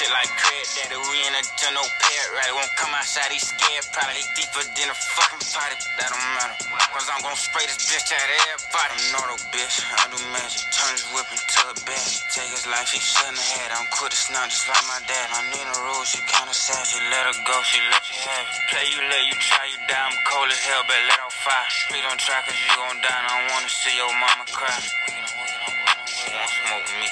Shit 0.00 0.08
like 0.16 0.32
Craig 0.32 0.64
Daddy. 0.80 0.96
We 0.96 1.16
in 1.28 1.36
a 1.36 1.44
no 1.76 1.84
pet, 1.84 2.26
right? 2.32 2.52
Won't 2.56 2.72
come 2.80 2.88
outside, 2.96 3.28
he 3.28 3.36
scared. 3.36 3.84
Probably 3.92 4.24
deeper 4.32 4.64
than 4.72 4.88
a 4.88 4.96
fucking 4.96 5.44
potty. 5.52 5.76
That 6.00 6.08
don't 6.08 6.28
matter. 6.40 6.56
Cause 6.96 7.04
I'm 7.12 7.20
gon' 7.20 7.36
spray 7.36 7.68
this 7.68 7.84
bitch 7.84 8.08
out 8.08 8.24
of 8.24 8.40
everybody. 8.48 8.96
A 9.30 9.36
bitch. 9.52 9.76
I 9.84 10.08
do 10.08 10.16
magic. 10.32 10.64
Turn 10.72 10.90
his 10.96 11.04
whip 11.12 11.28
into 11.28 11.60
a 11.68 11.76
bag. 11.84 12.08
Take 12.32 12.48
his 12.48 12.64
life, 12.66 12.90
he 12.90 12.98
shouldn't 12.98 13.36
have 13.36 13.52
had. 13.60 13.68
I'm 13.76 13.86
quit 13.92 14.16
it's 14.16 14.32
not 14.32 14.48
just 14.48 14.66
like 14.72 14.80
my 14.88 14.98
dad. 15.04 15.26
My 15.36 15.44
Nina 15.52 15.76
Rose, 15.84 16.08
she 16.08 16.24
kinda 16.24 16.54
sad. 16.56 16.82
She 16.88 16.98
let 17.12 17.28
her 17.28 17.36
go, 17.44 17.56
she 17.68 17.78
let 17.92 18.02
you 18.08 18.16
have 18.24 18.46
it. 18.48 18.56
Play 18.72 18.86
you, 18.88 19.00
let 19.04 19.22
you 19.28 19.36
try 19.36 19.64
you 19.68 19.78
die. 19.84 20.00
I'm 20.00 20.16
cold 20.24 20.48
as 20.48 20.60
hell, 20.64 20.82
but 20.88 20.96
let 21.12 21.20
off 21.20 21.36
fire. 21.44 21.68
Please 21.92 22.04
don't 22.08 22.18
try 22.18 22.40
cause 22.42 22.56
you 22.56 22.72
gon' 22.72 22.98
die. 23.04 23.12
And 23.20 23.26
I 23.28 23.32
don't 23.36 23.48
wanna 23.52 23.68
see 23.70 23.94
your 24.00 24.12
mama 24.16 24.48
cry. 24.48 24.80
Who 24.80 26.26
want 26.32 26.50
smoke 26.56 26.88
me? 26.98 27.08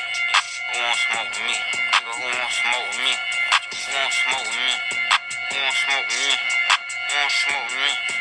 Who 0.73 0.77
want 0.81 0.99
smoke 1.05 1.37
me? 1.45 1.88
Want 2.29 2.53
smoke 2.53 2.93
me? 3.01 3.13
Who 3.73 3.95
want 3.97 4.13
smoke 4.13 4.53
me? 4.53 4.71
Who 5.49 5.57
want 5.65 5.77
smoke 5.81 6.09
me? 6.13 6.29
Who 7.09 7.15
want 7.17 7.33
smoke 7.33 7.73
me? 7.73 8.18